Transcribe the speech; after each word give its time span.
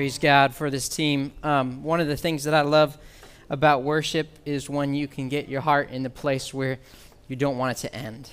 Praise 0.00 0.18
God 0.18 0.54
for 0.54 0.70
this 0.70 0.88
team. 0.88 1.30
Um, 1.42 1.82
one 1.82 2.00
of 2.00 2.08
the 2.08 2.16
things 2.16 2.44
that 2.44 2.54
I 2.54 2.62
love 2.62 2.96
about 3.50 3.82
worship 3.82 4.38
is 4.46 4.70
when 4.70 4.94
you 4.94 5.06
can 5.06 5.28
get 5.28 5.46
your 5.46 5.60
heart 5.60 5.90
in 5.90 6.02
the 6.02 6.08
place 6.08 6.54
where 6.54 6.78
you 7.28 7.36
don't 7.36 7.58
want 7.58 7.76
it 7.76 7.80
to 7.82 7.94
end. 7.94 8.30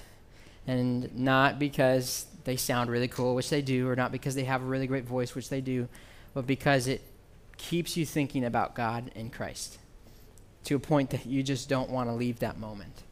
And 0.65 1.13
not 1.13 1.59
because 1.59 2.25
they 2.45 2.55
sound 2.55 2.89
really 2.89 3.09
cool, 3.09 3.35
which 3.35 3.49
they 3.49 3.61
do, 3.61 3.89
or 3.89 3.97
not 3.97 4.13
because 4.13 4.33
they 4.33 4.45
have 4.45 4.61
a 4.61 4.65
really 4.65 4.87
great 4.87 5.03
voice, 5.03 5.35
which 5.35 5.49
they 5.49 5.59
do, 5.59 5.89
but 6.33 6.47
because 6.47 6.87
it 6.87 7.01
keeps 7.57 7.97
you 7.97 8.05
thinking 8.05 8.45
about 8.45 8.73
God 8.73 9.11
and 9.13 9.33
Christ 9.33 9.77
to 10.63 10.75
a 10.75 10.79
point 10.79 11.09
that 11.09 11.25
you 11.25 11.43
just 11.43 11.67
don't 11.67 11.89
want 11.89 12.09
to 12.09 12.13
leave 12.13 12.39
that 12.39 12.57
moment. 12.57 13.03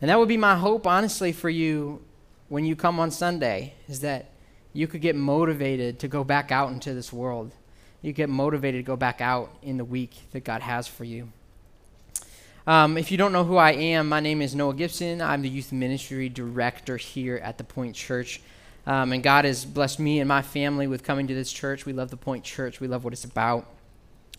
And 0.00 0.08
that 0.08 0.20
would 0.20 0.28
be 0.28 0.36
my 0.36 0.54
hope, 0.54 0.86
honestly, 0.86 1.32
for 1.32 1.50
you 1.50 2.00
when 2.48 2.64
you 2.64 2.76
come 2.76 3.00
on 3.00 3.10
Sunday, 3.10 3.74
is 3.88 4.02
that 4.02 4.30
you 4.72 4.86
could 4.86 5.00
get 5.00 5.16
motivated 5.16 5.98
to 5.98 6.06
go 6.06 6.22
back 6.22 6.52
out 6.52 6.70
into 6.70 6.94
this 6.94 7.12
world. 7.12 7.50
You 8.02 8.12
get 8.12 8.28
motivated 8.28 8.80
to 8.80 8.86
go 8.86 8.96
back 8.96 9.20
out 9.20 9.48
in 9.62 9.76
the 9.76 9.84
week 9.84 10.10
that 10.32 10.42
God 10.42 10.60
has 10.60 10.88
for 10.88 11.04
you. 11.04 11.28
Um, 12.66 12.98
if 12.98 13.12
you 13.12 13.16
don't 13.16 13.32
know 13.32 13.44
who 13.44 13.56
I 13.56 13.72
am, 13.72 14.08
my 14.08 14.18
name 14.18 14.42
is 14.42 14.56
Noah 14.56 14.74
Gibson. 14.74 15.22
I'm 15.22 15.42
the 15.42 15.48
youth 15.48 15.70
ministry 15.70 16.28
director 16.28 16.96
here 16.96 17.36
at 17.36 17.58
the 17.58 17.64
Pointe 17.64 17.94
Church. 17.94 18.40
Um, 18.88 19.12
and 19.12 19.22
God 19.22 19.44
has 19.44 19.64
blessed 19.64 20.00
me 20.00 20.18
and 20.18 20.26
my 20.26 20.42
family 20.42 20.88
with 20.88 21.04
coming 21.04 21.28
to 21.28 21.34
this 21.34 21.52
church. 21.52 21.86
We 21.86 21.92
love 21.92 22.10
the 22.10 22.16
Pointe 22.16 22.42
Church, 22.42 22.80
we 22.80 22.88
love 22.88 23.04
what 23.04 23.12
it's 23.12 23.24
about. 23.24 23.66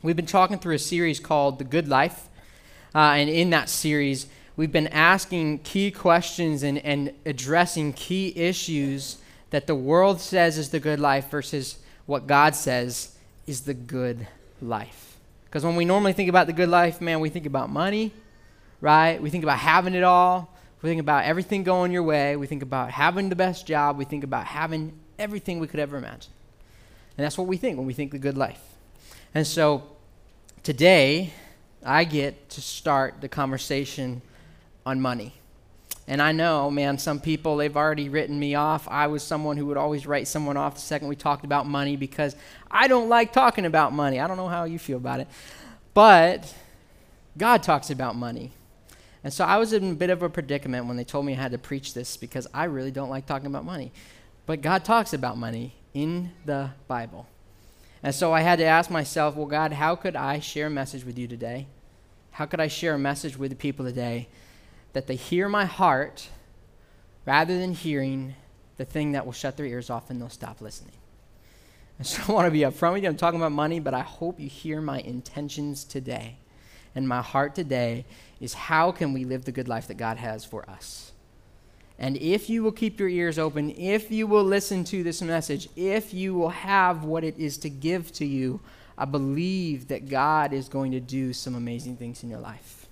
We've 0.02 0.18
been 0.18 0.26
talking 0.26 0.60
through 0.60 0.76
a 0.76 0.80
series 0.80 1.22
called 1.22 1.58
The 1.58 1.64
Good 1.64 1.88
Life. 1.88 2.28
Uh, 2.94 3.16
and 3.16 3.30
in 3.30 3.50
that 3.52 3.70
series, 3.70 4.28
we've 4.58 4.74
been 4.74 4.88
asking 4.88 5.60
key 5.60 5.90
questions 5.90 6.64
and, 6.64 6.80
and 6.80 7.14
addressing 7.26 7.94
key 7.94 8.34
issues 8.36 9.20
that 9.52 9.68
the 9.68 9.76
world 9.76 10.20
says 10.20 10.58
is 10.58 10.72
the 10.72 10.82
good 10.82 11.00
life 11.00 11.30
versus 11.30 11.78
what 12.06 12.28
God 12.28 12.56
says 12.56 13.13
is 13.48 13.62
the 13.62 13.74
good 13.74 14.28
life. 14.62 15.18
Because 15.46 15.64
when 15.64 15.76
we 15.76 15.86
normally 15.86 16.14
think 16.14 16.30
about 16.30 16.48
the 16.48 16.54
good 16.54 16.70
life, 16.70 17.02
man, 17.02 17.20
we 17.20 17.30
think 17.30 17.46
about 17.46 17.70
money, 17.70 18.12
right? 18.82 19.22
We 19.22 19.30
think 19.30 19.44
about 19.44 19.60
having 19.60 19.94
it 19.94 20.04
all. 20.04 20.54
We 20.82 20.90
think 20.90 21.00
about 21.00 21.26
everything 21.26 21.64
going 21.64 21.92
your 21.92 22.04
way. 22.04 22.36
We 22.36 22.48
think 22.48 22.64
about 22.64 22.92
having 22.92 23.30
the 23.30 23.36
best 23.36 23.66
job. 23.66 23.98
We 23.98 24.06
think 24.06 24.24
about 24.24 24.46
having 24.46 24.94
everything 25.20 25.60
we 25.60 25.68
could 25.68 25.80
ever 25.80 25.98
imagine. 25.98 26.32
And 27.18 27.24
that's 27.24 27.38
what 27.38 27.48
we 27.48 27.58
think 27.58 27.78
when 27.78 27.86
we 27.86 27.94
think 27.94 28.12
the 28.12 28.20
good 28.20 28.38
life. 28.38 28.62
And 29.36 29.46
so 29.46 29.84
today, 30.64 31.34
I 31.86 32.04
get 32.04 32.50
to 32.50 32.62
start 32.62 33.22
the 33.22 33.30
conversation 33.30 34.22
on 34.86 35.00
money. 35.00 35.34
And 36.08 36.22
I 36.22 36.34
know, 36.34 36.70
man, 36.70 36.98
some 36.98 37.20
people, 37.20 37.56
they've 37.56 37.78
already 37.78 38.10
written 38.10 38.38
me 38.38 38.56
off. 38.56 38.88
I 38.90 39.08
was 39.08 39.24
someone 39.24 39.56
who 39.56 39.66
would 39.68 39.78
always 39.78 40.06
write 40.06 40.28
someone 40.28 40.58
off 40.58 40.76
the 40.76 40.82
second 40.82 41.08
we 41.08 41.16
talked 41.16 41.46
about 41.46 41.66
money 41.66 41.96
because 41.96 42.36
I 42.70 42.88
don't 42.88 43.08
like 43.08 43.32
talking 43.32 43.66
about 43.66 43.94
money. 43.94 44.20
I 44.20 44.28
don't 44.28 44.36
know 44.36 44.50
how 44.50 44.66
you 44.66 44.80
feel 44.80 44.98
about 44.98 45.22
it. 45.22 45.28
But 45.94 46.54
God 47.38 47.64
talks 47.64 47.90
about 47.90 48.16
money. 48.16 48.52
And 49.24 49.32
so 49.32 49.46
I 49.46 49.58
was 49.58 49.72
in 49.72 49.92
a 49.92 49.96
bit 49.96 50.10
of 50.10 50.22
a 50.22 50.30
predicament 50.30 50.88
when 50.88 50.98
they 50.98 51.06
told 51.06 51.26
me 51.26 51.34
I 51.34 51.38
had 51.38 51.54
to 51.54 51.58
preach 51.58 51.94
this 51.94 52.18
because 52.18 52.48
I 52.54 52.66
really 52.66 52.92
don't 52.92 53.10
like 53.10 53.26
talking 53.26 53.48
about 53.48 53.64
money. 53.64 53.94
But 54.46 54.62
God 54.62 54.84
talks 54.84 55.14
about 55.14 55.38
money 55.38 55.74
in 55.94 56.32
the 56.46 56.72
Bible. 56.90 57.28
And 58.02 58.14
so 58.14 58.34
I 58.34 58.42
had 58.42 58.60
to 58.60 58.66
ask 58.66 58.92
myself, 58.92 59.38
well, 59.38 59.46
God, 59.46 59.72
how 59.72 59.96
could 59.96 60.18
I 60.18 60.40
share 60.40 60.68
a 60.68 60.70
message 60.70 61.06
with 61.06 61.18
you 61.18 61.30
today? 61.30 61.68
How 62.32 62.46
could 62.46 62.60
I 62.60 62.68
share 62.68 62.96
a 62.96 63.00
message 63.00 63.38
with 63.38 63.52
the 63.52 63.56
people 63.56 63.86
today 63.86 64.28
that 64.94 65.08
they 65.08 65.16
hear 65.16 65.50
my 65.50 65.66
heart 65.66 66.30
rather 67.26 67.58
than 67.58 67.74
hearing 67.74 68.36
the 68.78 68.86
thing 68.86 69.12
that 69.12 69.26
will 69.26 69.34
shut 69.34 69.58
their 69.58 69.66
ears 69.66 69.90
off 69.90 70.10
and 70.10 70.22
they'll 70.22 70.30
stop 70.30 70.62
listening. 70.62 70.96
And 71.98 72.08
so 72.08 72.22
I 72.28 72.32
want 72.32 72.48
to 72.48 72.52
be 72.52 72.60
upfront 72.60 72.94
with 72.94 73.04
you. 73.04 73.10
I'm 73.10 73.18
talking 73.18 73.40
about 73.40 73.52
money, 73.52 73.80
but 73.80 73.94
I 73.94 74.02
hope 74.02 74.40
you 74.40 74.50
hear 74.50 74.82
my 74.82 75.00
intentions 75.00 75.84
today. 75.84 76.38
And 76.96 77.08
my 77.08 77.22
heart 77.22 77.56
today 77.56 78.06
is 78.40 78.54
how 78.54 78.92
can 78.92 79.14
we 79.14 79.26
live 79.26 79.46
the 79.46 79.52
good 79.52 79.68
life 79.68 79.88
that 79.88 79.98
God 79.98 80.18
has 80.18 80.46
for 80.46 80.70
us? 80.70 81.12
And 81.98 82.18
if 82.18 82.50
you 82.50 82.64
will 82.64 82.72
keep 82.72 83.00
your 83.00 83.10
ears 83.10 83.40
open, 83.40 83.72
if 83.72 84.12
you 84.12 84.28
will 84.28 84.44
listen 84.44 84.84
to 84.86 85.04
this 85.04 85.22
message, 85.22 85.70
if 85.76 86.14
you 86.14 86.34
will 86.34 86.50
have 86.50 87.04
what 87.04 87.24
it 87.24 87.38
is 87.38 87.58
to 87.60 87.70
give 87.70 88.12
to 88.14 88.26
you, 88.26 88.60
I 88.98 89.06
believe 89.06 89.88
that 89.88 90.10
God 90.10 90.54
is 90.54 90.70
going 90.70 90.92
to 90.92 91.00
do 91.00 91.34
some 91.34 91.56
amazing 91.56 91.98
things 91.98 92.24
in 92.24 92.30
your 92.30 92.40
life. 92.40 92.83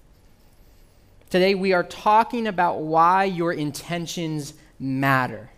Today, 1.32 1.56
we 1.56 1.72
are 1.72 1.84
talking 1.86 2.46
about 2.46 2.82
why 2.82 3.24
your 3.24 3.54
intentions 3.54 4.54
matter. 4.78 5.50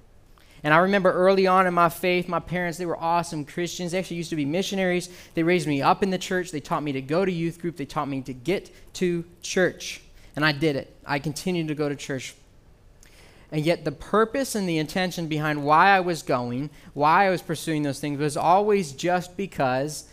And 0.64 0.72
I 0.72 0.78
remember 0.78 1.12
early 1.12 1.48
on 1.48 1.66
in 1.66 1.74
my 1.74 1.90
faith, 1.90 2.28
my 2.28 2.40
parents, 2.40 2.78
they 2.78 2.86
were 2.86 2.96
awesome 2.96 3.44
Christians. 3.44 3.92
They 3.92 3.98
actually 3.98 4.18
used 4.18 4.30
to 4.30 4.36
be 4.36 4.46
missionaries. 4.46 5.10
They 5.34 5.42
raised 5.42 5.68
me 5.68 5.82
up 5.82 6.04
in 6.04 6.12
the 6.12 6.20
church. 6.20 6.52
They 6.52 6.60
taught 6.60 6.84
me 6.84 6.92
to 6.92 7.02
go 7.02 7.26
to 7.26 7.32
youth 7.32 7.60
group. 7.60 7.76
They 7.76 7.88
taught 7.88 8.08
me 8.08 8.22
to 8.22 8.34
get 8.34 8.70
to 8.98 9.26
church. 9.42 10.04
And 10.36 10.46
I 10.46 10.52
did 10.52 10.76
it. 10.76 10.96
I 11.08 11.18
continued 11.18 11.70
to 11.70 11.76
go 11.76 11.90
to 11.90 11.96
church. 11.96 12.36
And 13.52 13.66
yet, 13.66 13.84
the 13.84 13.92
purpose 13.92 14.54
and 14.54 14.70
the 14.70 14.78
intention 14.78 15.26
behind 15.26 15.66
why 15.66 15.90
I 15.90 16.02
was 16.02 16.22
going, 16.22 16.70
why 16.94 17.26
I 17.26 17.30
was 17.32 17.42
pursuing 17.42 17.82
those 17.82 18.00
things, 18.00 18.20
was 18.20 18.38
always 18.38 18.92
just 18.92 19.36
because 19.36 20.08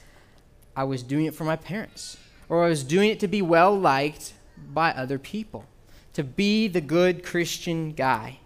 I 0.75 0.85
was 0.85 1.03
doing 1.03 1.27
it 1.27 1.35
for 1.35 1.45
my 1.45 1.57
parents, 1.57 2.17
or 2.49 2.65
I 2.65 2.71
was 2.71 2.83
doing 2.83 3.11
it 3.11 3.21
to 3.21 3.29
be 3.29 3.43
well 3.43 3.79
liked 3.79 4.33
by 4.73 4.91
other 4.93 5.19
people, 5.19 5.65
to 6.13 6.25
be 6.25 6.69
the 6.69 6.81
good 6.81 7.25
Christian 7.25 7.93
guy. 7.93 8.39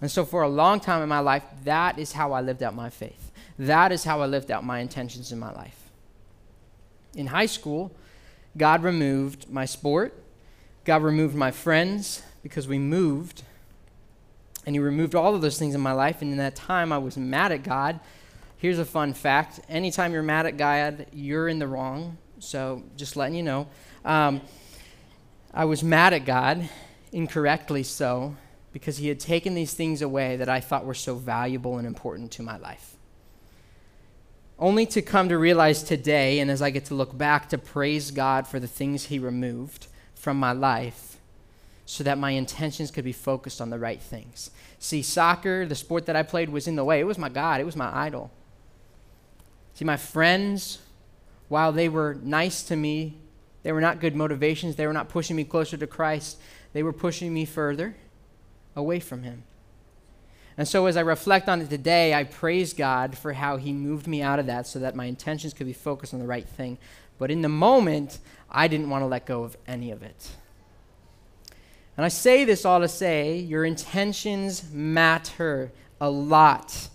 And 0.00 0.10
so, 0.10 0.24
for 0.24 0.42
a 0.42 0.48
long 0.48 0.80
time 0.80 1.02
in 1.02 1.08
my 1.08 1.20
life, 1.20 1.44
that 1.64 1.98
is 1.98 2.12
how 2.12 2.32
I 2.32 2.40
lived 2.40 2.62
out 2.62 2.74
my 2.74 2.90
faith. 2.90 3.30
That 3.58 3.92
is 3.92 4.04
how 4.04 4.20
I 4.20 4.26
lived 4.26 4.50
out 4.50 4.64
my 4.64 4.80
intentions 4.80 5.32
in 5.32 5.38
my 5.38 5.52
life. 5.52 5.90
In 7.14 7.28
high 7.28 7.46
school, 7.46 7.92
God 8.56 8.82
removed 8.82 9.50
my 9.50 9.64
sport, 9.64 10.14
God 10.84 11.02
removed 11.02 11.34
my 11.34 11.50
friends 11.50 12.22
because 12.42 12.68
we 12.68 12.78
moved. 12.78 13.42
And 14.66 14.74
He 14.74 14.80
removed 14.80 15.14
all 15.14 15.34
of 15.34 15.42
those 15.42 15.58
things 15.58 15.74
in 15.74 15.80
my 15.80 15.92
life. 15.92 16.22
And 16.22 16.30
in 16.30 16.38
that 16.38 16.56
time, 16.56 16.92
I 16.92 16.98
was 16.98 17.16
mad 17.16 17.52
at 17.52 17.62
God. 17.62 18.00
Here's 18.56 18.78
a 18.78 18.84
fun 18.84 19.12
fact 19.12 19.60
anytime 19.68 20.12
you're 20.12 20.22
mad 20.22 20.46
at 20.46 20.56
God, 20.56 21.06
you're 21.12 21.48
in 21.48 21.58
the 21.58 21.66
wrong. 21.66 22.18
So, 22.38 22.82
just 22.96 23.16
letting 23.16 23.34
you 23.34 23.42
know. 23.42 23.68
Um, 24.04 24.40
I 25.56 25.66
was 25.66 25.84
mad 25.84 26.12
at 26.12 26.24
God, 26.24 26.68
incorrectly 27.12 27.84
so, 27.84 28.34
because 28.72 28.96
He 28.96 29.06
had 29.06 29.20
taken 29.20 29.54
these 29.54 29.72
things 29.72 30.02
away 30.02 30.34
that 30.36 30.48
I 30.48 30.58
thought 30.58 30.84
were 30.84 30.94
so 30.94 31.14
valuable 31.14 31.78
and 31.78 31.86
important 31.86 32.32
to 32.32 32.42
my 32.42 32.56
life. 32.56 32.96
Only 34.58 34.84
to 34.86 35.00
come 35.00 35.28
to 35.28 35.38
realize 35.38 35.84
today, 35.84 36.40
and 36.40 36.50
as 36.50 36.60
I 36.60 36.70
get 36.70 36.86
to 36.86 36.96
look 36.96 37.16
back, 37.16 37.50
to 37.50 37.58
praise 37.58 38.10
God 38.10 38.48
for 38.48 38.58
the 38.58 38.66
things 38.66 39.04
He 39.04 39.20
removed 39.20 39.86
from 40.16 40.40
my 40.40 40.50
life 40.50 41.18
so 41.86 42.02
that 42.02 42.18
my 42.18 42.32
intentions 42.32 42.90
could 42.90 43.04
be 43.04 43.12
focused 43.12 43.60
on 43.60 43.70
the 43.70 43.78
right 43.78 44.02
things. 44.02 44.50
See, 44.80 45.02
soccer, 45.02 45.66
the 45.66 45.76
sport 45.76 46.06
that 46.06 46.16
I 46.16 46.24
played, 46.24 46.48
was 46.48 46.66
in 46.66 46.74
the 46.74 46.84
way. 46.84 46.98
It 46.98 47.06
was 47.06 47.18
my 47.18 47.28
God, 47.28 47.60
it 47.60 47.64
was 47.64 47.76
my 47.76 47.96
idol. 47.96 48.32
See, 49.74 49.84
my 49.84 49.98
friends, 49.98 50.80
while 51.48 51.70
they 51.70 51.88
were 51.88 52.16
nice 52.22 52.64
to 52.64 52.74
me, 52.74 53.18
they 53.64 53.72
were 53.72 53.80
not 53.80 53.98
good 53.98 54.14
motivations. 54.14 54.76
They 54.76 54.86
were 54.86 54.92
not 54.92 55.08
pushing 55.08 55.34
me 55.34 55.42
closer 55.42 55.76
to 55.76 55.86
Christ. 55.86 56.38
They 56.72 56.84
were 56.84 56.92
pushing 56.92 57.34
me 57.34 57.44
further 57.44 57.96
away 58.76 59.00
from 59.00 59.24
Him. 59.24 59.42
And 60.56 60.68
so, 60.68 60.86
as 60.86 60.96
I 60.96 61.00
reflect 61.00 61.48
on 61.48 61.60
it 61.62 61.70
today, 61.70 62.14
I 62.14 62.24
praise 62.24 62.74
God 62.74 63.18
for 63.18 63.32
how 63.32 63.56
He 63.56 63.72
moved 63.72 64.06
me 64.06 64.22
out 64.22 64.38
of 64.38 64.46
that 64.46 64.68
so 64.68 64.78
that 64.78 64.94
my 64.94 65.06
intentions 65.06 65.52
could 65.54 65.66
be 65.66 65.72
focused 65.72 66.14
on 66.14 66.20
the 66.20 66.26
right 66.26 66.46
thing. 66.46 66.78
But 67.18 67.30
in 67.30 67.42
the 67.42 67.48
moment, 67.48 68.18
I 68.50 68.68
didn't 68.68 68.90
want 68.90 69.02
to 69.02 69.06
let 69.06 69.26
go 69.26 69.42
of 69.42 69.56
any 69.66 69.90
of 69.90 70.02
it. 70.02 70.30
And 71.96 72.04
I 72.04 72.08
say 72.08 72.44
this 72.44 72.64
all 72.64 72.80
to 72.80 72.88
say 72.88 73.38
your 73.38 73.64
intentions 73.64 74.70
matter 74.72 75.72
a 76.00 76.10
lot. 76.10 76.88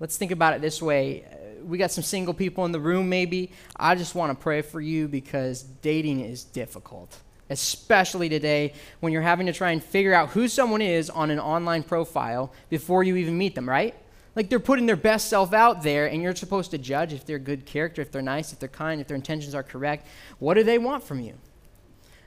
Let's 0.00 0.16
think 0.16 0.32
about 0.32 0.54
it 0.54 0.60
this 0.60 0.82
way 0.82 1.24
we 1.64 1.78
got 1.78 1.90
some 1.90 2.04
single 2.04 2.34
people 2.34 2.64
in 2.64 2.72
the 2.72 2.80
room 2.80 3.08
maybe. 3.08 3.52
I 3.76 3.94
just 3.94 4.14
want 4.14 4.36
to 4.36 4.42
pray 4.42 4.62
for 4.62 4.80
you 4.80 5.08
because 5.08 5.62
dating 5.62 6.20
is 6.20 6.44
difficult, 6.44 7.18
especially 7.48 8.28
today 8.28 8.74
when 9.00 9.12
you're 9.12 9.22
having 9.22 9.46
to 9.46 9.52
try 9.52 9.70
and 9.70 9.82
figure 9.82 10.14
out 10.14 10.30
who 10.30 10.48
someone 10.48 10.82
is 10.82 11.10
on 11.10 11.30
an 11.30 11.38
online 11.38 11.82
profile 11.82 12.52
before 12.68 13.02
you 13.02 13.16
even 13.16 13.36
meet 13.36 13.54
them, 13.54 13.68
right? 13.68 13.94
Like 14.36 14.48
they're 14.48 14.60
putting 14.60 14.86
their 14.86 14.96
best 14.96 15.28
self 15.28 15.52
out 15.52 15.82
there, 15.82 16.06
and 16.06 16.22
you're 16.22 16.34
supposed 16.36 16.70
to 16.70 16.78
judge 16.78 17.12
if 17.12 17.26
they're 17.26 17.38
good 17.38 17.66
character, 17.66 18.00
if 18.00 18.12
they're 18.12 18.22
nice, 18.22 18.52
if 18.52 18.60
they're 18.60 18.68
kind, 18.68 19.00
if 19.00 19.08
their 19.08 19.16
intentions 19.16 19.54
are 19.54 19.62
correct. 19.62 20.06
What 20.38 20.54
do 20.54 20.62
they 20.62 20.78
want 20.78 21.02
from 21.02 21.20
you? 21.20 21.34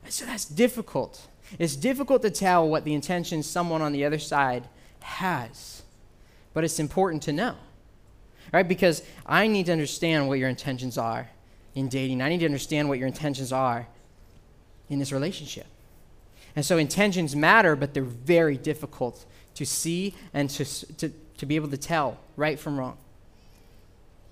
And 0.03 0.11
so 0.11 0.25
that's 0.25 0.45
difficult. 0.45 1.27
It's 1.57 1.75
difficult 1.75 2.21
to 2.23 2.29
tell 2.29 2.67
what 2.67 2.83
the 2.83 2.93
intentions 2.93 3.49
someone 3.49 3.81
on 3.81 3.93
the 3.93 4.03
other 4.03 4.19
side 4.19 4.67
has, 4.99 5.83
but 6.53 6.63
it's 6.63 6.79
important 6.79 7.23
to 7.23 7.31
know 7.31 7.55
right? 8.53 8.67
Because 8.67 9.03
I 9.25 9.47
need 9.47 9.65
to 9.65 9.71
understand 9.71 10.27
what 10.27 10.39
your 10.39 10.47
intentions 10.47 10.97
are 10.97 11.29
in 11.75 11.89
dating. 11.89 12.21
I 12.21 12.29
need 12.29 12.39
to 12.39 12.45
understand 12.45 12.87
what 12.87 12.99
your 12.99 13.07
intentions 13.07 13.51
are 13.51 13.87
in 14.89 14.99
this 14.99 15.11
relationship. 15.11 15.65
And 16.55 16.63
so 16.63 16.77
intentions 16.77 17.35
matter, 17.35 17.75
but 17.75 17.93
they're 17.95 18.03
very 18.03 18.57
difficult 18.57 19.25
to 19.55 19.65
see 19.65 20.13
and 20.33 20.49
to, 20.51 20.65
to, 20.95 21.11
to 21.37 21.45
be 21.45 21.55
able 21.55 21.69
to 21.69 21.77
tell 21.77 22.19
right 22.37 22.59
from 22.59 22.77
wrong. 22.77 22.97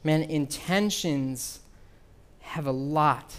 Man, 0.03 0.21
intentions 0.23 1.59
have 2.41 2.67
a 2.67 2.71
lot 2.71 3.35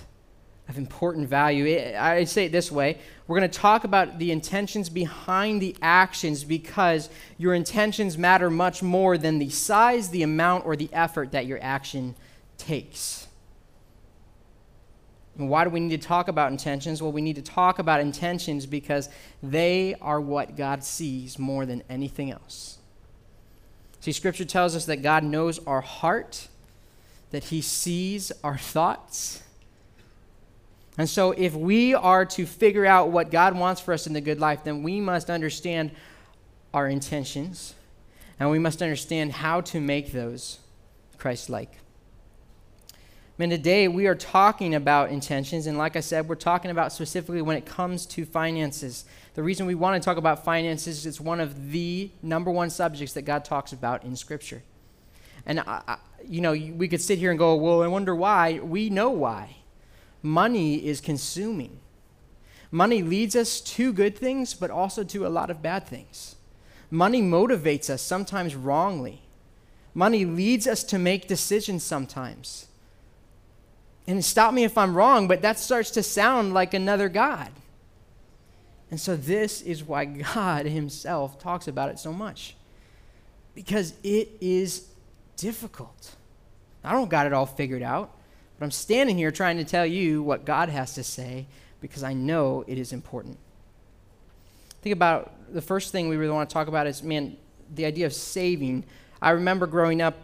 of 0.68 0.78
important 0.78 1.28
value. 1.28 1.94
I 1.96 2.24
say 2.24 2.46
it 2.46 2.52
this 2.52 2.70
way 2.70 2.98
we're 3.26 3.38
going 3.38 3.50
to 3.50 3.58
talk 3.58 3.84
about 3.84 4.18
the 4.18 4.30
intentions 4.30 4.88
behind 4.88 5.62
the 5.62 5.76
actions 5.80 6.44
because 6.44 7.08
your 7.38 7.54
intentions 7.54 8.18
matter 8.18 8.50
much 8.50 8.82
more 8.82 9.16
than 9.16 9.38
the 9.38 9.48
size, 9.48 10.10
the 10.10 10.22
amount, 10.22 10.66
or 10.66 10.76
the 10.76 10.90
effort 10.92 11.32
that 11.32 11.46
your 11.46 11.58
action 11.62 12.14
takes. 12.58 13.26
And 15.38 15.48
why 15.48 15.64
do 15.64 15.70
we 15.70 15.80
need 15.80 16.00
to 16.00 16.06
talk 16.06 16.28
about 16.28 16.52
intentions? 16.52 17.00
Well, 17.00 17.12
we 17.12 17.22
need 17.22 17.36
to 17.36 17.42
talk 17.42 17.78
about 17.78 18.00
intentions 18.00 18.66
because 18.66 19.08
they 19.42 19.94
are 20.00 20.20
what 20.20 20.56
God 20.56 20.84
sees 20.84 21.38
more 21.38 21.64
than 21.64 21.82
anything 21.88 22.30
else. 22.30 22.78
See, 24.00 24.12
Scripture 24.12 24.44
tells 24.44 24.76
us 24.76 24.84
that 24.86 25.00
God 25.00 25.24
knows 25.24 25.58
our 25.66 25.80
heart, 25.80 26.48
that 27.30 27.44
He 27.44 27.62
sees 27.62 28.30
our 28.44 28.58
thoughts. 28.58 29.42
And 30.98 31.08
so, 31.08 31.30
if 31.32 31.54
we 31.54 31.94
are 31.94 32.26
to 32.26 32.44
figure 32.44 32.84
out 32.84 33.10
what 33.10 33.30
God 33.30 33.56
wants 33.56 33.80
for 33.80 33.94
us 33.94 34.06
in 34.06 34.12
the 34.12 34.20
good 34.20 34.38
life, 34.38 34.64
then 34.64 34.82
we 34.82 35.00
must 35.00 35.30
understand 35.30 35.90
our 36.74 36.88
intentions 36.88 37.74
and 38.38 38.50
we 38.50 38.58
must 38.58 38.82
understand 38.82 39.32
how 39.32 39.60
to 39.60 39.80
make 39.80 40.12
those 40.12 40.58
Christ 41.16 41.48
like. 41.48 41.78
Man, 43.38 43.50
today 43.50 43.88
we 43.88 44.06
are 44.06 44.14
talking 44.14 44.74
about 44.74 45.10
intentions, 45.10 45.66
and 45.66 45.78
like 45.78 45.96
I 45.96 46.00
said, 46.00 46.28
we're 46.28 46.34
talking 46.34 46.70
about 46.70 46.92
specifically 46.92 47.40
when 47.40 47.56
it 47.56 47.64
comes 47.64 48.04
to 48.06 48.26
finances. 48.26 49.04
The 49.34 49.42
reason 49.42 49.66
we 49.66 49.74
want 49.74 50.00
to 50.00 50.04
talk 50.04 50.18
about 50.18 50.44
finances 50.44 50.98
is 50.98 51.06
it's 51.06 51.20
one 51.20 51.40
of 51.40 51.70
the 51.70 52.10
number 52.22 52.50
one 52.50 52.68
subjects 52.68 53.14
that 53.14 53.22
God 53.22 53.44
talks 53.44 53.72
about 53.72 54.04
in 54.04 54.16
Scripture. 54.16 54.62
And, 55.46 55.60
I, 55.60 55.82
I, 55.88 55.96
you 56.26 56.40
know, 56.40 56.52
we 56.52 56.88
could 56.88 57.00
sit 57.00 57.18
here 57.18 57.30
and 57.30 57.38
go, 57.38 57.54
well, 57.54 57.82
I 57.82 57.86
wonder 57.86 58.14
why. 58.14 58.58
We 58.58 58.90
know 58.90 59.10
why. 59.10 59.56
Money 60.22 60.86
is 60.86 61.00
consuming. 61.00 61.78
Money 62.70 63.02
leads 63.02 63.36
us 63.36 63.60
to 63.60 63.92
good 63.92 64.16
things, 64.16 64.54
but 64.54 64.70
also 64.70 65.04
to 65.04 65.26
a 65.26 65.28
lot 65.28 65.50
of 65.50 65.62
bad 65.62 65.86
things. 65.86 66.36
Money 66.90 67.20
motivates 67.20 67.90
us, 67.90 68.00
sometimes 68.00 68.54
wrongly. 68.54 69.22
Money 69.94 70.24
leads 70.24 70.66
us 70.66 70.84
to 70.84 70.98
make 70.98 71.26
decisions 71.28 71.82
sometimes 71.82 72.66
and 74.06 74.24
stop 74.24 74.52
me 74.52 74.64
if 74.64 74.76
I'm 74.76 74.94
wrong, 74.94 75.28
but 75.28 75.42
that 75.42 75.58
starts 75.58 75.90
to 75.92 76.02
sound 76.02 76.54
like 76.54 76.74
another 76.74 77.08
God. 77.08 77.50
And 78.90 79.00
so, 79.00 79.16
this 79.16 79.62
is 79.62 79.84
why 79.84 80.04
God 80.34 80.66
Himself 80.66 81.38
talks 81.38 81.68
about 81.68 81.90
it 81.90 81.98
so 81.98 82.12
much. 82.12 82.56
Because 83.54 83.94
it 84.02 84.30
is 84.40 84.86
difficult. 85.36 86.14
I 86.82 86.92
don't 86.92 87.10
got 87.10 87.26
it 87.26 87.32
all 87.32 87.46
figured 87.46 87.82
out, 87.82 88.10
but 88.62 88.66
I'm 88.66 88.70
standing 88.70 89.18
here 89.18 89.32
trying 89.32 89.56
to 89.56 89.64
tell 89.64 89.84
you 89.84 90.22
what 90.22 90.44
God 90.44 90.68
has 90.68 90.94
to 90.94 91.02
say 91.02 91.46
because 91.80 92.04
I 92.04 92.12
know 92.12 92.62
it 92.68 92.78
is 92.78 92.92
important. 92.92 93.36
Think 94.82 94.92
about 94.92 95.32
the 95.52 95.60
first 95.60 95.90
thing 95.90 96.08
we 96.08 96.16
really 96.16 96.30
want 96.30 96.48
to 96.48 96.54
talk 96.54 96.68
about 96.68 96.86
is, 96.86 97.02
man, 97.02 97.36
the 97.74 97.84
idea 97.86 98.06
of 98.06 98.12
saving. 98.12 98.84
I 99.20 99.30
remember 99.30 99.66
growing 99.66 100.00
up 100.00 100.14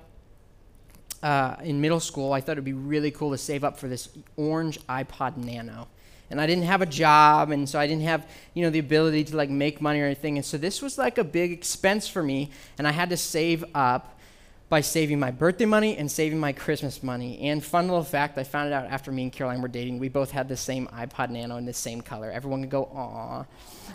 uh, 1.21 1.57
in 1.65 1.81
middle 1.81 1.99
school, 1.99 2.33
I 2.33 2.41
thought 2.41 2.53
it'd 2.53 2.65
be 2.65 2.75
really 2.75 3.11
cool 3.11 3.33
to 3.33 3.39
save 3.39 3.65
up 3.65 3.77
for 3.77 3.89
this 3.89 4.09
orange 4.37 4.79
iPod 4.87 5.37
Nano. 5.37 5.89
And 6.31 6.41
I 6.41 6.47
didn't 6.47 6.67
have 6.67 6.81
a 6.81 6.87
job, 6.87 7.51
and 7.51 7.69
so 7.69 7.81
I 7.81 7.89
didn't 7.89 8.05
have, 8.05 8.31
you 8.55 8.63
know, 8.63 8.71
the 8.71 8.79
ability 8.79 9.25
to 9.25 9.37
like 9.37 9.51
make 9.51 9.81
money 9.81 10.01
or 10.01 10.05
anything. 10.05 10.37
And 10.39 10.47
so 10.47 10.59
this 10.59 10.81
was 10.81 10.97
like 10.97 11.19
a 11.19 11.25
big 11.25 11.51
expense 11.51 12.07
for 12.07 12.23
me, 12.23 12.53
and 12.79 12.87
I 12.87 12.93
had 12.93 13.11
to 13.11 13.17
save 13.17 13.65
up 13.75 14.17
by 14.69 14.83
saving 14.83 15.19
my 15.19 15.31
birthday 15.31 15.65
money 15.65 15.97
and 15.97 16.11
saving 16.11 16.39
my 16.39 16.53
Christmas 16.53 17.03
money. 17.03 17.39
And 17.41 17.65
fun 17.65 17.89
little 17.89 18.05
fact, 18.05 18.37
I 18.37 18.45
found 18.45 18.69
it 18.69 18.73
out 18.73 18.87
after 18.87 19.11
me 19.11 19.25
and 19.25 19.33
Caroline 19.33 19.63
were 19.63 19.69
dating. 19.69 19.99
We 19.99 20.09
both 20.09 20.31
had 20.31 20.49
the 20.49 20.57
same 20.57 20.87
iPod 20.89 21.31
Nano 21.31 21.57
in 21.57 21.65
the 21.65 21.73
same 21.73 22.03
color. 22.03 22.31
Everyone 22.31 22.61
could 22.61 22.71
go, 22.71 22.85
aw. 22.85 23.45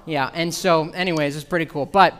Yeah, 0.05 0.31
and 0.33 0.53
so, 0.53 0.89
anyways, 0.89 1.35
it's 1.35 1.45
pretty 1.45 1.65
cool. 1.65 1.85
But 1.85 2.15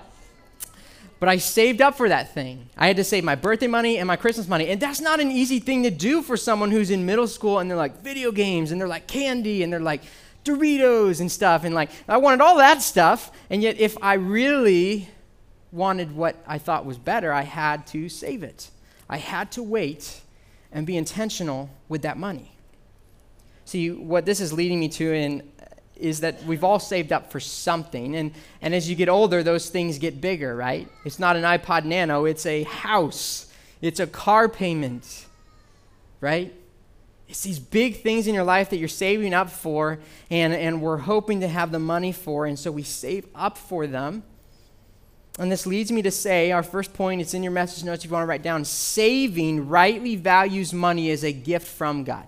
but 1.24 1.30
I 1.30 1.38
saved 1.38 1.82
up 1.82 1.96
for 1.96 2.10
that 2.10 2.34
thing. 2.34 2.68
I 2.78 2.86
had 2.88 2.98
to 2.98 3.04
save 3.06 3.24
my 3.24 3.36
birthday 3.36 3.68
money 3.68 3.98
and 3.98 4.06
my 4.06 4.18
Christmas 4.18 4.46
money. 4.46 4.68
And 4.68 4.82
that's 4.82 5.00
not 5.00 5.22
an 5.22 5.32
easy 5.32 5.60
thing 5.60 5.84
to 5.84 5.90
do 5.90 6.22
for 6.22 6.36
someone 6.36 6.70
who's 6.70 6.92
in 6.92 7.06
middle 7.06 7.28
school 7.28 7.60
and 7.60 7.72
they're 7.72 7.78
like 7.78 8.02
video 8.02 8.30
games 8.34 8.72
and 8.74 8.82
they're 8.82 8.90
like 8.90 9.08
candy 9.08 9.64
and 9.64 9.72
they're 9.72 9.80
like 9.80 10.02
Doritos 10.44 11.22
and 11.22 11.32
stuff. 11.32 11.64
And 11.64 11.74
like, 11.74 11.92
I 12.10 12.18
wanted 12.18 12.42
all 12.42 12.58
that 12.58 12.82
stuff. 12.82 13.32
And 13.50 13.64
yet, 13.64 13.80
if 13.80 13.98
I 14.02 14.16
really 14.16 15.08
wanted 15.74 16.16
what 16.16 16.36
I 16.48 16.60
thought 16.60 16.86
was 16.86 16.98
better, 16.98 17.34
I 17.34 17.42
had 17.42 17.88
to 17.88 18.08
save 18.08 18.44
it. 18.44 18.70
I 19.10 19.18
had 19.18 19.52
to 19.54 19.64
wait 19.64 20.22
and 20.72 20.86
be 20.86 20.96
intentional 20.96 21.70
with 21.90 22.04
that 22.04 22.18
money. 22.18 22.52
See, 23.66 23.92
what 23.92 24.25
this 24.25 24.40
is 24.40 24.54
leading 24.54 24.80
me 24.80 24.90
to 24.90 25.14
in 25.14 25.52
is 25.96 26.22
that 26.22 26.44
we've 26.44 26.64
all 26.64 26.80
saved 26.80 27.12
up 27.12 27.31
for 27.31 27.40
something. 27.40 28.16
And, 28.16 28.34
and 28.62 28.74
as 28.75 28.90
you 28.90 28.96
get 28.96 29.10
older, 29.10 29.44
those 29.44 29.70
things 29.70 30.00
get 30.00 30.20
bigger, 30.20 30.56
right? 30.56 30.88
It's 31.06 31.20
not 31.20 31.36
an 31.36 31.44
iPod 31.44 31.86
Nano, 31.86 32.25
it's 32.25 32.46
a 32.46 32.64
house, 32.64 33.52
it's 33.81 34.00
a 34.00 34.08
car 34.08 34.50
payment, 34.50 35.25
right? 36.20 36.54
It's 37.28 37.42
these 37.42 37.60
big 37.60 38.02
things 38.02 38.28
in 38.28 38.34
your 38.34 38.44
life 38.44 38.70
that 38.72 38.78
you're 38.78 38.88
saving 38.88 39.34
up 39.34 39.50
for, 39.50 40.00
and, 40.30 40.54
and 40.54 40.81
we're 40.81 40.98
hoping 40.98 41.40
to 41.42 41.48
have 41.48 41.72
the 41.72 41.80
money 41.80 42.12
for, 42.12 42.46
and 42.46 42.60
so 42.60 42.72
we 42.72 42.84
save 42.84 43.28
up 43.34 43.58
for 43.58 43.88
them. 43.88 44.24
And 45.40 45.52
this 45.52 45.66
leads 45.66 45.92
me 45.92 46.02
to 46.04 46.12
say 46.12 46.52
our 46.52 46.64
first 46.64 46.94
point, 46.94 47.22
it's 47.22 47.34
in 47.34 47.44
your 47.44 47.52
message 47.52 47.84
notes 47.84 48.04
if 48.04 48.12
you 48.12 48.14
want 48.14 48.24
to 48.24 48.28
write 48.28 48.44
down 48.44 48.66
saving 48.66 49.68
rightly 49.68 50.16
values 50.16 50.74
money 50.74 51.10
as 51.10 51.24
a 51.24 51.32
gift 51.32 51.68
from 51.68 52.04
God 52.04 52.28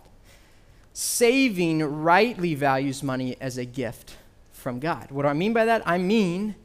saving 0.96 1.84
rightly 1.84 2.56
values 2.56 3.04
money 3.04 3.36
as 3.42 3.58
a 3.58 3.66
gift 3.66 4.16
from 4.54 4.80
God. 4.80 5.12
What 5.12 5.24
do 5.24 5.28
I 5.28 5.34
mean 5.34 5.52
by 5.52 5.66
that? 5.66 5.84
I 5.86 5.98
mean 5.98 6.56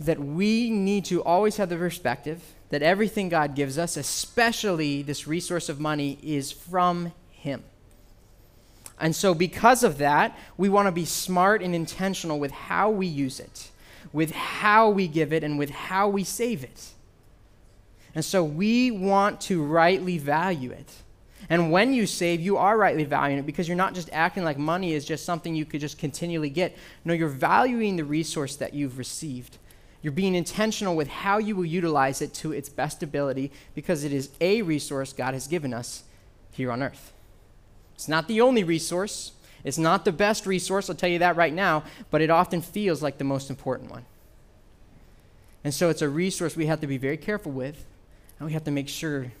that 0.00 0.18
we 0.18 0.70
need 0.70 1.04
to 1.04 1.22
always 1.22 1.58
have 1.58 1.68
the 1.68 1.76
perspective 1.76 2.54
that 2.70 2.82
everything 2.82 3.28
God 3.28 3.54
gives 3.54 3.78
us, 3.78 3.98
especially 3.98 5.02
this 5.02 5.26
resource 5.26 5.68
of 5.68 5.78
money, 5.78 6.18
is 6.22 6.50
from 6.50 7.12
Him. 7.30 7.62
And 8.98 9.14
so, 9.14 9.34
because 9.34 9.84
of 9.84 9.98
that, 9.98 10.36
we 10.56 10.70
want 10.70 10.88
to 10.88 10.92
be 10.92 11.04
smart 11.04 11.60
and 11.62 11.74
intentional 11.74 12.40
with 12.40 12.52
how 12.52 12.88
we 12.88 13.06
use 13.06 13.38
it, 13.38 13.70
with 14.14 14.30
how 14.30 14.88
we 14.88 15.06
give 15.06 15.30
it, 15.34 15.44
and 15.44 15.58
with 15.58 15.68
how 15.68 16.08
we 16.08 16.24
save 16.24 16.64
it. 16.64 16.92
And 18.14 18.24
so, 18.24 18.42
we 18.42 18.90
want 18.90 19.42
to 19.42 19.62
rightly 19.62 20.16
value 20.16 20.70
it. 20.70 20.90
And 21.50 21.70
when 21.70 21.92
you 21.92 22.06
save, 22.06 22.40
you 22.40 22.56
are 22.56 22.78
rightly 22.78 23.04
valuing 23.04 23.38
it 23.38 23.46
because 23.46 23.68
you're 23.68 23.76
not 23.76 23.94
just 23.94 24.08
acting 24.12 24.44
like 24.44 24.56
money 24.56 24.94
is 24.94 25.04
just 25.04 25.24
something 25.24 25.54
you 25.54 25.64
could 25.66 25.80
just 25.80 25.98
continually 25.98 26.48
get. 26.48 26.76
No, 27.04 27.12
you're 27.12 27.28
valuing 27.28 27.96
the 27.96 28.04
resource 28.04 28.56
that 28.56 28.72
you've 28.72 28.96
received. 28.96 29.58
You're 30.00 30.12
being 30.12 30.34
intentional 30.34 30.96
with 30.96 31.08
how 31.08 31.38
you 31.38 31.56
will 31.56 31.64
utilize 31.64 32.22
it 32.22 32.34
to 32.34 32.52
its 32.52 32.68
best 32.68 33.02
ability 33.02 33.50
because 33.74 34.04
it 34.04 34.12
is 34.12 34.30
a 34.40 34.62
resource 34.62 35.12
God 35.12 35.34
has 35.34 35.46
given 35.46 35.74
us 35.74 36.04
here 36.50 36.70
on 36.70 36.82
earth. 36.82 37.12
It's 37.94 38.08
not 38.08 38.28
the 38.28 38.40
only 38.40 38.64
resource, 38.64 39.32
it's 39.64 39.78
not 39.78 40.04
the 40.04 40.12
best 40.12 40.46
resource, 40.46 40.88
I'll 40.90 40.96
tell 40.96 41.08
you 41.08 41.18
that 41.20 41.36
right 41.36 41.52
now, 41.52 41.84
but 42.10 42.20
it 42.20 42.30
often 42.30 42.60
feels 42.60 43.02
like 43.02 43.18
the 43.18 43.24
most 43.24 43.50
important 43.50 43.90
one. 43.90 44.04
And 45.64 45.72
so 45.72 45.88
it's 45.88 46.02
a 46.02 46.08
resource 46.08 46.54
we 46.54 46.66
have 46.66 46.82
to 46.82 46.86
be 46.86 46.98
very 46.98 47.16
careful 47.16 47.50
with, 47.50 47.84
and 48.38 48.46
we 48.46 48.52
have 48.52 48.64
to 48.64 48.70
make 48.70 48.88
sure 48.88 49.32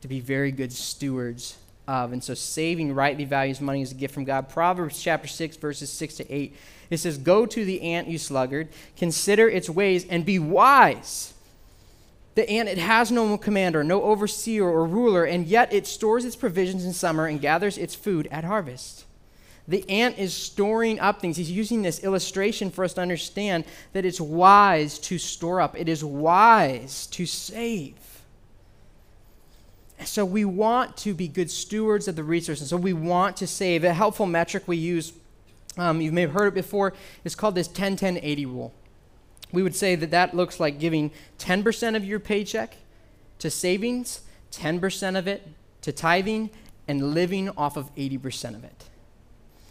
to 0.00 0.08
be 0.08 0.20
very 0.20 0.52
good 0.52 0.72
stewards 0.72 1.56
of. 1.88 2.12
And 2.12 2.22
so 2.22 2.34
saving 2.34 2.94
rightly 2.94 3.24
values 3.24 3.60
money 3.60 3.82
is 3.82 3.90
a 3.90 3.96
gift 3.96 4.14
from 4.14 4.24
God. 4.24 4.48
Proverbs 4.48 5.02
chapter 5.02 5.26
6, 5.26 5.56
verses 5.56 5.90
6 5.90 6.14
to 6.16 6.32
8. 6.32 6.56
It 6.90 6.98
says, 6.98 7.18
Go 7.18 7.44
to 7.44 7.64
the 7.64 7.82
ant, 7.82 8.06
you 8.06 8.18
sluggard, 8.18 8.68
consider 8.96 9.48
its 9.48 9.68
ways, 9.68 10.06
and 10.08 10.24
be 10.24 10.38
wise. 10.38 11.34
The 12.36 12.48
ant, 12.48 12.68
it 12.68 12.78
has 12.78 13.10
no 13.10 13.36
commander, 13.36 13.82
no 13.82 14.02
overseer 14.02 14.64
or 14.64 14.86
ruler, 14.86 15.24
and 15.24 15.44
yet 15.44 15.72
it 15.72 15.88
stores 15.88 16.24
its 16.24 16.36
provisions 16.36 16.84
in 16.84 16.92
summer 16.92 17.26
and 17.26 17.40
gathers 17.40 17.76
its 17.76 17.96
food 17.96 18.28
at 18.30 18.44
harvest. 18.44 19.04
The 19.68 19.88
ant 19.90 20.18
is 20.18 20.32
storing 20.32 20.98
up 20.98 21.20
things. 21.20 21.36
He's 21.36 21.50
using 21.50 21.82
this 21.82 22.02
illustration 22.02 22.70
for 22.70 22.84
us 22.84 22.94
to 22.94 23.02
understand 23.02 23.64
that 23.92 24.06
it's 24.06 24.20
wise 24.20 24.98
to 25.00 25.18
store 25.18 25.60
up, 25.60 25.78
it 25.78 25.88
is 25.88 26.02
wise 26.02 27.06
to 27.08 27.26
save. 27.26 27.94
So 30.04 30.24
we 30.24 30.44
want 30.44 30.96
to 30.98 31.12
be 31.12 31.28
good 31.28 31.50
stewards 31.50 32.08
of 32.08 32.16
the 32.16 32.24
resources. 32.24 32.68
So 32.68 32.76
we 32.76 32.92
want 32.92 33.36
to 33.38 33.46
save. 33.46 33.84
A 33.84 33.92
helpful 33.92 34.26
metric 34.26 34.62
we 34.66 34.76
use, 34.76 35.12
um, 35.76 36.00
you 36.00 36.12
may 36.12 36.22
have 36.22 36.32
heard 36.32 36.46
it 36.46 36.54
before, 36.54 36.94
is 37.24 37.34
called 37.34 37.54
this 37.56 37.68
10 37.68 37.96
10 37.96 38.18
80 38.22 38.46
rule. 38.46 38.72
We 39.52 39.62
would 39.62 39.74
say 39.74 39.96
that 39.96 40.10
that 40.10 40.34
looks 40.34 40.60
like 40.60 40.78
giving 40.78 41.10
10% 41.38 41.96
of 41.96 42.04
your 42.04 42.20
paycheck 42.20 42.76
to 43.38 43.50
savings, 43.50 44.20
10% 44.52 45.18
of 45.18 45.26
it 45.26 45.48
to 45.82 45.92
tithing, 45.92 46.50
and 46.86 47.14
living 47.14 47.48
off 47.50 47.76
of 47.76 47.94
80% 47.96 48.54
of 48.54 48.64
it. 48.64 48.84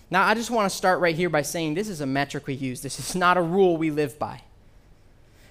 Now, 0.09 0.25
I 0.25 0.35
just 0.35 0.49
want 0.49 0.69
to 0.71 0.75
start 0.75 1.01
right 1.01 1.15
here 1.15 1.29
by 1.29 1.41
saying 1.41 1.73
this 1.73 1.89
is 1.89 1.99
a 1.99 2.05
metric 2.05 2.47
we 2.47 2.53
use. 2.53 2.81
This 2.81 2.99
is 2.99 3.15
not 3.15 3.35
a 3.35 3.41
rule 3.41 3.75
we 3.75 3.91
live 3.91 4.17
by. 4.17 4.41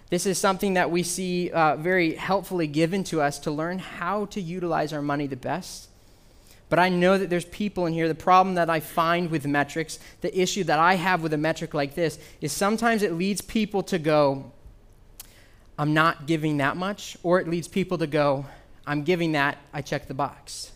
This 0.09 0.25
is 0.25 0.39
something 0.39 0.75
that 0.75 0.91
we 0.91 1.03
see 1.03 1.51
uh, 1.51 1.77
very 1.77 2.15
helpfully 2.15 2.67
given 2.67 3.05
to 3.05 3.21
us 3.21 3.39
to 3.41 3.51
learn 3.51 3.79
how 3.79 4.27
to 4.27 4.41
utilize 4.41 4.93
our 4.93 5.03
money 5.03 5.27
the 5.27 5.37
best. 5.37 5.89
But 6.69 6.79
I 6.79 6.89
know 6.89 7.19
that 7.19 7.29
there's 7.29 7.45
people 7.45 7.87
in 7.87 7.93
here. 7.93 8.09
The 8.09 8.15
problem 8.15 8.55
that 8.55 8.71
I 8.71 8.81
find 8.81 9.31
with 9.31 9.47
metrics, 9.47 9.99
the 10.21 10.37
issue 10.41 10.65
that 10.65 10.79
I 10.79 10.95
have 10.95 11.23
with 11.23 11.33
a 11.33 11.39
metric 11.39 11.75
like 11.75 11.95
this, 11.95 12.19
is 12.41 12.53
sometimes 12.53 13.03
it 13.03 13.13
leads 13.13 13.41
people 13.41 13.83
to 13.85 13.99
go, 13.99 14.53
I'm 15.79 15.93
not 15.93 16.27
giving 16.27 16.57
that 16.57 16.77
much, 16.77 17.17
or 17.23 17.41
it 17.41 17.49
leads 17.49 17.69
people 17.69 17.99
to 17.99 18.07
go, 18.07 18.47
I'm 18.87 19.03
giving 19.03 19.33
that, 19.33 19.59
I 19.73 19.83
check 19.83 20.09
the 20.09 20.15
box. 20.15 20.73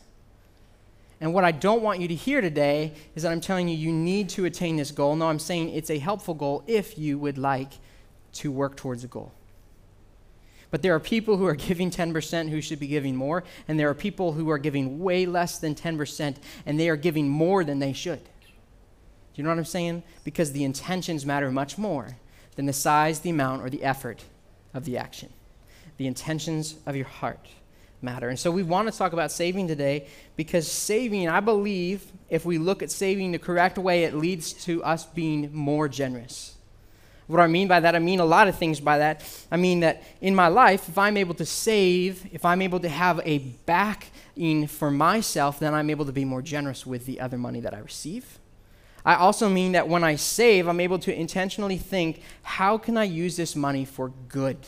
And 1.21 1.35
what 1.35 1.45
I 1.45 1.53
don't 1.53 1.83
want 1.83 2.01
you 2.01 2.09
to 2.09 2.15
hear 2.15 2.41
today 2.41 2.95
is 3.15 3.25
that 3.25 3.33
I'm 3.33 3.43
telling 3.43 3.69
you 3.69 3.77
you 3.77 3.93
need 3.93 4.31
to 4.31 4.47
attain 4.47 4.77
this 4.77 4.91
goal. 4.91 5.15
No, 5.17 5.29
I'm 5.29 5.39
saying 5.39 5.71
it's 5.71 5.91
a 5.91 5.99
helpful 5.99 6.35
goal 6.35 6.65
if 6.67 6.99
you 6.99 7.19
would 7.19 7.37
like 7.37 7.73
to 8.35 8.51
work 8.51 8.77
towards 8.77 9.05
a 9.05 9.09
goal. 9.09 9.33
But 10.71 10.83
there 10.83 10.95
are 10.95 11.01
people 11.01 11.37
who 11.37 11.47
are 11.47 11.55
giving 11.55 11.91
10% 11.91 12.49
who 12.49 12.61
should 12.61 12.79
be 12.79 12.87
giving 12.87 13.17
more, 13.17 13.45
and 13.69 13.79
there 13.79 13.91
are 13.91 13.95
people 13.95 14.33
who 14.33 14.49
are 14.51 14.59
giving 14.59 15.01
way 15.01 15.27
less 15.27 15.59
than 15.59 15.75
10%, 15.75 16.37
and 16.65 16.81
they 16.81 16.89
are 16.89 16.97
giving 16.97 17.29
more 17.29 17.65
than 17.65 17.81
they 17.81 17.93
should. 17.93 18.23
Do 18.23 18.31
you 19.35 19.45
know 19.45 19.51
what 19.51 19.59
I'm 19.59 19.65
saying? 19.65 20.03
Because 20.25 20.53
the 20.53 20.65
intentions 20.65 21.27
matter 21.27 21.51
much 21.51 21.77
more 21.77 22.17
than 22.57 22.67
the 22.67 22.73
size, 22.73 23.21
the 23.21 23.31
amount, 23.31 23.63
or 23.63 23.69
the 23.69 23.83
effort 23.83 24.25
of 24.73 24.85
the 24.85 24.97
action. 24.97 25.33
The 25.99 26.07
intentions 26.07 26.77
of 26.87 26.97
your 26.97 27.07
heart 27.07 27.49
matter. 28.03 28.29
And 28.29 28.39
so 28.39 28.51
we 28.51 28.63
want 28.63 28.91
to 28.91 28.97
talk 28.97 29.13
about 29.13 29.33
saving 29.33 29.69
today 29.69 30.07
because 30.37 30.71
saving, 30.71 31.29
I 31.29 31.41
believe, 31.41 32.05
if 32.29 32.45
we 32.45 32.59
look 32.59 32.83
at 32.83 32.91
saving 32.91 33.33
the 33.33 33.39
correct 33.39 33.79
way, 33.79 34.05
it 34.05 34.15
leads 34.15 34.53
to 34.65 34.83
us 34.85 35.05
being 35.05 35.51
more 35.53 35.89
generous. 35.89 36.57
What 37.27 37.41
I 37.41 37.47
mean 37.47 37.69
by 37.69 37.79
that? 37.79 37.95
I 37.95 38.01
mean 38.01 38.19
a 38.19 38.25
lot 38.25 38.49
of 38.49 38.57
things 38.57 38.81
by 38.81 38.99
that. 38.99 39.23
I 39.53 39.57
mean 39.57 39.81
that 39.81 40.03
in 40.21 40.35
my 40.35 40.49
life, 40.49 40.89
if 40.89 40.99
I'm 40.99 41.17
able 41.17 41.35
to 41.35 41.47
save, 41.47 42.27
if 42.33 42.45
I'm 42.45 42.61
able 42.61 42.81
to 42.81 42.89
have 42.89 43.21
a 43.25 43.39
backing 43.39 44.67
for 44.67 44.91
myself, 44.91 45.61
then 45.61 45.73
I'm 45.73 45.91
able 45.91 46.07
to 46.07 46.13
be 46.13 46.25
more 46.25 46.43
generous 46.43 46.85
with 46.85 47.07
the 47.07 47.21
other 47.21 47.39
money 47.39 47.61
that 47.61 47.73
I 47.73 47.79
receive. 47.79 48.41
I 49.05 49.15
also 49.15 49.49
mean 49.49 49.73
that 49.73 49.89
when 49.89 50.03
I 50.03 50.17
save, 50.17 50.67
I'm 50.67 50.81
able 50.81 50.99
to 50.99 51.15
intentionally 51.15 51.79
think, 51.79 52.21
how 52.43 52.77
can 52.77 52.97
I 52.97 53.05
use 53.05 53.37
this 53.37 53.55
money 53.55 53.85
for 53.85 54.09
good? 54.29 54.59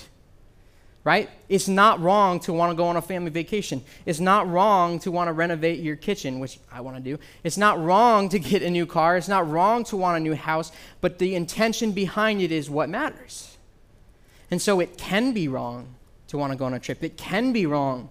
Right? 1.05 1.29
It's 1.49 1.67
not 1.67 2.01
wrong 2.01 2.39
to 2.41 2.53
want 2.53 2.71
to 2.71 2.77
go 2.77 2.87
on 2.87 2.97
a 2.97 3.03
family 3.03 3.31
vacation. 3.31 3.83
It's 4.07 4.21
not 4.21 4.49
wrong 4.49 4.99
to 5.01 5.11
want 5.11 5.29
to 5.29 5.33
renovate 5.33 5.81
your 5.81 5.97
kitchen, 5.97 6.39
which 6.39 6.61
I 6.71 6.81
want 6.81 6.97
to 6.97 7.03
do. 7.03 7.19
It's 7.43 7.57
not 7.57 7.83
wrong 7.83 8.29
to 8.29 8.39
get 8.39 8.63
a 8.63 8.71
new 8.71 8.87
car. 8.87 9.17
It's 9.17 9.29
not 9.29 9.49
wrong 9.49 9.85
to 9.85 9.97
want 9.97 10.17
a 10.17 10.21
new 10.21 10.35
house, 10.35 10.71
but 11.01 11.19
the 11.19 11.35
intention 11.35 11.93
behind 11.93 12.41
it 12.41 12.53
is 12.53 12.71
what 12.71 12.89
matters. 12.89 13.57
And 14.51 14.63
so 14.63 14.81
it 14.81 14.97
can 14.97 15.33
be 15.33 15.49
wrong 15.49 15.95
to 16.29 16.39
want 16.39 16.53
to 16.53 16.59
go 16.59 16.67
on 16.67 16.75
a 16.75 16.79
trip. 16.79 17.03
It 17.03 17.17
can 17.17 17.53
be 17.53 17.67
wrong 17.67 18.09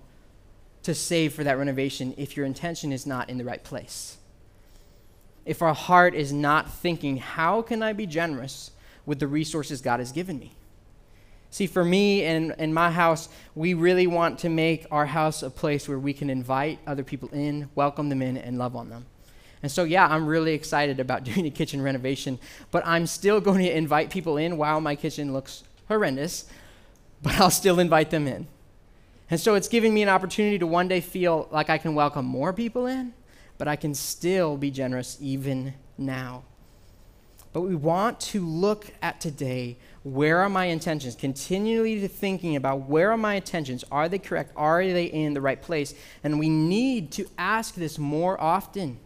to 0.84 0.94
save 0.94 1.34
for 1.34 1.44
that 1.44 1.58
renovation 1.58 2.14
if 2.18 2.36
your 2.36 2.46
intention 2.46 2.92
is 2.92 3.06
not 3.06 3.30
in 3.30 3.38
the 3.38 3.46
right 3.46 3.64
place. 3.64 4.18
If 5.46 5.62
our 5.62 5.74
heart 5.74 6.14
is 6.14 6.34
not 6.34 6.72
thinking, 6.72 7.18
how 7.18 7.62
can 7.62 7.82
I 7.82 7.94
be 7.94 8.06
generous 8.06 8.72
with 9.06 9.20
the 9.20 9.28
resources 9.28 9.82
God 9.82 10.00
has 10.00 10.12
given 10.12 10.40
me? 10.40 10.56
See, 11.52 11.68
for 11.68 11.84
me 11.84 12.24
and, 12.24 12.56
in 12.58 12.74
my 12.74 12.90
house, 12.90 13.28
we 13.56 13.74
really 13.74 14.08
want 14.08 14.40
to 14.40 14.50
make 14.50 14.88
our 14.90 15.06
house 15.06 15.44
a 15.44 15.50
place 15.50 15.88
where 15.88 16.00
we 16.00 16.14
can 16.14 16.30
invite 16.30 16.80
other 16.88 17.04
people 17.04 17.28
in, 17.34 17.70
welcome 17.76 18.08
them 18.08 18.22
in, 18.22 18.38
and 18.38 18.58
love 18.58 18.74
on 18.74 18.90
them. 18.90 19.06
And 19.62 19.70
so, 19.70 19.84
yeah, 19.84 20.08
I'm 20.08 20.26
really 20.26 20.54
excited 20.54 21.02
about 21.02 21.24
doing 21.26 21.46
a 21.46 21.50
kitchen 21.50 21.82
renovation, 21.82 22.40
but 22.72 22.88
I'm 22.88 23.06
still 23.06 23.42
going 23.42 23.64
to 23.64 23.78
invite 23.78 24.10
people 24.10 24.38
in 24.38 24.56
while 24.56 24.80
my 24.80 24.96
kitchen 24.96 25.34
looks 25.34 25.64
horrendous, 25.90 26.46
but 27.22 27.40
I'll 27.40 27.52
still 27.52 27.80
invite 27.80 28.12
them 28.12 28.28
in. 28.28 28.48
And 29.30 29.40
so 29.40 29.56
it's 29.56 29.68
giving 29.68 29.94
me 29.94 30.04
an 30.04 30.10
opportunity 30.10 30.58
to 30.58 30.68
one 30.68 30.88
day 30.88 31.02
feel 31.02 31.50
like 31.52 31.70
I 31.70 31.78
can 31.78 31.96
welcome 31.96 32.26
more 32.26 32.54
people 32.54 32.86
in, 32.86 33.14
but 33.58 33.68
I 33.68 33.76
can 33.76 33.94
still 33.94 34.56
be 34.56 34.72
generous 34.72 35.18
even 35.20 35.74
now. 35.98 36.44
But 37.54 37.62
we 37.62 37.76
want 37.76 38.20
to 38.22 38.46
look 38.46 38.92
at 39.02 39.20
today 39.20 39.78
where 40.04 40.40
are 40.40 40.50
my 40.50 40.66
intentions? 40.66 41.16
Continually 41.16 42.08
thinking 42.08 42.56
about 42.56 42.88
where 42.88 43.12
are 43.12 43.18
my 43.18 43.36
intentions? 43.36 43.84
Are 43.92 44.10
they 44.10 44.20
correct? 44.20 44.52
Are 44.56 44.84
they 44.84 45.06
in 45.06 45.34
the 45.34 45.42
right 45.42 45.62
place? 45.62 45.94
And 46.24 46.40
we 46.40 46.50
need 46.50 47.12
to 47.14 47.28
ask 47.38 47.76
this 47.76 48.00
more 48.00 48.40
often. 48.42 48.98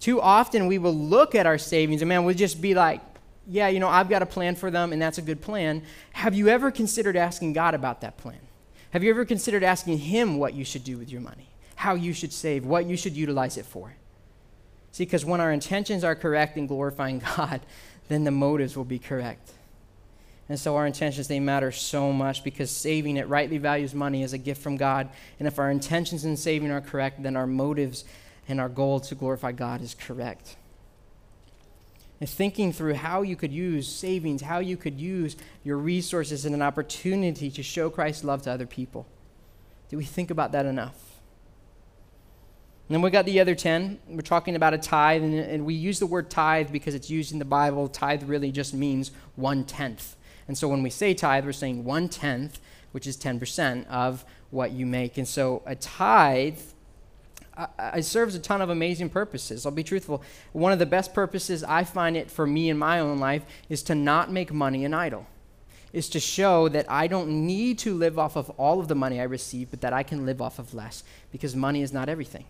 Too 0.00 0.20
often 0.20 0.66
we 0.66 0.78
will 0.78 0.94
look 0.94 1.34
at 1.34 1.46
our 1.46 1.58
savings 1.58 2.02
and 2.02 2.08
man, 2.08 2.24
we'll 2.24 2.34
just 2.34 2.60
be 2.60 2.74
like, 2.74 3.00
yeah, 3.46 3.68
you 3.68 3.78
know, 3.78 3.88
I've 3.88 4.08
got 4.08 4.22
a 4.22 4.26
plan 4.26 4.56
for 4.56 4.70
them 4.70 4.92
and 4.92 5.00
that's 5.00 5.18
a 5.18 5.22
good 5.22 5.40
plan. 5.40 5.82
Have 6.12 6.34
you 6.34 6.48
ever 6.48 6.70
considered 6.70 7.16
asking 7.16 7.52
God 7.52 7.74
about 7.74 8.00
that 8.00 8.16
plan? 8.16 8.38
Have 8.90 9.04
you 9.04 9.10
ever 9.10 9.24
considered 9.24 9.62
asking 9.62 9.98
Him 9.98 10.38
what 10.38 10.54
you 10.54 10.64
should 10.64 10.84
do 10.84 10.96
with 10.96 11.10
your 11.10 11.20
money? 11.20 11.48
How 11.76 11.94
you 11.94 12.12
should 12.12 12.32
save? 12.32 12.64
What 12.64 12.86
you 12.86 12.96
should 12.96 13.16
utilize 13.16 13.56
it 13.56 13.66
for? 13.66 13.94
See, 14.98 15.04
because 15.04 15.24
when 15.24 15.40
our 15.40 15.52
intentions 15.52 16.02
are 16.02 16.16
correct 16.16 16.56
in 16.56 16.66
glorifying 16.66 17.22
God, 17.36 17.60
then 18.08 18.24
the 18.24 18.32
motives 18.32 18.76
will 18.76 18.84
be 18.84 18.98
correct. 18.98 19.52
And 20.48 20.58
so 20.58 20.74
our 20.74 20.88
intentions, 20.88 21.28
they 21.28 21.38
matter 21.38 21.70
so 21.70 22.12
much 22.12 22.42
because 22.42 22.68
saving 22.72 23.16
it 23.16 23.28
rightly 23.28 23.58
values 23.58 23.94
money 23.94 24.24
as 24.24 24.32
a 24.32 24.38
gift 24.38 24.60
from 24.60 24.76
God. 24.76 25.08
And 25.38 25.46
if 25.46 25.60
our 25.60 25.70
intentions 25.70 26.24
in 26.24 26.36
saving 26.36 26.72
are 26.72 26.80
correct, 26.80 27.22
then 27.22 27.36
our 27.36 27.46
motives 27.46 28.04
and 28.48 28.60
our 28.60 28.68
goal 28.68 28.98
to 28.98 29.14
glorify 29.14 29.52
God 29.52 29.82
is 29.82 29.94
correct. 29.94 30.56
And 32.20 32.28
thinking 32.28 32.72
through 32.72 32.94
how 32.94 33.22
you 33.22 33.36
could 33.36 33.52
use 33.52 33.86
savings, 33.86 34.42
how 34.42 34.58
you 34.58 34.76
could 34.76 35.00
use 35.00 35.36
your 35.62 35.76
resources 35.76 36.44
and 36.44 36.56
an 36.56 36.62
opportunity 36.62 37.52
to 37.52 37.62
show 37.62 37.88
Christ's 37.88 38.24
love 38.24 38.42
to 38.42 38.50
other 38.50 38.66
people. 38.66 39.06
Do 39.90 39.96
we 39.96 40.04
think 40.04 40.32
about 40.32 40.50
that 40.50 40.66
enough? 40.66 41.07
And 42.88 42.94
then 42.94 43.02
we 43.02 43.10
got 43.10 43.26
the 43.26 43.38
other 43.38 43.54
10. 43.54 43.98
We're 44.08 44.22
talking 44.22 44.56
about 44.56 44.72
a 44.72 44.78
tithe, 44.78 45.22
and, 45.22 45.34
and 45.34 45.66
we 45.66 45.74
use 45.74 45.98
the 45.98 46.06
word 46.06 46.30
tithe 46.30 46.72
because 46.72 46.94
it's 46.94 47.10
used 47.10 47.32
in 47.32 47.38
the 47.38 47.44
Bible. 47.44 47.86
Tithe 47.86 48.22
really 48.22 48.50
just 48.50 48.72
means 48.72 49.10
one 49.36 49.64
tenth. 49.64 50.16
And 50.46 50.56
so 50.56 50.68
when 50.68 50.82
we 50.82 50.88
say 50.88 51.12
tithe, 51.12 51.44
we're 51.44 51.52
saying 51.52 51.84
one 51.84 52.08
tenth, 52.08 52.60
which 52.92 53.06
is 53.06 53.18
10% 53.18 53.86
of 53.88 54.24
what 54.50 54.72
you 54.72 54.86
make. 54.86 55.18
And 55.18 55.28
so 55.28 55.62
a 55.66 55.76
tithe 55.76 56.58
uh, 57.58 57.66
uh, 57.76 57.90
it 57.96 58.04
serves 58.04 58.36
a 58.36 58.38
ton 58.38 58.62
of 58.62 58.70
amazing 58.70 59.10
purposes. 59.10 59.66
I'll 59.66 59.72
be 59.72 59.82
truthful. 59.82 60.22
One 60.52 60.72
of 60.72 60.78
the 60.78 60.86
best 60.86 61.12
purposes 61.12 61.64
I 61.64 61.82
find 61.82 62.16
it 62.16 62.30
for 62.30 62.46
me 62.46 62.70
in 62.70 62.78
my 62.78 63.00
own 63.00 63.18
life 63.18 63.44
is 63.68 63.82
to 63.84 63.96
not 63.96 64.30
make 64.30 64.52
money 64.52 64.84
an 64.84 64.94
idol. 64.94 65.26
Is 65.92 66.08
to 66.10 66.20
show 66.20 66.68
that 66.68 66.88
I 66.88 67.08
don't 67.08 67.46
need 67.46 67.78
to 67.80 67.94
live 67.94 68.18
off 68.18 68.36
of 68.36 68.48
all 68.50 68.78
of 68.78 68.86
the 68.86 68.94
money 68.94 69.20
I 69.20 69.24
receive, 69.24 69.70
but 69.70 69.80
that 69.80 69.92
I 69.92 70.04
can 70.04 70.24
live 70.24 70.40
off 70.40 70.60
of 70.60 70.72
less 70.72 71.02
because 71.32 71.56
money 71.56 71.82
is 71.82 71.92
not 71.92 72.08
everything. 72.08 72.44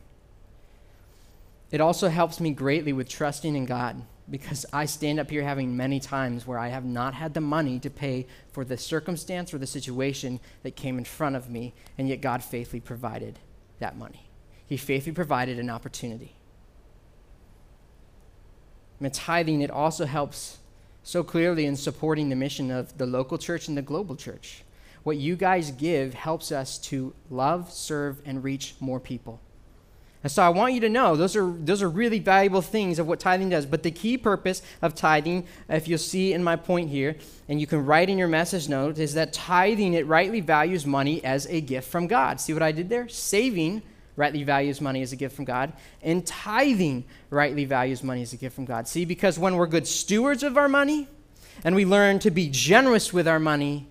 It 1.70 1.80
also 1.80 2.08
helps 2.08 2.40
me 2.40 2.50
greatly 2.50 2.92
with 2.92 3.08
trusting 3.08 3.54
in 3.54 3.66
God 3.66 4.02
because 4.30 4.64
I 4.72 4.86
stand 4.86 5.20
up 5.20 5.30
here 5.30 5.42
having 5.42 5.76
many 5.76 6.00
times 6.00 6.46
where 6.46 6.58
I 6.58 6.68
have 6.68 6.84
not 6.84 7.14
had 7.14 7.34
the 7.34 7.40
money 7.40 7.78
to 7.80 7.90
pay 7.90 8.26
for 8.52 8.64
the 8.64 8.76
circumstance 8.76 9.52
or 9.52 9.58
the 9.58 9.66
situation 9.66 10.40
that 10.62 10.76
came 10.76 10.98
in 10.98 11.04
front 11.04 11.36
of 11.36 11.50
me, 11.50 11.74
and 11.96 12.08
yet 12.08 12.20
God 12.20 12.42
faithfully 12.42 12.80
provided 12.80 13.38
that 13.78 13.96
money. 13.96 14.28
He 14.66 14.76
faithfully 14.76 15.14
provided 15.14 15.58
an 15.58 15.70
opportunity. 15.70 16.34
And 19.00 19.12
tithing, 19.14 19.62
it 19.62 19.70
also 19.70 20.04
helps 20.04 20.58
so 21.02 21.22
clearly 21.22 21.64
in 21.64 21.76
supporting 21.76 22.28
the 22.28 22.36
mission 22.36 22.70
of 22.70 22.98
the 22.98 23.06
local 23.06 23.38
church 23.38 23.68
and 23.68 23.76
the 23.76 23.82
global 23.82 24.16
church. 24.16 24.62
What 25.04 25.16
you 25.16 25.36
guys 25.36 25.70
give 25.70 26.12
helps 26.12 26.52
us 26.52 26.76
to 26.78 27.14
love, 27.30 27.72
serve, 27.72 28.20
and 28.26 28.44
reach 28.44 28.74
more 28.80 29.00
people. 29.00 29.40
And 30.22 30.32
so 30.32 30.42
I 30.42 30.48
want 30.48 30.74
you 30.74 30.80
to 30.80 30.88
know 30.88 31.14
those 31.14 31.36
are, 31.36 31.50
those 31.50 31.80
are 31.80 31.88
really 31.88 32.18
valuable 32.18 32.60
things 32.60 32.98
of 32.98 33.06
what 33.06 33.20
tithing 33.20 33.50
does. 33.50 33.66
But 33.66 33.84
the 33.84 33.92
key 33.92 34.18
purpose 34.18 34.62
of 34.82 34.94
tithing, 34.94 35.46
if 35.68 35.86
you'll 35.86 35.98
see 35.98 36.32
in 36.32 36.42
my 36.42 36.56
point 36.56 36.90
here, 36.90 37.16
and 37.48 37.60
you 37.60 37.66
can 37.68 37.86
write 37.86 38.10
in 38.10 38.18
your 38.18 38.28
message 38.28 38.68
note, 38.68 38.98
is 38.98 39.14
that 39.14 39.32
tithing, 39.32 39.94
it 39.94 40.06
rightly 40.06 40.40
values 40.40 40.84
money 40.84 41.22
as 41.24 41.46
a 41.46 41.60
gift 41.60 41.88
from 41.88 42.08
God. 42.08 42.40
See 42.40 42.52
what 42.52 42.62
I 42.62 42.72
did 42.72 42.88
there? 42.88 43.08
Saving 43.08 43.82
rightly 44.16 44.42
values 44.42 44.80
money 44.80 45.00
as 45.00 45.12
a 45.12 45.16
gift 45.16 45.36
from 45.36 45.44
God, 45.44 45.72
and 46.02 46.26
tithing 46.26 47.04
rightly 47.30 47.64
values 47.64 48.02
money 48.02 48.22
as 48.22 48.32
a 48.32 48.36
gift 48.36 48.56
from 48.56 48.64
God. 48.64 48.88
See, 48.88 49.04
because 49.04 49.38
when 49.38 49.54
we're 49.54 49.68
good 49.68 49.86
stewards 49.86 50.42
of 50.42 50.56
our 50.56 50.68
money 50.68 51.06
and 51.62 51.76
we 51.76 51.84
learn 51.84 52.18
to 52.18 52.32
be 52.32 52.48
generous 52.48 53.12
with 53.12 53.28
our 53.28 53.38
money, 53.38 53.86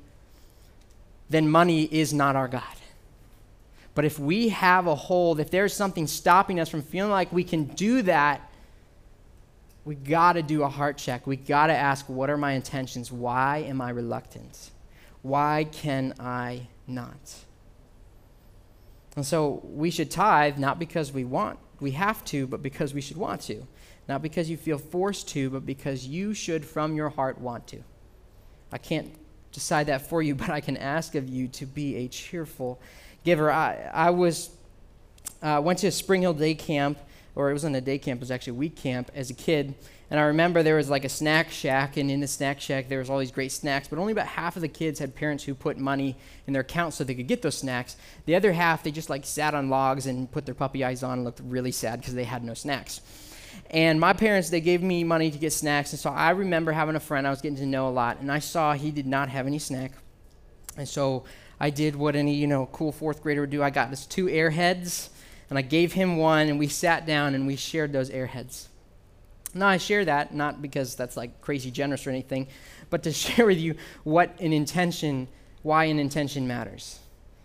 then 1.29 1.49
money 1.49 1.83
is 1.83 2.13
not 2.13 2.35
our 2.35 2.49
God. 2.49 2.63
But 3.97 4.05
if 4.05 4.19
we 4.19 4.49
have 4.49 4.85
a 4.85 4.93
hold, 4.93 5.39
if 5.39 5.49
there's 5.49 5.73
something 5.73 6.05
stopping 6.05 6.59
us 6.59 6.69
from 6.69 6.83
feeling 6.83 7.09
like 7.09 7.33
we 7.33 7.43
can 7.43 7.63
do 7.63 8.03
that, 8.03 8.47
we 9.85 9.95
got 9.95 10.33
to 10.33 10.43
do 10.43 10.61
a 10.61 10.69
heart 10.69 10.99
check. 10.99 11.25
We 11.25 11.35
got 11.35 11.67
to 11.67 11.73
ask, 11.73 12.07
what 12.07 12.29
are 12.29 12.37
my 12.37 12.51
intentions? 12.51 13.11
Why 13.11 13.63
am 13.67 13.81
I 13.81 13.89
reluctant? 13.89 14.69
Why 15.23 15.65
can 15.71 16.13
I 16.19 16.67
not? 16.85 17.37
And 19.15 19.25
so 19.25 19.63
we 19.63 19.89
should 19.89 20.11
tithe 20.11 20.59
not 20.59 20.77
because 20.77 21.11
we 21.11 21.25
want, 21.25 21.57
we 21.79 21.89
have 21.93 22.23
to, 22.25 22.45
but 22.45 22.61
because 22.61 22.93
we 22.93 23.01
should 23.01 23.17
want 23.17 23.41
to. 23.41 23.65
Not 24.07 24.21
because 24.21 24.47
you 24.47 24.57
feel 24.57 24.77
forced 24.77 25.27
to, 25.29 25.49
but 25.49 25.65
because 25.65 26.05
you 26.05 26.35
should 26.35 26.63
from 26.63 26.95
your 26.95 27.09
heart 27.09 27.41
want 27.41 27.65
to. 27.69 27.83
I 28.71 28.77
can't 28.77 29.11
decide 29.51 29.87
that 29.87 30.07
for 30.07 30.21
you, 30.21 30.35
but 30.43 30.51
I 30.51 30.61
can 30.61 30.77
ask 30.77 31.15
of 31.15 31.27
you 31.27 31.47
to 31.47 31.65
be 31.65 31.95
a 31.95 32.07
cheerful 32.07 32.79
giver. 33.27 33.51
I, 33.51 33.91
I 33.93 34.09
was 34.11 34.49
uh, 35.41 35.59
went 35.61 35.79
to 35.79 35.87
a 35.87 35.91
Spring 35.91 36.21
Hill 36.21 36.33
day 36.33 36.55
camp, 36.55 36.97
or 37.35 37.49
it 37.49 37.53
wasn't 37.53 37.75
a 37.75 37.81
day 37.81 37.97
camp, 37.97 38.19
it 38.19 38.21
was 38.21 38.31
actually 38.31 38.51
a 38.51 38.61
week 38.61 38.77
camp 38.77 39.11
as 39.13 39.29
a 39.29 39.33
kid. 39.33 39.75
And 40.09 40.17
I 40.17 40.23
remember 40.23 40.63
there 40.63 40.77
was 40.77 40.89
like 40.89 41.03
a 41.03 41.09
snack 41.09 41.51
shack, 41.51 41.97
and 41.97 42.09
in 42.09 42.21
the 42.21 42.27
snack 42.27 42.61
shack 42.61 42.87
there 42.87 42.99
was 42.99 43.09
all 43.09 43.19
these 43.19 43.33
great 43.33 43.51
snacks, 43.51 43.89
but 43.89 43.99
only 43.99 44.13
about 44.13 44.27
half 44.27 44.55
of 44.55 44.61
the 44.61 44.69
kids 44.69 44.97
had 44.99 45.13
parents 45.13 45.43
who 45.43 45.53
put 45.53 45.77
money 45.77 46.15
in 46.47 46.53
their 46.53 46.61
account 46.61 46.93
so 46.93 47.03
they 47.03 47.15
could 47.15 47.27
get 47.27 47.41
those 47.41 47.57
snacks. 47.57 47.97
The 48.27 48.35
other 48.35 48.53
half, 48.53 48.81
they 48.81 48.91
just 48.91 49.09
like 49.09 49.25
sat 49.25 49.53
on 49.53 49.69
logs 49.69 50.05
and 50.05 50.31
put 50.31 50.45
their 50.45 50.55
puppy 50.55 50.85
eyes 50.85 51.03
on 51.03 51.17
and 51.17 51.25
looked 51.25 51.41
really 51.43 51.73
sad 51.73 51.99
because 51.99 52.13
they 52.13 52.23
had 52.23 52.45
no 52.45 52.53
snacks. 52.53 53.01
And 53.71 53.99
my 53.99 54.13
parents, 54.13 54.49
they 54.49 54.61
gave 54.61 54.81
me 54.81 55.03
money 55.03 55.31
to 55.31 55.37
get 55.37 55.51
snacks, 55.51 55.91
and 55.91 55.99
so 55.99 56.11
I 56.11 56.29
remember 56.29 56.71
having 56.71 56.95
a 56.95 57.01
friend 57.01 57.27
I 57.27 57.29
was 57.29 57.41
getting 57.41 57.57
to 57.57 57.65
know 57.65 57.89
a 57.89 57.91
lot, 57.91 58.21
and 58.21 58.31
I 58.31 58.39
saw 58.39 58.71
he 58.71 58.89
did 58.89 59.05
not 59.05 59.27
have 59.27 59.47
any 59.47 59.59
snack. 59.59 59.91
And 60.77 60.87
so 60.87 61.23
I 61.59 61.69
did 61.69 61.95
what 61.95 62.15
any, 62.15 62.33
you 62.35 62.47
know, 62.47 62.67
cool 62.71 62.91
fourth 62.91 63.21
grader 63.21 63.41
would 63.41 63.49
do. 63.49 63.63
I 63.63 63.69
got 63.69 63.89
this 63.89 64.05
two 64.05 64.25
airheads, 64.27 65.09
and 65.49 65.57
I 65.57 65.61
gave 65.61 65.93
him 65.93 66.17
one, 66.17 66.49
and 66.49 66.59
we 66.59 66.67
sat 66.67 67.05
down 67.05 67.35
and 67.35 67.47
we 67.47 67.55
shared 67.55 67.91
those 67.91 68.09
airheads. 68.09 68.67
Now, 69.53 69.67
I 69.67 69.77
share 69.77 70.05
that 70.05 70.33
not 70.33 70.61
because 70.61 70.95
that's 70.95 71.17
like 71.17 71.41
crazy 71.41 71.71
generous 71.71 72.05
or 72.05 72.11
anything, 72.11 72.47
but 72.89 73.03
to 73.03 73.11
share 73.13 73.45
with 73.45 73.57
you 73.57 73.75
what 74.03 74.39
an 74.39 74.53
intention, 74.53 75.27
why 75.63 75.85
an 75.85 75.99
intention 75.99 76.47
matters. 76.47 76.99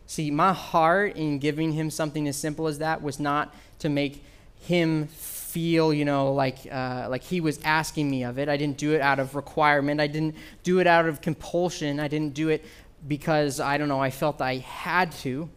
See, 0.06 0.30
my 0.30 0.52
heart 0.52 1.16
in 1.16 1.38
giving 1.38 1.72
him 1.72 1.90
something 1.90 2.28
as 2.28 2.36
simple 2.36 2.66
as 2.66 2.78
that 2.78 3.02
was 3.02 3.18
not 3.18 3.54
to 3.78 3.88
make 3.88 4.22
him 4.60 5.06
feel, 5.52 5.92
you 5.92 6.04
know, 6.04 6.32
like, 6.32 6.58
uh, 6.70 7.06
like 7.10 7.22
he 7.22 7.40
was 7.40 7.58
asking 7.64 8.10
me 8.10 8.24
of 8.24 8.38
it. 8.38 8.48
I 8.48 8.56
didn't 8.56 8.78
do 8.78 8.92
it 8.92 9.00
out 9.00 9.18
of 9.18 9.34
requirement. 9.34 10.00
I 10.00 10.06
didn't 10.06 10.34
do 10.62 10.80
it 10.80 10.86
out 10.86 11.06
of 11.06 11.20
compulsion. 11.20 12.00
I 12.00 12.08
didn't 12.08 12.34
do 12.34 12.48
it 12.48 12.64
because, 13.06 13.60
I 13.60 13.78
don't 13.78 13.88
know, 13.88 14.00
I 14.00 14.10
felt 14.10 14.40
I 14.40 14.56
had 14.56 15.12
to. 15.12 15.48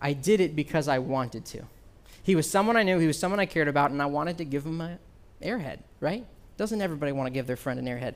I 0.00 0.12
did 0.12 0.40
it 0.40 0.54
because 0.54 0.88
I 0.88 0.98
wanted 0.98 1.44
to. 1.46 1.64
He 2.22 2.36
was 2.36 2.48
someone 2.48 2.76
I 2.76 2.82
knew, 2.82 2.98
he 2.98 3.06
was 3.06 3.18
someone 3.18 3.40
I 3.40 3.46
cared 3.46 3.68
about, 3.68 3.90
and 3.90 4.00
I 4.02 4.06
wanted 4.06 4.38
to 4.38 4.44
give 4.44 4.64
him 4.64 4.80
an 4.80 4.98
airhead, 5.42 5.80
right? 6.00 6.26
Doesn't 6.56 6.80
everybody 6.80 7.12
want 7.12 7.26
to 7.26 7.30
give 7.30 7.46
their 7.46 7.56
friend 7.56 7.78
an 7.78 7.86
airhead? 7.86 8.14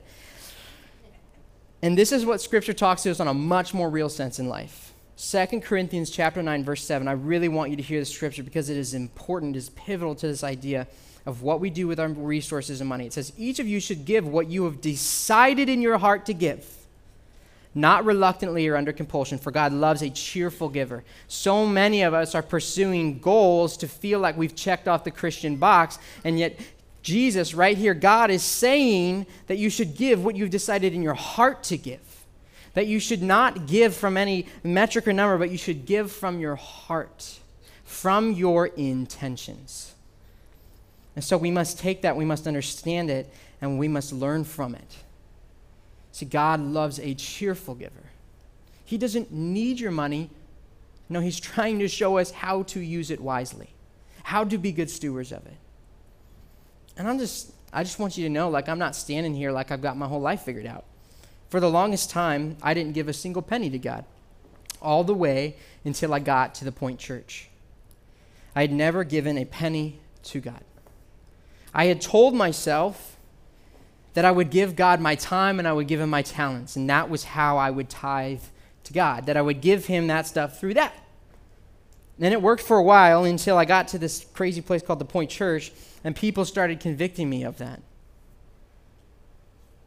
And 1.81 1.97
this 1.97 2.11
is 2.11 2.25
what 2.25 2.39
scripture 2.39 2.73
talks 2.73 3.03
to 3.03 3.11
us 3.11 3.19
on 3.19 3.27
a 3.27 3.33
much 3.33 3.73
more 3.73 3.89
real 3.89 4.09
sense 4.09 4.39
in 4.39 4.47
life. 4.47 4.93
2 5.17 5.61
Corinthians 5.61 6.09
chapter 6.09 6.41
9 6.41 6.63
verse 6.63 6.83
7. 6.83 7.07
I 7.07 7.11
really 7.11 7.49
want 7.49 7.69
you 7.71 7.77
to 7.77 7.83
hear 7.83 7.99
the 7.99 8.05
scripture 8.05 8.43
because 8.43 8.69
it 8.69 8.77
is 8.77 8.93
important, 8.93 9.55
it 9.55 9.59
is 9.59 9.69
pivotal 9.69 10.15
to 10.15 10.27
this 10.27 10.43
idea 10.43 10.87
of 11.25 11.41
what 11.41 11.59
we 11.59 11.69
do 11.69 11.87
with 11.87 11.99
our 11.99 12.09
resources 12.09 12.81
and 12.81 12.89
money. 12.89 13.05
It 13.05 13.13
says 13.13 13.31
each 13.37 13.59
of 13.59 13.67
you 13.67 13.79
should 13.79 14.05
give 14.05 14.27
what 14.27 14.47
you 14.47 14.65
have 14.65 14.81
decided 14.81 15.69
in 15.69 15.81
your 15.81 15.97
heart 15.97 16.25
to 16.27 16.33
give. 16.33 16.82
Not 17.75 18.05
reluctantly 18.05 18.67
or 18.67 18.75
under 18.75 18.93
compulsion, 18.93 19.37
for 19.37 19.51
God 19.51 19.73
loves 19.73 20.01
a 20.01 20.09
cheerful 20.09 20.69
giver. 20.69 21.03
So 21.27 21.65
many 21.65 22.03
of 22.03 22.13
us 22.13 22.35
are 22.35 22.43
pursuing 22.43 23.19
goals 23.19 23.77
to 23.77 23.87
feel 23.87 24.19
like 24.19 24.37
we've 24.37 24.55
checked 24.55 24.87
off 24.87 25.03
the 25.03 25.11
Christian 25.11 25.55
box, 25.55 25.97
and 26.23 26.37
yet 26.37 26.59
Jesus, 27.01 27.53
right 27.53 27.77
here, 27.77 27.93
God 27.93 28.31
is 28.31 28.41
saying 28.41 29.25
that 29.47 29.57
you 29.57 29.69
should 29.69 29.95
give 29.95 30.23
what 30.23 30.35
you've 30.35 30.49
decided 30.49 30.93
in 30.93 31.03
your 31.03 31.13
heart 31.13 31.63
to 31.63 31.77
give. 31.77 31.99
That 32.75 32.87
you 32.87 32.99
should 32.99 33.21
not 33.21 33.67
give 33.67 33.93
from 33.93 34.17
any 34.17 34.47
metric 34.63 35.07
or 35.07 35.13
number, 35.13 35.37
but 35.37 35.51
you 35.51 35.57
should 35.57 35.85
give 35.85 36.11
from 36.11 36.39
your 36.39 36.55
heart, 36.55 37.39
from 37.83 38.31
your 38.31 38.67
intentions. 38.67 39.93
And 41.15 41.23
so 41.23 41.37
we 41.37 41.51
must 41.51 41.77
take 41.77 42.01
that, 42.03 42.15
we 42.15 42.25
must 42.25 42.47
understand 42.47 43.09
it, 43.09 43.31
and 43.61 43.77
we 43.77 43.87
must 43.87 44.13
learn 44.13 44.43
from 44.43 44.73
it. 44.73 44.97
See, 46.13 46.27
God 46.27 46.61
loves 46.61 46.99
a 46.99 47.15
cheerful 47.15 47.73
giver. 47.73 48.11
He 48.85 48.99
doesn't 48.99 49.31
need 49.31 49.79
your 49.79 49.91
money. 49.91 50.29
No, 51.09 51.19
He's 51.19 51.39
trying 51.51 51.79
to 51.79 51.87
show 51.89 52.19
us 52.19 52.31
how 52.31 52.63
to 52.63 52.79
use 52.79 53.11
it 53.11 53.19
wisely, 53.19 53.69
how 54.21 54.45
to 54.45 54.57
be 54.57 54.71
good 54.71 54.89
stewards 54.89 55.31
of 55.31 55.45
it. 55.45 55.57
And 56.95 57.07
I'm 57.07 57.17
just, 57.17 57.51
I 57.73 57.83
just 57.83 57.97
want 57.97 58.15
you 58.15 58.23
to 58.25 58.29
know, 58.29 58.49
like, 58.49 58.69
I'm 58.69 58.77
not 58.77 58.95
standing 58.95 59.33
here 59.33 59.51
like 59.51 59.71
I've 59.71 59.81
got 59.81 59.97
my 59.97 60.07
whole 60.07 60.21
life 60.21 60.43
figured 60.43 60.67
out. 60.67 60.85
For 61.49 61.59
the 61.59 61.69
longest 61.69 62.11
time, 62.11 62.57
I 62.61 62.75
didn't 62.75 62.93
give 62.93 63.07
a 63.07 63.13
single 63.13 63.41
penny 63.41 63.71
to 63.71 63.79
God, 63.79 64.05
all 64.83 65.03
the 65.03 65.15
way 65.15 65.55
until 65.83 66.13
I 66.13 66.19
got 66.19 66.53
to 66.55 66.65
the 66.65 66.71
Pointe 66.71 66.99
Church. 66.99 67.49
I 68.55 68.61
had 68.61 68.71
never 68.71 69.03
given 69.03 69.39
a 69.39 69.45
penny 69.45 69.99
to 70.25 70.39
God. 70.39 70.63
I 71.73 71.85
had 71.85 72.01
told 72.01 72.35
myself 72.35 73.12
that 74.13 74.25
I 74.25 74.31
would 74.31 74.49
give 74.49 74.75
God 74.75 74.99
my 74.99 75.15
time 75.15 75.59
and 75.59 75.67
I 75.67 75.73
would 75.73 75.87
give 75.87 75.99
him 75.99 76.09
my 76.09 76.21
talents, 76.21 76.75
and 76.75 76.89
that 76.89 77.09
was 77.09 77.23
how 77.23 77.57
I 77.57 77.71
would 77.71 77.89
tithe 77.89 78.41
to 78.85 78.93
God, 78.93 79.25
that 79.25 79.37
I 79.37 79.41
would 79.41 79.61
give 79.61 79.85
him 79.85 80.07
that 80.07 80.27
stuff 80.27 80.59
through 80.59 80.75
that. 80.75 80.93
And 82.19 82.33
it 82.33 82.41
worked 82.41 82.61
for 82.61 82.77
a 82.77 82.83
while 82.83 83.23
until 83.23 83.57
I 83.57 83.65
got 83.65 83.87
to 83.89 83.97
this 83.97 84.25
crazy 84.33 84.61
place 84.61 84.81
called 84.81 84.99
the 84.99 85.05
Pointe 85.05 85.31
Church 85.31 85.71
and 86.03 86.15
people 86.15 86.45
started 86.45 86.79
convicting 86.79 87.29
me 87.29 87.43
of 87.43 87.57
that. 87.57 87.81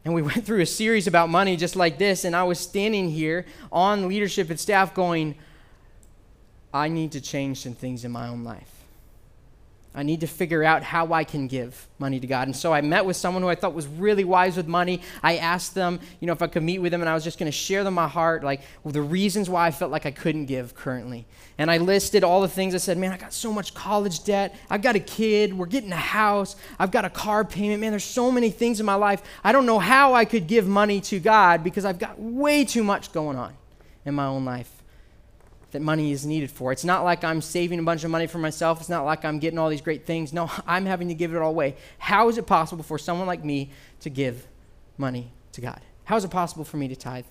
And 0.03 0.13
we 0.13 0.21
went 0.23 0.45
through 0.45 0.61
a 0.61 0.65
series 0.65 1.07
about 1.07 1.29
money 1.29 1.55
just 1.55 1.75
like 1.75 1.97
this, 1.97 2.25
and 2.25 2.35
I 2.35 2.43
was 2.43 2.59
standing 2.59 3.09
here 3.09 3.45
on 3.71 4.07
leadership 4.07 4.49
and 4.49 4.59
staff 4.59 4.93
going, 4.93 5.35
I 6.73 6.89
need 6.89 7.13
to 7.13 7.21
change 7.21 7.61
some 7.61 7.73
things 7.73 8.03
in 8.03 8.11
my 8.11 8.27
own 8.27 8.43
life. 8.43 8.76
I 9.97 10.03
need 10.03 10.21
to 10.21 10.27
figure 10.27 10.63
out 10.63 10.83
how 10.83 11.11
I 11.11 11.23
can 11.23 11.47
give 11.47 11.87
money 11.97 12.19
to 12.19 12.27
God. 12.27 12.47
And 12.47 12.55
so 12.55 12.71
I 12.71 12.81
met 12.81 13.03
with 13.03 13.17
someone 13.17 13.41
who 13.41 13.49
I 13.49 13.55
thought 13.55 13.73
was 13.73 13.87
really 13.87 14.23
wise 14.23 14.55
with 14.55 14.67
money. 14.67 15.01
I 15.23 15.37
asked 15.37 15.73
them, 15.73 15.99
you 16.19 16.27
know, 16.27 16.33
if 16.33 16.41
I 16.43 16.45
could 16.45 16.61
meet 16.61 16.77
with 16.77 16.91
them, 16.91 17.01
and 17.01 17.09
I 17.09 17.15
was 17.15 17.23
just 17.23 17.39
going 17.39 17.51
to 17.51 17.57
share 17.57 17.83
them 17.83 17.95
my 17.95 18.07
heart, 18.07 18.43
like 18.43 18.61
well, 18.83 18.91
the 18.91 19.01
reasons 19.01 19.49
why 19.49 19.65
I 19.65 19.71
felt 19.71 19.91
like 19.91 20.05
I 20.05 20.11
couldn't 20.11 20.45
give 20.45 20.75
currently. 20.75 21.25
And 21.57 21.71
I 21.71 21.79
listed 21.79 22.23
all 22.23 22.41
the 22.41 22.47
things 22.47 22.75
I 22.75 22.77
said, 22.77 22.99
man, 22.99 23.11
I 23.11 23.17
got 23.17 23.33
so 23.33 23.51
much 23.51 23.73
college 23.73 24.23
debt. 24.23 24.55
I've 24.69 24.83
got 24.83 24.95
a 24.95 24.99
kid. 24.99 25.57
We're 25.57 25.65
getting 25.65 25.91
a 25.91 25.95
house. 25.95 26.55
I've 26.77 26.91
got 26.91 27.03
a 27.03 27.09
car 27.09 27.43
payment. 27.43 27.81
Man, 27.81 27.91
there's 27.91 28.03
so 28.03 28.31
many 28.31 28.51
things 28.51 28.79
in 28.79 28.85
my 28.85 28.93
life. 28.93 29.23
I 29.43 29.51
don't 29.51 29.65
know 29.65 29.79
how 29.79 30.13
I 30.13 30.25
could 30.25 30.45
give 30.45 30.67
money 30.67 31.01
to 31.01 31.19
God 31.19 31.63
because 31.63 31.85
I've 31.85 31.97
got 31.97 32.19
way 32.19 32.65
too 32.65 32.83
much 32.83 33.11
going 33.11 33.35
on 33.35 33.55
in 34.05 34.13
my 34.13 34.27
own 34.27 34.45
life 34.45 34.76
that 35.71 35.81
money 35.81 36.11
is 36.11 36.25
needed 36.25 36.49
for. 36.49 36.71
It's 36.71 36.85
not 36.85 37.03
like 37.03 37.23
I'm 37.23 37.41
saving 37.41 37.79
a 37.79 37.83
bunch 37.83 38.03
of 38.03 38.11
money 38.11 38.27
for 38.27 38.37
myself. 38.37 38.79
It's 38.79 38.89
not 38.89 39.05
like 39.05 39.25
I'm 39.25 39.39
getting 39.39 39.59
all 39.59 39.69
these 39.69 39.81
great 39.81 40.05
things. 40.05 40.31
No, 40.31 40.49
I'm 40.67 40.85
having 40.85 41.07
to 41.09 41.13
give 41.13 41.33
it 41.33 41.41
all 41.41 41.49
away. 41.49 41.75
How 41.99 42.29
is 42.29 42.37
it 42.37 42.47
possible 42.47 42.83
for 42.83 42.97
someone 42.97 43.27
like 43.27 43.43
me 43.43 43.71
to 44.01 44.09
give 44.09 44.47
money 44.97 45.31
to 45.53 45.61
God? 45.61 45.81
How 46.05 46.15
is 46.15 46.23
it 46.23 46.31
possible 46.31 46.63
for 46.63 46.77
me 46.77 46.87
to 46.87 46.95
tithe? 46.95 47.25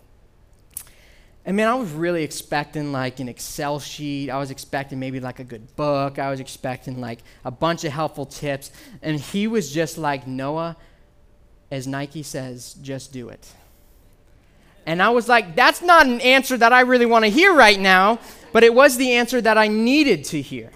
And 1.47 1.57
man, 1.57 1.69
I 1.69 1.75
was 1.77 1.93
really 1.93 2.25
expecting 2.25 2.91
like 2.91 3.21
an 3.21 3.29
Excel 3.29 3.79
sheet. 3.79 4.31
I 4.31 4.39
was 4.39 4.51
expecting 4.51 4.99
maybe 4.99 5.21
like 5.21 5.39
a 5.39 5.45
good 5.45 5.77
book. 5.77 6.19
I 6.19 6.29
was 6.29 6.41
expecting 6.41 7.01
like 7.01 7.21
a 7.45 7.53
bunch 7.53 7.85
of 7.85 7.93
helpful 7.93 8.27
tips. 8.27 8.73
And 9.01 9.21
he 9.21 9.47
was 9.47 9.73
just 9.73 9.97
like, 9.97 10.27
Noah, 10.27 10.77
as 11.71 11.87
Nike 11.87 12.25
says, 12.25 12.75
just 12.75 13.13
do 13.13 13.29
it. 13.29 13.49
And 14.87 15.03
I 15.03 15.11
was 15.11 15.29
like, 15.29 15.57
that's 15.57 15.83
not 15.83 16.07
an 16.07 16.21
answer 16.21 16.57
that 16.57 16.73
I 16.73 16.81
really 16.81 17.07
want 17.07 17.25
to 17.25 17.31
hear 17.31 17.53
right 17.53 17.79
now, 17.79 18.21
but 18.53 18.63
it 18.63 18.73
was 18.73 18.97
the 18.97 19.13
answer 19.13 19.41
that 19.41 19.59
I 19.59 19.67
needed 19.67 20.25
to 20.27 20.41
hear. 20.41 20.71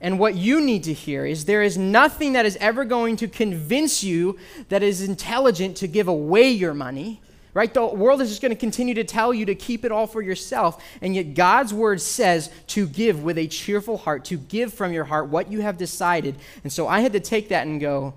And 0.00 0.18
what 0.18 0.36
you 0.36 0.60
need 0.60 0.84
to 0.84 0.92
hear 0.92 1.26
is 1.26 1.46
there 1.46 1.62
is 1.62 1.76
nothing 1.76 2.34
that 2.34 2.46
is 2.46 2.56
ever 2.60 2.84
going 2.84 3.16
to 3.16 3.26
convince 3.26 4.04
you 4.04 4.38
that 4.68 4.82
is 4.82 5.02
intelligent 5.02 5.76
to 5.78 5.88
give 5.88 6.06
away 6.06 6.50
your 6.50 6.74
money. 6.74 7.20
Right? 7.54 7.72
The 7.72 7.86
world 7.86 8.20
is 8.20 8.28
just 8.28 8.40
going 8.40 8.52
to 8.52 8.60
continue 8.60 8.94
to 8.94 9.02
tell 9.02 9.34
you 9.34 9.46
to 9.46 9.54
keep 9.54 9.84
it 9.84 9.90
all 9.90 10.06
for 10.06 10.22
yourself. 10.22 10.84
And 11.00 11.16
yet, 11.16 11.34
God's 11.34 11.74
word 11.74 12.00
says 12.00 12.52
to 12.68 12.86
give 12.86 13.24
with 13.24 13.36
a 13.36 13.48
cheerful 13.48 13.96
heart, 13.96 14.26
to 14.26 14.36
give 14.36 14.72
from 14.72 14.92
your 14.92 15.04
heart 15.04 15.28
what 15.28 15.50
you 15.50 15.62
have 15.62 15.76
decided. 15.76 16.36
And 16.62 16.72
so 16.72 16.86
I 16.86 17.00
had 17.00 17.14
to 17.14 17.20
take 17.20 17.48
that 17.48 17.66
and 17.66 17.80
go, 17.80 18.14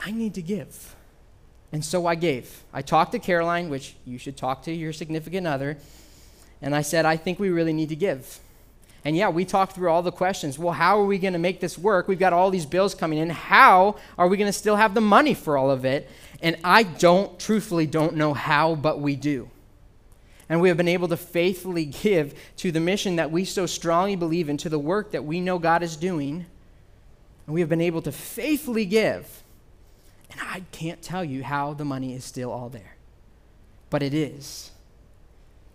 I 0.00 0.10
need 0.10 0.34
to 0.34 0.42
give. 0.42 0.93
And 1.74 1.84
so 1.84 2.06
I 2.06 2.14
gave. 2.14 2.62
I 2.72 2.82
talked 2.82 3.10
to 3.12 3.18
Caroline, 3.18 3.68
which 3.68 3.96
you 4.06 4.16
should 4.16 4.36
talk 4.36 4.62
to 4.62 4.72
your 4.72 4.92
significant 4.92 5.44
other, 5.44 5.76
and 6.62 6.72
I 6.72 6.82
said, 6.82 7.04
I 7.04 7.16
think 7.16 7.40
we 7.40 7.48
really 7.48 7.72
need 7.72 7.88
to 7.88 7.96
give. 7.96 8.38
And 9.04 9.16
yeah, 9.16 9.28
we 9.28 9.44
talked 9.44 9.72
through 9.72 9.90
all 9.90 10.00
the 10.00 10.12
questions. 10.12 10.56
Well, 10.56 10.74
how 10.74 11.00
are 11.00 11.04
we 11.04 11.18
going 11.18 11.32
to 11.32 11.38
make 11.40 11.58
this 11.58 11.76
work? 11.76 12.06
We've 12.06 12.16
got 12.16 12.32
all 12.32 12.52
these 12.52 12.64
bills 12.64 12.94
coming 12.94 13.18
in. 13.18 13.28
How 13.28 13.96
are 14.16 14.28
we 14.28 14.36
going 14.36 14.48
to 14.48 14.52
still 14.52 14.76
have 14.76 14.94
the 14.94 15.00
money 15.00 15.34
for 15.34 15.58
all 15.58 15.68
of 15.68 15.84
it? 15.84 16.08
And 16.40 16.56
I 16.62 16.84
don't, 16.84 17.36
truthfully, 17.40 17.88
don't 17.88 18.14
know 18.14 18.34
how, 18.34 18.76
but 18.76 19.00
we 19.00 19.16
do. 19.16 19.50
And 20.48 20.60
we 20.60 20.68
have 20.68 20.76
been 20.76 20.86
able 20.86 21.08
to 21.08 21.16
faithfully 21.16 21.86
give 21.86 22.38
to 22.58 22.70
the 22.70 22.78
mission 22.78 23.16
that 23.16 23.32
we 23.32 23.44
so 23.44 23.66
strongly 23.66 24.14
believe 24.14 24.48
in, 24.48 24.58
to 24.58 24.68
the 24.68 24.78
work 24.78 25.10
that 25.10 25.24
we 25.24 25.40
know 25.40 25.58
God 25.58 25.82
is 25.82 25.96
doing. 25.96 26.46
And 27.48 27.54
we 27.54 27.58
have 27.58 27.68
been 27.68 27.80
able 27.80 28.02
to 28.02 28.12
faithfully 28.12 28.84
give 28.84 29.42
and 30.34 30.48
I 30.48 30.62
can't 30.72 31.00
tell 31.00 31.24
you 31.24 31.44
how 31.44 31.74
the 31.74 31.84
money 31.84 32.14
is 32.14 32.24
still 32.24 32.50
all 32.50 32.68
there. 32.68 32.96
But 33.88 34.02
it 34.02 34.12
is. 34.12 34.72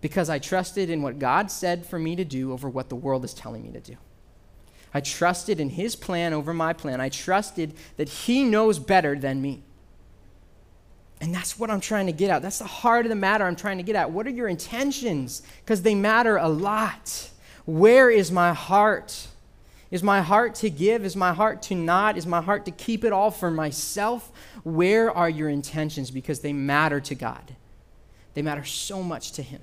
Because 0.02 0.30
I 0.30 0.40
trusted 0.40 0.90
in 0.90 1.02
what 1.02 1.18
God 1.18 1.50
said 1.50 1.86
for 1.86 1.98
me 1.98 2.16
to 2.18 2.26
do 2.26 2.52
over 2.52 2.70
what 2.70 2.90
the 2.90 2.96
world 2.96 3.24
is 3.24 3.34
telling 3.34 3.64
me 3.64 3.72
to 3.72 3.80
do. 3.80 3.96
I 4.94 5.02
trusted 5.02 5.60
in 5.60 5.70
His 5.70 5.96
plan 5.96 6.34
over 6.34 6.54
my 6.54 6.74
plan. 6.74 7.00
I 7.00 7.10
trusted 7.10 7.74
that 7.98 8.10
He 8.10 8.44
knows 8.44 8.80
better 8.80 9.16
than 9.16 9.42
me. 9.42 9.64
And 11.22 11.34
that's 11.34 11.60
what 11.60 11.70
I'm 11.70 11.82
trying 11.82 12.08
to 12.08 12.12
get 12.12 12.30
at. 12.30 12.42
That's 12.42 12.60
the 12.60 12.66
heart 12.66 13.06
of 13.06 13.10
the 13.10 13.16
matter 13.16 13.46
I'm 13.46 13.56
trying 13.56 13.78
to 13.78 13.84
get 13.84 13.96
at. 13.96 14.12
What 14.12 14.26
are 14.26 14.32
your 14.32 14.48
intentions? 14.48 15.42
Because 15.64 15.82
they 15.82 15.96
matter 15.96 16.38
a 16.38 16.48
lot. 16.48 17.30
Where 17.66 18.10
is 18.10 18.32
my 18.32 18.54
heart? 18.54 19.28
Is 19.92 20.04
my 20.04 20.22
heart 20.22 20.56
to 20.56 20.70
give? 20.70 21.04
Is 21.04 21.16
my 21.16 21.34
heart 21.34 21.64
to 21.64 21.76
not? 21.76 22.18
Is 22.18 22.28
my 22.28 22.42
heart 22.42 22.66
to 22.66 22.72
keep 22.72 23.04
it 23.04 23.12
all 23.12 23.32
for 23.32 23.50
myself? 23.50 24.32
Where 24.64 25.12
are 25.12 25.30
your 25.30 25.50
intentions? 25.50 26.12
Because 26.12 26.42
they 26.42 26.54
matter 26.54 27.00
to 27.00 27.16
God, 27.16 27.56
they 28.34 28.42
matter 28.42 28.64
so 28.64 29.02
much 29.02 29.32
to 29.34 29.42
Him. 29.42 29.62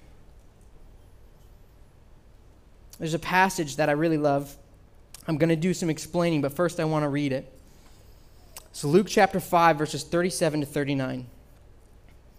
There's 2.99 3.15
a 3.15 3.19
passage 3.19 3.77
that 3.77 3.89
I 3.89 3.93
really 3.93 4.17
love. 4.17 4.57
I'm 5.29 5.39
going 5.39 5.51
to 5.51 5.57
do 5.57 5.75
some 5.75 5.91
explaining, 5.91 6.41
but 6.41 6.53
first 6.53 6.81
I 6.81 6.85
want 6.85 7.05
to 7.05 7.09
read 7.09 7.33
it. 7.33 7.53
So, 8.73 8.89
Luke 8.89 9.07
chapter 9.09 9.41
5, 9.41 9.79
verses 9.79 10.03
37 10.03 10.61
to 10.61 10.67
39. 10.67 11.27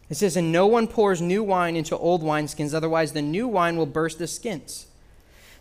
It 0.10 0.16
says, 0.16 0.38
And 0.38 0.52
no 0.52 0.68
one 0.68 0.88
pours 0.88 1.22
new 1.22 1.44
wine 1.44 1.76
into 1.76 1.98
old 1.98 2.22
wineskins, 2.22 2.74
otherwise 2.74 3.12
the 3.12 3.22
new 3.22 3.48
wine 3.48 3.78
will 3.78 3.86
burst 3.86 4.20
the 4.20 4.28
skins. 4.28 4.88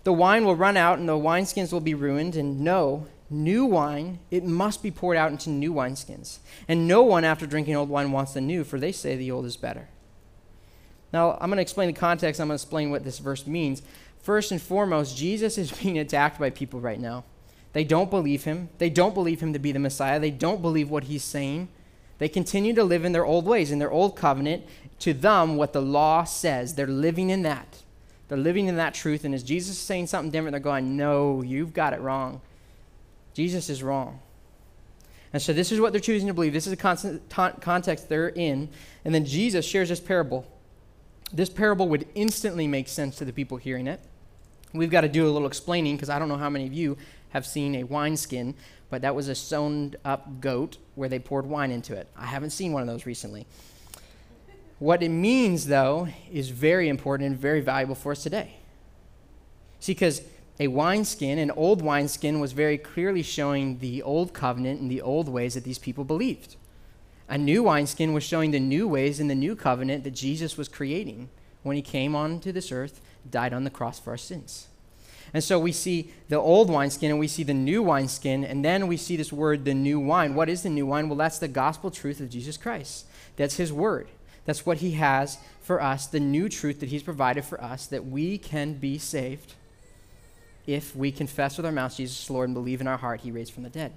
The 0.07 0.12
wine 0.12 0.45
will 0.45 0.55
run 0.55 0.77
out, 0.77 1.01
and 1.01 1.09
the 1.09 1.14
wineskins 1.14 1.73
will 1.73 1.81
be 1.81 1.92
ruined. 1.92 2.37
And 2.37 2.61
no, 2.61 3.09
new 3.29 3.66
wine, 3.66 4.21
it 4.31 4.45
must 4.45 4.81
be 4.81 4.92
poured 4.92 5.16
out 5.16 5.33
into 5.33 5.51
new 5.51 5.73
wineskins. 5.73 6.38
And 6.69 6.87
no 6.87 7.03
one, 7.03 7.25
after 7.25 7.45
drinking 7.45 7.75
old 7.75 7.88
wine, 7.88 8.12
wants 8.12 8.33
the 8.33 8.40
new, 8.40 8.62
for 8.62 8.79
they 8.79 8.92
say 8.92 9.16
the 9.16 9.33
old 9.33 9.47
is 9.47 9.57
better. 9.57 9.88
Now, 11.12 11.33
I'm 11.40 11.51
going 11.51 11.57
to 11.57 11.62
explain 11.62 11.88
the 11.88 11.92
context. 11.92 12.40
I'm 12.40 12.47
going 12.47 12.57
to 12.57 12.62
explain 12.62 12.92
what 12.92 13.03
this 13.03 13.19
verse 13.19 13.49
means. 13.49 13.83
First 14.23 14.53
and 14.53 14.62
foremost, 14.62 15.16
Jesus 15.16 15.59
is 15.59 15.73
being 15.83 15.99
attacked 15.99 16.38
by 16.38 16.51
people 16.51 16.79
right 16.79 17.01
now. 17.01 17.25
They 17.73 17.83
don't 17.83 18.09
believe 18.09 18.45
him. 18.45 18.69
They 18.79 18.90
don't 18.90 19.12
believe 19.12 19.40
him 19.40 19.53
to 19.55 19.59
be 19.59 19.73
the 19.73 19.81
Messiah. 19.81 20.21
They 20.21 20.31
don't 20.31 20.62
believe 20.62 20.88
what 20.88 21.05
he's 21.05 21.25
saying. 21.25 21.66
They 22.19 22.29
continue 22.29 22.75
to 22.75 22.85
live 22.85 23.05
in 23.05 23.11
their 23.11 23.27
old 23.27 23.45
ways, 23.45 23.73
in 23.73 23.81
their 23.81 23.90
old 23.90 24.14
covenant. 24.14 24.66
To 25.01 25.12
them, 25.12 25.57
what 25.57 25.73
the 25.73 25.83
law 25.83 26.23
says, 26.23 26.77
they're 26.77 26.87
living 26.87 27.31
in 27.31 27.42
that. 27.42 27.83
They're 28.29 28.39
living 28.39 28.67
in 28.67 28.77
that 28.77 28.95
truth. 28.95 29.25
And 29.25 29.35
as 29.35 29.43
Jesus 29.43 29.77
is 29.77 29.83
saying 29.83 30.09
something 30.09 30.31
different, 30.31 30.53
they're 30.53 30.61
going, 30.61 30.97
No, 30.97 31.43
you've 31.43 31.73
got 31.73 31.93
it 31.93 32.01
wrong. 32.01 32.41
Jesus 33.35 33.69
is 33.69 33.83
wrong. 33.83 34.21
And 35.33 35.43
so 35.43 35.53
this 35.53 35.71
is 35.71 35.81
what 35.81 35.93
they're 35.93 36.01
choosing 36.01 36.29
to 36.29 36.35
believe. 36.35 36.53
This 36.53 36.67
is 36.67 36.75
the 36.77 37.53
context 37.61 38.09
they're 38.09 38.29
in. 38.29 38.69
And 39.05 39.15
then 39.15 39.25
Jesus 39.25 39.67
shares 39.67 39.91
this 39.91 40.01
parable. 40.01 40.47
This 41.33 41.51
parable 41.51 41.89
would 41.89 42.07
instantly 42.15 42.67
make 42.67 42.89
sense 42.89 43.17
to 43.17 43.25
the 43.25 43.33
people 43.33 43.59
hearing 43.59 43.87
it. 43.87 44.01
We've 44.73 44.91
got 44.91 45.03
to 45.03 45.09
do 45.09 45.29
a 45.29 45.31
little 45.31 45.49
explaining 45.49 45.97
because 45.97 46.09
I 46.09 46.19
don't 46.19 46.29
know 46.29 46.37
how 46.37 46.49
many 46.49 46.67
of 46.67 46.73
you 46.73 46.97
have 47.31 47.45
seen 47.45 47.75
a 47.75 47.85
wineskin 47.85 48.55
but 48.91 49.03
that 49.03 49.15
was 49.15 49.29
a 49.29 49.35
sewn 49.35 49.95
up 50.05 50.41
goat 50.41 50.79
where 50.95 51.09
they 51.09 51.19
poured 51.19 51.47
wine 51.47 51.71
into 51.71 51.95
it. 51.95 52.09
I 52.17 52.27
haven't 52.27 52.51
seen 52.51 52.73
one 52.73 52.83
of 52.83 52.89
those 52.89 53.07
recently. 53.07 53.47
What 54.79 55.03
it 55.03 55.09
means, 55.09 55.67
though, 55.67 56.09
is 56.31 56.51
very 56.51 56.89
important 56.89 57.29
and 57.29 57.39
very 57.39 57.61
valuable 57.61 57.95
for 57.95 58.12
us 58.12 58.23
today. 58.23 58.57
See, 59.81 59.93
because 59.93 60.23
a 60.59 60.69
wineskin, 60.69 61.39
an 61.39 61.51
old 61.51 61.83
wineskin, 61.83 62.41
was 62.41 62.53
very 62.53 62.79
clearly 62.79 63.23
showing 63.23 63.79
the 63.79 64.03
old 64.03 64.33
covenant 64.35 64.81
and 64.81 64.91
the 64.91 65.01
old 65.01 65.29
ways 65.29 65.55
that 65.55 65.65
these 65.65 65.79
people 65.79 66.05
believed. 66.05 66.57
A 67.29 67.39
new 67.39 67.62
wineskin 67.65 68.12
was 68.12 68.23
showing 68.23 68.51
the 68.51 68.61
new 68.61 68.87
ways 68.87 69.19
in 69.19 69.29
the 69.29 69.35
new 69.35 69.57
covenant 69.57 70.05
that 70.05 70.12
Jesus 70.12 70.57
was 70.57 70.69
creating 70.69 71.29
when 71.62 71.77
he 71.77 71.83
came 71.83 72.15
onto 72.15 72.53
this 72.53 72.71
earth, 72.71 73.01
died 73.29 73.53
on 73.53 73.65
the 73.65 73.71
cross 73.71 73.99
for 73.99 74.11
our 74.11 74.17
sins. 74.17 74.69
And 75.35 75.43
so 75.43 75.59
we 75.59 75.73
see 75.73 76.12
the 76.29 76.37
old 76.37 76.71
wineskin 76.71 77.11
and 77.11 77.19
we 77.19 77.27
see 77.29 77.43
the 77.43 77.53
new 77.53 77.83
wineskin, 77.83 78.45
and 78.45 78.65
then 78.65 78.87
we 78.87 78.97
see 78.97 79.17
this 79.17 79.33
word, 79.33 79.65
the 79.65 79.75
new 79.75 79.99
wine. 79.99 80.35
What 80.35 80.49
is 80.49 80.62
the 80.62 80.71
new 80.71 80.87
wine? 80.87 81.09
Well, 81.09 81.19
that's 81.19 81.39
the 81.39 81.49
gospel 81.49 81.91
truth 81.91 82.21
of 82.21 82.31
Jesus 82.31 82.57
Christ. 82.57 83.07
That's 83.37 83.57
his 83.57 83.73
word. 83.73 84.09
That's 84.47 84.65
what 84.65 84.79
he 84.79 84.93
has 84.93 85.39
for 85.61 85.83
us, 85.83 86.07
the 86.07 86.21
new 86.21 86.49
truth 86.49 86.81
that 86.81 86.89
he's 86.89 87.03
provided 87.03 87.45
for 87.45 87.63
us, 87.63 87.87
that 87.87 88.07
we 88.07 88.39
can 88.39 88.75
be 88.75 88.97
saved 88.97 89.55
if 90.67 90.97
we 90.97 91.13
confess 91.13 91.57
with 91.57 91.67
our 91.67 91.73
mouths 91.73 91.97
Jesus 91.97 92.31
Lord 92.31 92.49
and 92.49 92.55
believe 92.55 92.81
in 92.81 92.87
our 92.87 92.97
heart 92.97 93.21
he 93.21 93.31
raised 93.31 93.53
from 93.53 93.65
the 93.65 93.69
dead. 93.69 93.93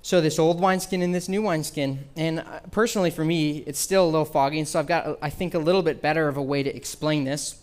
So 0.00 0.20
this 0.20 0.38
old 0.38 0.60
wineskin 0.60 1.02
and 1.02 1.14
this 1.14 1.28
new 1.28 1.42
wineskin, 1.42 2.04
and 2.16 2.40
uh, 2.40 2.60
personally 2.70 3.10
for 3.10 3.24
me, 3.24 3.58
it's 3.58 3.78
still 3.78 4.04
a 4.04 4.10
little 4.10 4.24
foggy, 4.24 4.58
and 4.58 4.66
so 4.66 4.78
I've 4.78 4.86
got, 4.86 5.18
I 5.20 5.28
think, 5.28 5.54
a 5.54 5.58
little 5.58 5.82
bit 5.82 6.00
better 6.00 6.28
of 6.28 6.36
a 6.36 6.42
way 6.42 6.62
to 6.62 6.74
explain 6.74 7.24
this. 7.24 7.62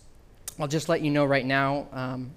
I'll 0.60 0.68
just 0.68 0.88
let 0.90 1.02
you 1.02 1.12
know 1.12 1.26
right 1.26 1.46
now, 1.46 1.88
um, 1.92 2.32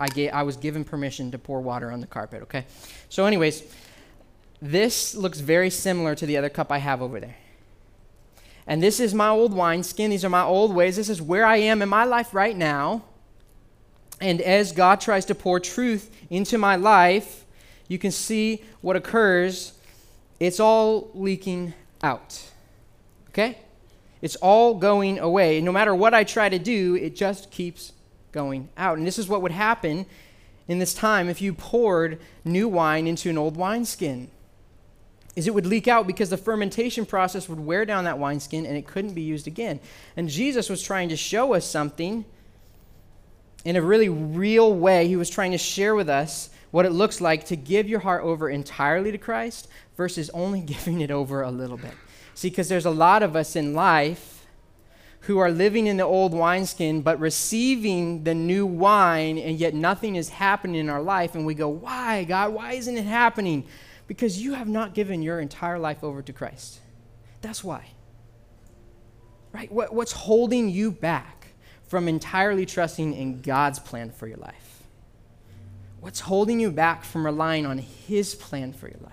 I, 0.00 0.08
gave, 0.08 0.32
I 0.32 0.42
was 0.42 0.56
given 0.56 0.84
permission 0.84 1.30
to 1.30 1.38
pour 1.38 1.60
water 1.60 1.90
on 1.90 2.00
the 2.00 2.06
carpet, 2.06 2.42
okay? 2.42 2.66
So, 3.08 3.24
anyways, 3.24 3.62
this 4.60 5.14
looks 5.14 5.40
very 5.40 5.70
similar 5.70 6.14
to 6.14 6.26
the 6.26 6.36
other 6.36 6.48
cup 6.48 6.72
I 6.72 6.78
have 6.78 7.00
over 7.02 7.20
there. 7.20 7.36
And 8.66 8.82
this 8.82 9.00
is 9.00 9.14
my 9.14 9.28
old 9.28 9.52
wineskin. 9.52 10.10
These 10.10 10.24
are 10.24 10.30
my 10.30 10.42
old 10.42 10.74
ways. 10.74 10.96
This 10.96 11.08
is 11.08 11.20
where 11.20 11.44
I 11.44 11.56
am 11.56 11.82
in 11.82 11.88
my 11.88 12.04
life 12.04 12.32
right 12.32 12.56
now. 12.56 13.02
And 14.20 14.40
as 14.40 14.72
God 14.72 15.00
tries 15.00 15.24
to 15.26 15.34
pour 15.34 15.58
truth 15.58 16.10
into 16.30 16.58
my 16.58 16.76
life, 16.76 17.44
you 17.88 17.98
can 17.98 18.12
see 18.12 18.62
what 18.80 18.94
occurs. 18.94 19.72
It's 20.38 20.60
all 20.60 21.10
leaking 21.14 21.74
out. 22.02 22.50
Okay? 23.30 23.58
It's 24.20 24.36
all 24.36 24.74
going 24.74 25.18
away. 25.18 25.60
No 25.60 25.72
matter 25.72 25.94
what 25.94 26.14
I 26.14 26.22
try 26.22 26.48
to 26.48 26.58
do, 26.58 26.94
it 26.94 27.16
just 27.16 27.50
keeps 27.50 27.92
going 28.30 28.68
out. 28.76 28.96
And 28.96 29.06
this 29.06 29.18
is 29.18 29.28
what 29.28 29.42
would 29.42 29.52
happen 29.52 30.06
in 30.68 30.78
this 30.78 30.94
time 30.94 31.28
if 31.28 31.42
you 31.42 31.52
poured 31.52 32.20
new 32.44 32.68
wine 32.68 33.08
into 33.08 33.28
an 33.28 33.36
old 33.36 33.56
wineskin. 33.56 34.30
Is 35.34 35.46
it 35.46 35.54
would 35.54 35.66
leak 35.66 35.88
out 35.88 36.06
because 36.06 36.30
the 36.30 36.36
fermentation 36.36 37.06
process 37.06 37.48
would 37.48 37.60
wear 37.60 37.84
down 37.84 38.04
that 38.04 38.18
wineskin 38.18 38.66
and 38.66 38.76
it 38.76 38.86
couldn't 38.86 39.14
be 39.14 39.22
used 39.22 39.46
again. 39.46 39.80
And 40.16 40.28
Jesus 40.28 40.68
was 40.68 40.82
trying 40.82 41.08
to 41.08 41.16
show 41.16 41.54
us 41.54 41.64
something 41.64 42.24
in 43.64 43.76
a 43.76 43.82
really 43.82 44.08
real 44.08 44.74
way. 44.74 45.08
He 45.08 45.16
was 45.16 45.30
trying 45.30 45.52
to 45.52 45.58
share 45.58 45.94
with 45.94 46.08
us 46.08 46.50
what 46.70 46.84
it 46.84 46.90
looks 46.90 47.20
like 47.20 47.46
to 47.46 47.56
give 47.56 47.88
your 47.88 48.00
heart 48.00 48.24
over 48.24 48.48
entirely 48.48 49.12
to 49.12 49.18
Christ 49.18 49.68
versus 49.96 50.30
only 50.30 50.60
giving 50.74 51.00
it 51.00 51.10
over 51.10 51.42
a 51.42 51.50
little 51.50 51.76
bit. 51.76 51.94
See, 52.34 52.50
because 52.50 52.68
there's 52.68 52.86
a 52.86 52.90
lot 52.90 53.22
of 53.22 53.36
us 53.36 53.56
in 53.56 53.74
life 53.74 54.46
who 55.20 55.38
are 55.38 55.50
living 55.50 55.86
in 55.86 55.98
the 55.98 56.04
old 56.04 56.34
wineskin 56.34 57.00
but 57.00 57.20
receiving 57.20 58.24
the 58.24 58.34
new 58.34 58.66
wine, 58.66 59.38
and 59.38 59.56
yet 59.56 59.72
nothing 59.72 60.16
is 60.16 60.28
happening 60.28 60.80
in 60.80 60.88
our 60.88 61.02
life. 61.02 61.34
And 61.34 61.46
we 61.46 61.54
go, 61.54 61.68
Why, 61.68 62.24
God? 62.24 62.52
Why 62.52 62.72
isn't 62.72 62.96
it 62.96 63.04
happening? 63.04 63.64
Because 64.12 64.42
you 64.42 64.52
have 64.52 64.68
not 64.68 64.92
given 64.92 65.22
your 65.22 65.40
entire 65.40 65.78
life 65.78 66.04
over 66.04 66.20
to 66.20 66.34
Christ. 66.34 66.80
That's 67.40 67.64
why. 67.64 67.86
Right? 69.52 69.72
What, 69.72 69.94
what's 69.94 70.12
holding 70.12 70.68
you 70.68 70.90
back 70.90 71.46
from 71.88 72.08
entirely 72.08 72.66
trusting 72.66 73.14
in 73.14 73.40
God's 73.40 73.78
plan 73.78 74.10
for 74.10 74.26
your 74.26 74.36
life? 74.36 74.82
What's 76.00 76.20
holding 76.20 76.60
you 76.60 76.70
back 76.70 77.04
from 77.04 77.24
relying 77.24 77.64
on 77.64 77.78
His 77.78 78.34
plan 78.34 78.74
for 78.74 78.86
your 78.86 79.00
life? 79.02 79.12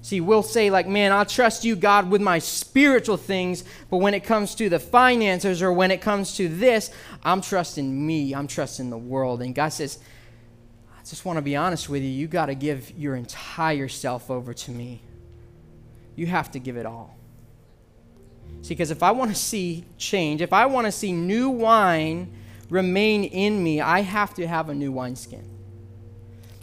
See, 0.00 0.22
we'll 0.22 0.42
say, 0.42 0.70
like, 0.70 0.88
man, 0.88 1.12
I'll 1.12 1.26
trust 1.26 1.66
you, 1.66 1.76
God, 1.76 2.08
with 2.08 2.22
my 2.22 2.38
spiritual 2.38 3.18
things, 3.18 3.62
but 3.90 3.98
when 3.98 4.14
it 4.14 4.24
comes 4.24 4.54
to 4.54 4.70
the 4.70 4.78
finances 4.78 5.60
or 5.60 5.70
when 5.70 5.90
it 5.90 6.00
comes 6.00 6.34
to 6.38 6.48
this, 6.48 6.90
I'm 7.22 7.42
trusting 7.42 8.06
me. 8.06 8.34
I'm 8.34 8.46
trusting 8.46 8.88
the 8.88 8.96
world. 8.96 9.42
And 9.42 9.54
God 9.54 9.68
says, 9.68 9.98
I 11.02 11.04
just 11.04 11.24
want 11.24 11.36
to 11.36 11.42
be 11.42 11.56
honest 11.56 11.88
with 11.88 12.02
you. 12.02 12.08
You 12.08 12.28
got 12.28 12.46
to 12.46 12.54
give 12.54 12.92
your 12.96 13.16
entire 13.16 13.88
self 13.88 14.30
over 14.30 14.54
to 14.54 14.70
me. 14.70 15.02
You 16.14 16.26
have 16.26 16.52
to 16.52 16.60
give 16.60 16.76
it 16.76 16.86
all. 16.86 17.16
See, 18.60 18.74
because 18.74 18.92
if 18.92 19.02
I 19.02 19.10
want 19.10 19.32
to 19.32 19.36
see 19.36 19.84
change, 19.98 20.40
if 20.40 20.52
I 20.52 20.66
want 20.66 20.86
to 20.86 20.92
see 20.92 21.10
new 21.12 21.50
wine 21.50 22.32
remain 22.70 23.24
in 23.24 23.62
me, 23.62 23.80
I 23.80 24.00
have 24.00 24.32
to 24.34 24.46
have 24.46 24.68
a 24.68 24.74
new 24.74 24.92
wineskin. 24.92 25.48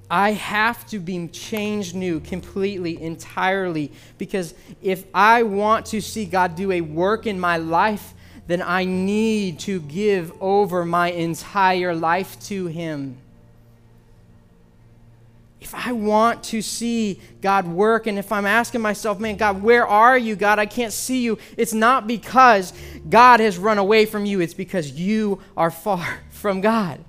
I 0.10 0.32
have 0.32 0.88
to 0.88 1.00
be 1.00 1.28
changed 1.28 1.94
new 1.94 2.22
completely, 2.22 3.02
entirely, 3.02 3.92
because 4.18 4.54
if 4.82 5.04
I 5.14 5.44
want 5.44 5.88
to 5.88 6.02
see 6.02 6.26
God 6.26 6.56
do 6.56 6.72
a 6.72 6.80
work 6.80 7.28
in 7.28 7.40
my 7.40 7.58
life, 7.58 8.14
then 8.48 8.62
I 8.62 8.86
need 8.86 9.60
to 9.60 9.82
give 9.82 10.32
over 10.40 10.86
my 10.86 11.12
entire 11.12 11.94
life 11.94 12.40
to 12.46 12.68
Him. 12.68 13.18
If 15.62 15.76
I 15.76 15.92
want 15.92 16.44
to 16.46 16.62
see 16.62 17.20
God 17.42 17.68
work, 17.68 18.08
and 18.08 18.18
if 18.18 18.32
I'm 18.32 18.46
asking 18.46 18.82
myself, 18.82 19.20
man, 19.20 19.36
God, 19.36 19.62
where 19.62 19.86
are 19.86 20.18
you, 20.18 20.36
God? 20.36 20.58
I 20.58 20.66
can't 20.66 20.94
see 20.94 21.22
you. 21.22 21.38
It's 21.58 21.74
not 21.74 22.08
because 22.08 22.72
God 23.10 23.42
has 23.42 23.58
run 23.58 23.78
away 23.78 24.06
from 24.06 24.26
you, 24.26 24.40
it's 24.40 24.54
because 24.54 24.92
you 24.92 25.42
are 25.58 25.72
far 25.72 26.22
from 26.30 26.62
God. 26.62 27.04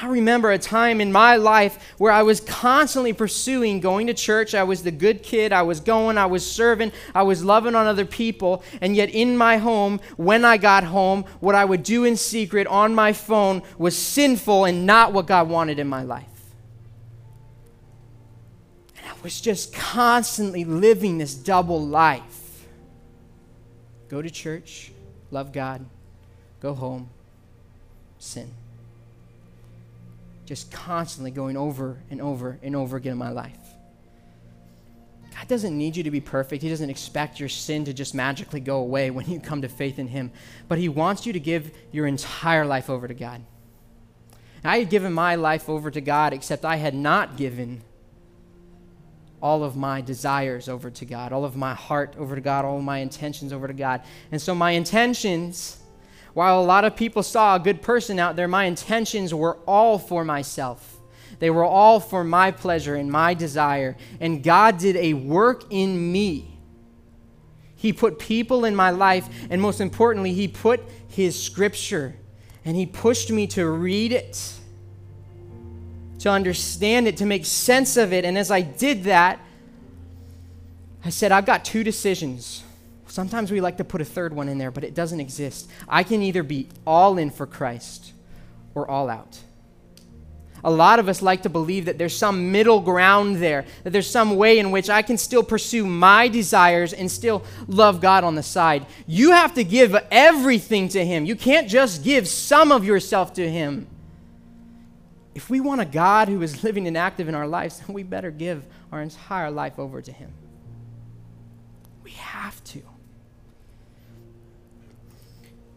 I 0.00 0.06
remember 0.06 0.50
a 0.52 0.58
time 0.58 1.00
in 1.00 1.10
my 1.10 1.36
life 1.36 1.94
where 1.98 2.12
I 2.12 2.22
was 2.22 2.40
constantly 2.40 3.12
pursuing 3.12 3.80
going 3.80 4.06
to 4.06 4.14
church. 4.14 4.54
I 4.54 4.62
was 4.62 4.82
the 4.82 4.90
good 4.90 5.22
kid. 5.22 5.52
I 5.52 5.62
was 5.62 5.80
going, 5.80 6.16
I 6.16 6.26
was 6.26 6.48
serving, 6.48 6.92
I 7.14 7.22
was 7.22 7.44
loving 7.44 7.74
on 7.74 7.86
other 7.86 8.04
people. 8.04 8.62
And 8.80 8.94
yet, 8.94 9.10
in 9.10 9.36
my 9.36 9.56
home, 9.56 10.00
when 10.16 10.44
I 10.44 10.58
got 10.58 10.84
home, 10.84 11.24
what 11.40 11.54
I 11.54 11.64
would 11.64 11.82
do 11.82 12.04
in 12.04 12.16
secret 12.16 12.66
on 12.66 12.94
my 12.94 13.12
phone 13.12 13.62
was 13.78 13.96
sinful 13.98 14.64
and 14.64 14.86
not 14.86 15.12
what 15.12 15.26
God 15.26 15.48
wanted 15.48 15.78
in 15.78 15.88
my 15.88 16.02
life. 16.02 16.39
Was 19.22 19.40
just 19.40 19.74
constantly 19.74 20.64
living 20.64 21.18
this 21.18 21.34
double 21.34 21.84
life 21.86 22.66
go 24.08 24.20
to 24.20 24.30
church, 24.30 24.90
love 25.30 25.52
God, 25.52 25.84
go 26.60 26.74
home, 26.74 27.08
sin. 28.18 28.50
Just 30.46 30.72
constantly 30.72 31.30
going 31.30 31.56
over 31.56 31.98
and 32.10 32.20
over 32.20 32.58
and 32.62 32.74
over 32.74 32.96
again 32.96 33.12
in 33.12 33.18
my 33.18 33.30
life. 33.30 33.56
God 35.32 35.46
doesn't 35.46 35.78
need 35.78 35.96
you 35.96 36.02
to 36.02 36.10
be 36.10 36.20
perfect. 36.20 36.62
He 36.62 36.68
doesn't 36.68 36.90
expect 36.90 37.38
your 37.38 37.48
sin 37.48 37.84
to 37.84 37.94
just 37.94 38.14
magically 38.14 38.58
go 38.58 38.78
away 38.80 39.10
when 39.10 39.30
you 39.30 39.38
come 39.38 39.62
to 39.62 39.68
faith 39.68 39.98
in 39.98 40.08
Him. 40.08 40.32
But 40.66 40.78
He 40.78 40.88
wants 40.88 41.24
you 41.24 41.32
to 41.32 41.40
give 41.40 41.70
your 41.92 42.06
entire 42.06 42.66
life 42.66 42.90
over 42.90 43.06
to 43.06 43.14
God. 43.14 43.42
I 44.64 44.80
had 44.80 44.90
given 44.90 45.12
my 45.12 45.36
life 45.36 45.68
over 45.68 45.90
to 45.90 46.00
God, 46.00 46.32
except 46.32 46.64
I 46.64 46.76
had 46.76 46.94
not 46.94 47.36
given 47.36 47.82
all 49.42 49.64
of 49.64 49.76
my 49.76 50.00
desires 50.00 50.68
over 50.68 50.90
to 50.90 51.04
God, 51.04 51.32
all 51.32 51.44
of 51.44 51.56
my 51.56 51.74
heart 51.74 52.14
over 52.18 52.34
to 52.34 52.40
God, 52.40 52.64
all 52.64 52.78
of 52.78 52.84
my 52.84 52.98
intentions 52.98 53.52
over 53.52 53.66
to 53.66 53.72
God. 53.72 54.02
And 54.30 54.40
so 54.40 54.54
my 54.54 54.72
intentions, 54.72 55.78
while 56.34 56.60
a 56.60 56.64
lot 56.64 56.84
of 56.84 56.94
people 56.94 57.22
saw 57.22 57.56
a 57.56 57.58
good 57.58 57.82
person 57.82 58.18
out 58.18 58.36
there, 58.36 58.48
my 58.48 58.64
intentions 58.64 59.32
were 59.32 59.56
all 59.66 59.98
for 59.98 60.24
myself. 60.24 60.98
They 61.38 61.50
were 61.50 61.64
all 61.64 62.00
for 62.00 62.22
my 62.22 62.50
pleasure 62.50 62.96
and 62.96 63.10
my 63.10 63.32
desire. 63.34 63.96
And 64.20 64.42
God 64.42 64.78
did 64.78 64.96
a 64.96 65.14
work 65.14 65.64
in 65.70 66.12
me. 66.12 66.58
He 67.74 67.94
put 67.94 68.18
people 68.18 68.66
in 68.66 68.76
my 68.76 68.90
life, 68.90 69.26
and 69.48 69.62
most 69.62 69.80
importantly, 69.80 70.34
He 70.34 70.48
put 70.48 70.82
His 71.08 71.42
scripture, 71.42 72.14
and 72.62 72.76
He 72.76 72.84
pushed 72.84 73.30
me 73.30 73.46
to 73.48 73.66
read 73.66 74.12
it 74.12 74.59
to 76.20 76.30
understand 76.30 77.08
it, 77.08 77.16
to 77.18 77.26
make 77.26 77.44
sense 77.44 77.96
of 77.96 78.12
it. 78.12 78.24
And 78.24 78.38
as 78.38 78.50
I 78.50 78.60
did 78.60 79.04
that, 79.04 79.40
I 81.04 81.10
said, 81.10 81.32
I've 81.32 81.46
got 81.46 81.64
two 81.64 81.82
decisions. 81.82 82.62
Sometimes 83.06 83.50
we 83.50 83.60
like 83.60 83.78
to 83.78 83.84
put 83.84 84.00
a 84.00 84.04
third 84.04 84.34
one 84.34 84.48
in 84.48 84.58
there, 84.58 84.70
but 84.70 84.84
it 84.84 84.94
doesn't 84.94 85.18
exist. 85.18 85.68
I 85.88 86.02
can 86.02 86.22
either 86.22 86.42
be 86.42 86.68
all 86.86 87.18
in 87.18 87.30
for 87.30 87.46
Christ 87.46 88.12
or 88.74 88.88
all 88.88 89.08
out. 89.08 89.38
A 90.62 90.70
lot 90.70 90.98
of 90.98 91.08
us 91.08 91.22
like 91.22 91.42
to 91.44 91.48
believe 91.48 91.86
that 91.86 91.96
there's 91.96 92.14
some 92.14 92.52
middle 92.52 92.80
ground 92.80 93.36
there, 93.36 93.64
that 93.84 93.90
there's 93.90 94.08
some 94.08 94.36
way 94.36 94.58
in 94.58 94.70
which 94.70 94.90
I 94.90 95.00
can 95.00 95.16
still 95.16 95.42
pursue 95.42 95.86
my 95.86 96.28
desires 96.28 96.92
and 96.92 97.10
still 97.10 97.44
love 97.66 98.02
God 98.02 98.24
on 98.24 98.34
the 98.34 98.42
side. 98.42 98.84
You 99.06 99.30
have 99.30 99.54
to 99.54 99.64
give 99.64 99.96
everything 100.10 100.88
to 100.90 101.02
Him. 101.02 101.24
You 101.24 101.34
can't 101.34 101.66
just 101.66 102.04
give 102.04 102.28
some 102.28 102.72
of 102.72 102.84
yourself 102.84 103.32
to 103.34 103.50
Him. 103.50 103.86
If 105.40 105.48
we 105.48 105.58
want 105.58 105.80
a 105.80 105.86
God 105.86 106.28
who 106.28 106.42
is 106.42 106.62
living 106.64 106.86
and 106.86 106.98
active 106.98 107.26
in 107.26 107.34
our 107.34 107.46
lives, 107.46 107.78
then 107.78 107.94
we 107.94 108.02
better 108.02 108.30
give 108.30 108.66
our 108.92 109.00
entire 109.00 109.50
life 109.50 109.78
over 109.78 110.02
to 110.02 110.12
Him. 110.12 110.30
We 112.04 112.10
have 112.10 112.62
to. 112.64 112.82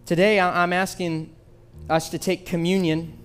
Today, 0.05 0.37
I'm 0.37 0.73
asking 0.73 1.33
us 1.89 2.09
to 2.09 2.19
take 2.19 2.45
communion 2.45 3.17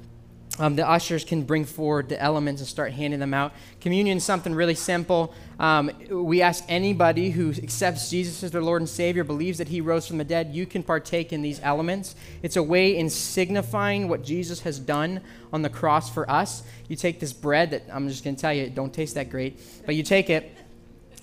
um, 0.58 0.76
the 0.76 0.88
ushers 0.88 1.24
can 1.24 1.42
bring 1.42 1.64
forward 1.64 2.08
the 2.08 2.20
elements 2.20 2.60
and 2.60 2.68
start 2.68 2.92
handing 2.92 3.20
them 3.20 3.32
out. 3.32 3.52
Communion 3.80 4.16
is 4.16 4.24
something 4.24 4.54
really 4.54 4.74
simple. 4.74 5.32
Um, 5.58 5.90
we 6.10 6.42
ask 6.42 6.64
anybody 6.68 7.30
who 7.30 7.50
accepts 7.50 8.10
Jesus 8.10 8.42
as 8.42 8.50
their 8.50 8.62
Lord 8.62 8.82
and 8.82 8.88
Savior, 8.88 9.24
believes 9.24 9.58
that 9.58 9.68
He 9.68 9.80
rose 9.80 10.06
from 10.06 10.18
the 10.18 10.24
dead, 10.24 10.54
you 10.54 10.66
can 10.66 10.82
partake 10.82 11.32
in 11.32 11.42
these 11.42 11.60
elements. 11.62 12.16
It's 12.42 12.56
a 12.56 12.62
way 12.62 12.96
in 12.96 13.08
signifying 13.08 14.08
what 14.08 14.24
Jesus 14.24 14.60
has 14.60 14.78
done 14.78 15.20
on 15.52 15.62
the 15.62 15.70
cross 15.70 16.12
for 16.12 16.28
us. 16.30 16.62
You 16.88 16.96
take 16.96 17.20
this 17.20 17.32
bread 17.32 17.70
that 17.70 17.84
I'm 17.92 18.08
just 18.08 18.24
going 18.24 18.36
to 18.36 18.40
tell 18.40 18.52
you, 18.52 18.64
it 18.64 18.74
don't 18.74 18.92
taste 18.92 19.14
that 19.14 19.30
great, 19.30 19.60
but 19.86 19.94
you 19.94 20.02
take 20.02 20.30
it. 20.30 20.54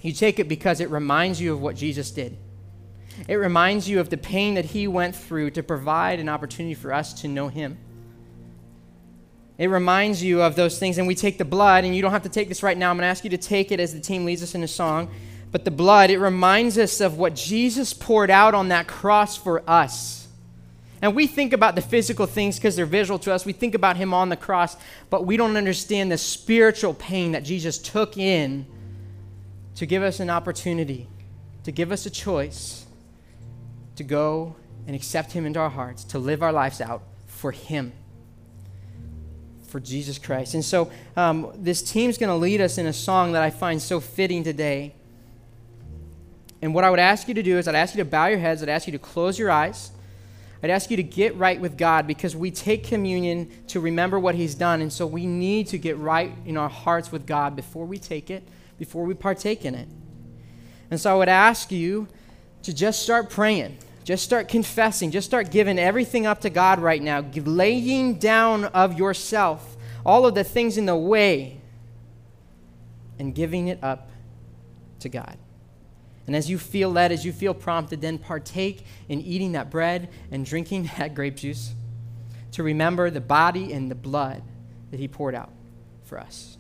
You 0.01 0.13
take 0.13 0.39
it 0.39 0.47
because 0.47 0.81
it 0.81 0.89
reminds 0.91 1.41
you 1.41 1.53
of 1.53 1.61
what 1.61 1.75
Jesus 1.75 2.11
did. 2.11 2.37
It 3.27 3.35
reminds 3.35 3.89
you 3.89 3.99
of 3.99 4.09
the 4.09 4.17
pain 4.17 4.55
that 4.55 4.65
He 4.65 4.87
went 4.87 5.15
through 5.15 5.51
to 5.51 5.63
provide 5.63 6.19
an 6.19 6.29
opportunity 6.29 6.75
for 6.75 6.93
us 6.93 7.13
to 7.21 7.27
know 7.27 7.47
Him. 7.47 7.77
It 9.57 9.67
reminds 9.67 10.21
you 10.21 10.41
of 10.41 10.55
those 10.55 10.77
things. 10.77 10.97
And 10.97 11.07
we 11.07 11.15
take 11.15 11.37
the 11.37 11.45
blood, 11.45 11.85
and 11.85 11.95
you 11.95 12.01
don't 12.01 12.11
have 12.11 12.23
to 12.23 12.29
take 12.29 12.49
this 12.49 12.61
right 12.61 12.77
now. 12.77 12.89
I'm 12.89 12.97
going 12.97 13.03
to 13.03 13.07
ask 13.07 13.23
you 13.23 13.29
to 13.29 13.37
take 13.37 13.71
it 13.71 13.79
as 13.79 13.93
the 13.93 13.99
team 13.99 14.25
leads 14.25 14.43
us 14.43 14.55
in 14.55 14.63
a 14.63 14.67
song. 14.67 15.09
But 15.51 15.63
the 15.63 15.71
blood, 15.71 16.09
it 16.09 16.19
reminds 16.19 16.77
us 16.77 16.99
of 16.99 17.17
what 17.17 17.35
Jesus 17.35 17.93
poured 17.93 18.29
out 18.29 18.53
on 18.53 18.67
that 18.69 18.87
cross 18.87 19.37
for 19.37 19.63
us. 19.69 20.27
And 21.01 21.15
we 21.15 21.27
think 21.27 21.53
about 21.53 21.75
the 21.75 21.81
physical 21.81 22.25
things 22.25 22.57
because 22.57 22.75
they're 22.75 22.85
visual 22.85 23.19
to 23.19 23.33
us. 23.33 23.45
We 23.45 23.53
think 23.53 23.75
about 23.75 23.95
him 23.95 24.13
on 24.13 24.29
the 24.29 24.35
cross, 24.35 24.75
but 25.09 25.25
we 25.25 25.37
don't 25.37 25.55
understand 25.55 26.11
the 26.11 26.17
spiritual 26.17 26.93
pain 26.93 27.33
that 27.33 27.43
Jesus 27.43 27.77
took 27.77 28.17
in 28.17 28.65
to 29.75 29.85
give 29.85 30.03
us 30.03 30.19
an 30.19 30.29
opportunity, 30.29 31.07
to 31.63 31.71
give 31.71 31.91
us 31.91 32.05
a 32.05 32.09
choice 32.09 32.85
to 33.95 34.03
go 34.03 34.55
and 34.87 34.95
accept 34.95 35.31
him 35.31 35.45
into 35.45 35.59
our 35.59 35.69
hearts, 35.69 36.03
to 36.03 36.19
live 36.19 36.43
our 36.43 36.51
lives 36.51 36.81
out 36.81 37.03
for 37.27 37.51
him 37.51 37.93
for 39.75 39.81
Jesus 39.81 40.17
Christ. 40.17 40.53
And 40.53 40.63
so 40.63 40.89
um, 41.17 41.51
this 41.57 41.81
team's 41.81 42.17
going 42.17 42.29
to 42.29 42.35
lead 42.38 42.61
us 42.61 42.77
in 42.77 42.85
a 42.85 42.93
song 42.93 43.33
that 43.33 43.41
I 43.41 43.49
find 43.49 43.81
so 43.81 43.99
fitting 43.99 44.41
today. 44.41 44.95
And 46.61 46.73
what 46.73 46.85
I 46.85 46.89
would 46.89 46.99
ask 46.99 47.27
you 47.27 47.33
to 47.33 47.43
do 47.43 47.57
is 47.57 47.67
I'd 47.67 47.75
ask 47.75 47.93
you 47.93 48.01
to 48.01 48.09
bow 48.09 48.27
your 48.27 48.39
heads, 48.39 48.63
I'd 48.63 48.69
ask 48.69 48.88
you 48.88 48.93
to 48.93 48.99
close 48.99 49.38
your 49.38 49.51
eyes. 49.51 49.91
I'd 50.63 50.69
ask 50.69 50.89
you 50.89 50.95
to 50.95 51.03
get 51.03 51.35
right 51.35 51.59
with 51.59 51.77
God 51.77 52.07
because 52.07 52.38
we 52.38 52.51
take 52.51 52.85
communion 52.85 53.51
to 53.67 53.81
remember 53.81 54.17
what 54.17 54.33
He's 54.35 54.55
done. 54.55 54.79
And 54.79 54.93
so 54.93 55.05
we 55.05 55.25
need 55.25 55.67
to 55.67 55.77
get 55.77 55.97
right 55.97 56.31
in 56.45 56.55
our 56.55 56.69
hearts 56.69 57.11
with 57.11 57.27
God 57.27 57.57
before 57.57 57.85
we 57.85 57.99
take 57.99 58.29
it, 58.29 58.47
before 58.79 59.03
we 59.03 59.13
partake 59.13 59.65
in 59.65 59.75
it. 59.75 59.89
And 60.89 61.01
so 61.01 61.11
I 61.11 61.17
would 61.17 61.27
ask 61.27 61.69
you 61.69 62.07
to 62.63 62.73
just 62.73 63.03
start 63.03 63.29
praying. 63.29 63.77
Just 64.05 64.23
start 64.23 64.47
confessing. 64.47 65.09
Just 65.09 65.25
start 65.25 65.49
giving 65.49 65.79
everything 65.79 66.27
up 66.27 66.41
to 66.41 66.51
God 66.51 66.79
right 66.79 67.01
now, 67.01 67.21
laying 67.33 68.19
down 68.19 68.65
of 68.65 68.97
yourself, 68.99 69.75
all 70.05 70.27
of 70.27 70.35
the 70.35 70.43
things 70.43 70.77
in 70.77 70.85
the 70.85 70.95
way, 70.95 71.59
and 73.17 73.33
giving 73.33 73.67
it 73.67 73.83
up 73.83 74.11
to 74.99 75.09
God. 75.09 75.39
And 76.27 76.35
as 76.35 76.51
you 76.51 76.59
feel 76.59 76.91
led, 76.91 77.11
as 77.11 77.25
you 77.25 77.33
feel 77.33 77.55
prompted, 77.55 78.01
then 78.01 78.19
partake 78.19 78.85
in 79.09 79.21
eating 79.21 79.53
that 79.53 79.71
bread 79.71 80.09
and 80.31 80.45
drinking 80.45 80.91
that 80.99 81.15
grape 81.15 81.37
juice 81.37 81.73
to 82.51 82.61
remember 82.61 83.09
the 83.09 83.21
body 83.21 83.73
and 83.73 83.89
the 83.89 83.95
blood 83.95 84.43
that 84.91 84.99
He 84.99 85.07
poured 85.07 85.33
out 85.33 85.51
for 86.03 86.19
us. 86.19 86.57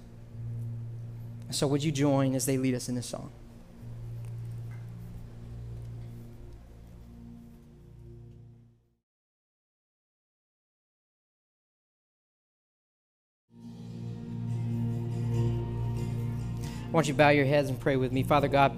So, 1.51 1.67
would 1.67 1.83
you 1.83 1.91
join 1.91 2.33
as 2.33 2.47
they 2.47 2.57
lead 2.57 2.73
us 2.73 2.89
in 2.89 2.95
this 2.95 3.05
song? 3.05 3.31
Want 16.95 17.07
you 17.07 17.13
to 17.13 17.17
bow 17.17 17.27
your 17.27 17.45
heads 17.45 17.67
and 17.67 17.77
pray 17.77 17.97
with 17.97 18.13
me. 18.13 18.23
Father 18.23 18.47
God, 18.47 18.71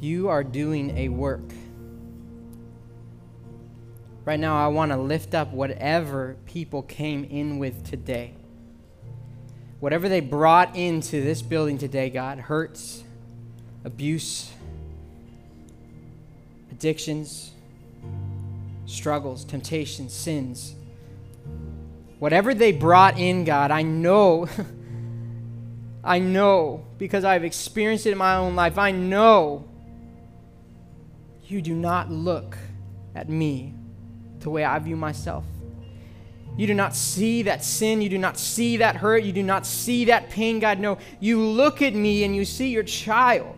you 0.00 0.28
are 0.28 0.42
doing 0.42 0.98
a 0.98 1.08
work. 1.08 1.52
Right 4.24 4.40
now, 4.40 4.56
I 4.56 4.66
want 4.66 4.90
to 4.90 4.96
lift 4.96 5.36
up 5.36 5.52
whatever 5.52 6.36
people 6.46 6.82
came 6.82 7.22
in 7.22 7.58
with 7.58 7.88
today. 7.88 8.34
Whatever 9.78 10.08
they 10.08 10.18
brought 10.18 10.74
into 10.74 11.22
this 11.22 11.42
building 11.42 11.78
today, 11.78 12.10
God, 12.10 12.40
hurts, 12.40 13.04
abuse, 13.84 14.50
addictions, 16.72 17.52
struggles, 18.86 19.44
temptations, 19.44 20.12
sins. 20.12 20.74
Whatever 22.18 22.52
they 22.52 22.72
brought 22.72 23.16
in, 23.16 23.44
God, 23.44 23.70
I 23.70 23.82
know. 23.82 24.48
I 26.04 26.18
know 26.18 26.84
because 26.98 27.24
I've 27.24 27.44
experienced 27.44 28.06
it 28.06 28.12
in 28.12 28.18
my 28.18 28.36
own 28.36 28.56
life. 28.56 28.78
I 28.78 28.90
know 28.90 29.68
you 31.44 31.62
do 31.62 31.74
not 31.74 32.10
look 32.10 32.56
at 33.14 33.28
me 33.28 33.74
the 34.40 34.50
way 34.50 34.64
I 34.64 34.78
view 34.78 34.96
myself. 34.96 35.44
You 36.56 36.66
do 36.66 36.74
not 36.74 36.94
see 36.94 37.42
that 37.42 37.64
sin. 37.64 38.02
You 38.02 38.08
do 38.08 38.18
not 38.18 38.38
see 38.38 38.78
that 38.78 38.96
hurt. 38.96 39.24
You 39.24 39.32
do 39.32 39.42
not 39.42 39.64
see 39.64 40.06
that 40.06 40.28
pain, 40.28 40.58
God. 40.58 40.80
No, 40.80 40.98
you 41.20 41.40
look 41.40 41.80
at 41.80 41.94
me 41.94 42.24
and 42.24 42.36
you 42.36 42.44
see 42.44 42.68
your 42.68 42.82
child. 42.82 43.56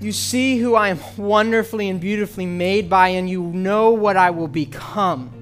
You 0.00 0.12
see 0.12 0.58
who 0.58 0.76
I 0.76 0.90
am 0.90 1.00
wonderfully 1.16 1.88
and 1.88 2.00
beautifully 2.00 2.46
made 2.46 2.88
by, 2.88 3.08
and 3.08 3.28
you 3.28 3.42
know 3.42 3.90
what 3.90 4.16
I 4.16 4.30
will 4.30 4.46
become. 4.46 5.37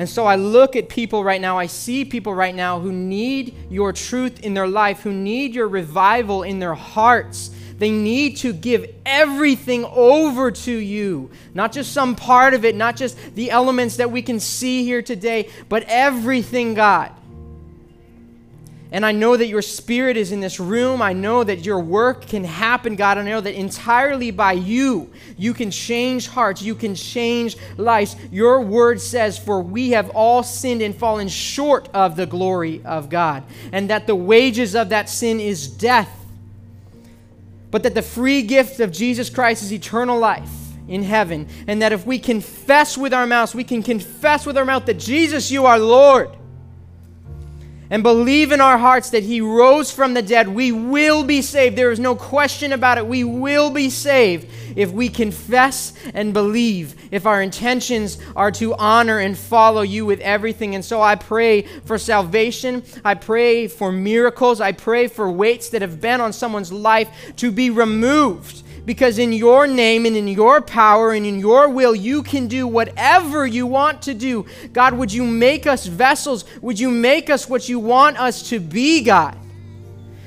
And 0.00 0.08
so 0.08 0.24
I 0.24 0.36
look 0.36 0.76
at 0.76 0.88
people 0.88 1.22
right 1.22 1.42
now, 1.42 1.58
I 1.58 1.66
see 1.66 2.06
people 2.06 2.34
right 2.34 2.54
now 2.54 2.80
who 2.80 2.90
need 2.90 3.54
your 3.68 3.92
truth 3.92 4.40
in 4.40 4.54
their 4.54 4.66
life, 4.66 5.00
who 5.00 5.12
need 5.12 5.54
your 5.54 5.68
revival 5.68 6.42
in 6.42 6.58
their 6.58 6.72
hearts. 6.72 7.50
They 7.76 7.90
need 7.90 8.38
to 8.38 8.54
give 8.54 8.94
everything 9.04 9.84
over 9.84 10.52
to 10.52 10.72
you, 10.72 11.30
not 11.52 11.72
just 11.72 11.92
some 11.92 12.16
part 12.16 12.54
of 12.54 12.64
it, 12.64 12.76
not 12.76 12.96
just 12.96 13.34
the 13.34 13.50
elements 13.50 13.98
that 13.98 14.10
we 14.10 14.22
can 14.22 14.40
see 14.40 14.84
here 14.84 15.02
today, 15.02 15.50
but 15.68 15.84
everything, 15.86 16.72
God. 16.72 17.12
And 18.92 19.06
I 19.06 19.12
know 19.12 19.36
that 19.36 19.46
your 19.46 19.62
spirit 19.62 20.16
is 20.16 20.32
in 20.32 20.40
this 20.40 20.58
room. 20.58 21.00
I 21.00 21.12
know 21.12 21.44
that 21.44 21.64
your 21.64 21.78
work 21.78 22.26
can 22.26 22.42
happen, 22.42 22.96
God. 22.96 23.18
I 23.18 23.22
know 23.22 23.40
that 23.40 23.54
entirely 23.54 24.32
by 24.32 24.52
you, 24.52 25.12
you 25.36 25.54
can 25.54 25.70
change 25.70 26.26
hearts. 26.26 26.60
You 26.60 26.74
can 26.74 26.96
change 26.96 27.56
lives. 27.76 28.16
Your 28.32 28.60
word 28.60 29.00
says, 29.00 29.38
For 29.38 29.62
we 29.62 29.90
have 29.90 30.10
all 30.10 30.42
sinned 30.42 30.82
and 30.82 30.94
fallen 30.94 31.28
short 31.28 31.88
of 31.94 32.16
the 32.16 32.26
glory 32.26 32.84
of 32.84 33.08
God. 33.08 33.44
And 33.70 33.90
that 33.90 34.08
the 34.08 34.16
wages 34.16 34.74
of 34.74 34.88
that 34.88 35.08
sin 35.08 35.38
is 35.38 35.68
death. 35.68 36.10
But 37.70 37.84
that 37.84 37.94
the 37.94 38.02
free 38.02 38.42
gift 38.42 38.80
of 38.80 38.90
Jesus 38.90 39.30
Christ 39.30 39.62
is 39.62 39.72
eternal 39.72 40.18
life 40.18 40.50
in 40.88 41.04
heaven. 41.04 41.46
And 41.68 41.80
that 41.82 41.92
if 41.92 42.04
we 42.04 42.18
confess 42.18 42.98
with 42.98 43.14
our 43.14 43.28
mouths, 43.28 43.54
we 43.54 43.62
can 43.62 43.84
confess 43.84 44.44
with 44.44 44.58
our 44.58 44.64
mouth 44.64 44.86
that 44.86 44.98
Jesus, 44.98 45.52
you 45.52 45.66
are 45.66 45.78
Lord 45.78 46.30
and 47.90 48.04
believe 48.04 48.52
in 48.52 48.60
our 48.60 48.78
hearts 48.78 49.10
that 49.10 49.24
he 49.24 49.40
rose 49.40 49.90
from 49.90 50.14
the 50.14 50.22
dead, 50.22 50.48
we 50.48 50.70
will 50.70 51.24
be 51.24 51.42
saved. 51.42 51.76
There 51.76 51.90
is 51.90 51.98
no 51.98 52.14
question 52.14 52.72
about 52.72 52.98
it. 52.98 53.06
We 53.06 53.24
will 53.24 53.70
be 53.70 53.90
saved 53.90 54.48
if 54.76 54.92
we 54.92 55.08
confess 55.08 55.92
and 56.14 56.32
believe, 56.32 56.94
if 57.10 57.26
our 57.26 57.42
intentions 57.42 58.18
are 58.36 58.52
to 58.52 58.74
honor 58.76 59.18
and 59.18 59.36
follow 59.36 59.82
you 59.82 60.06
with 60.06 60.20
everything. 60.20 60.76
And 60.76 60.84
so 60.84 61.02
I 61.02 61.16
pray 61.16 61.62
for 61.84 61.98
salvation. 61.98 62.84
I 63.04 63.14
pray 63.14 63.66
for 63.66 63.90
miracles. 63.90 64.60
I 64.60 64.70
pray 64.72 65.08
for 65.08 65.30
weights 65.30 65.70
that 65.70 65.82
have 65.82 66.00
been 66.00 66.20
on 66.20 66.32
someone's 66.32 66.72
life 66.72 67.34
to 67.36 67.50
be 67.50 67.70
removed 67.70 68.62
because 68.90 69.20
in 69.20 69.32
your 69.32 69.68
name 69.68 70.04
and 70.04 70.16
in 70.16 70.26
your 70.26 70.60
power 70.60 71.12
and 71.12 71.24
in 71.24 71.38
your 71.38 71.68
will, 71.68 71.94
you 71.94 72.24
can 72.24 72.48
do 72.48 72.66
whatever 72.66 73.46
you 73.46 73.64
want 73.64 74.02
to 74.02 74.14
do. 74.14 74.44
God, 74.72 74.94
would 74.94 75.12
you 75.12 75.24
make 75.24 75.64
us 75.64 75.86
vessels? 75.86 76.44
Would 76.60 76.80
you 76.80 76.90
make 76.90 77.30
us 77.30 77.48
what 77.48 77.68
you 77.68 77.78
want 77.78 78.18
us 78.18 78.48
to 78.48 78.58
be, 78.58 79.04
God? 79.04 79.38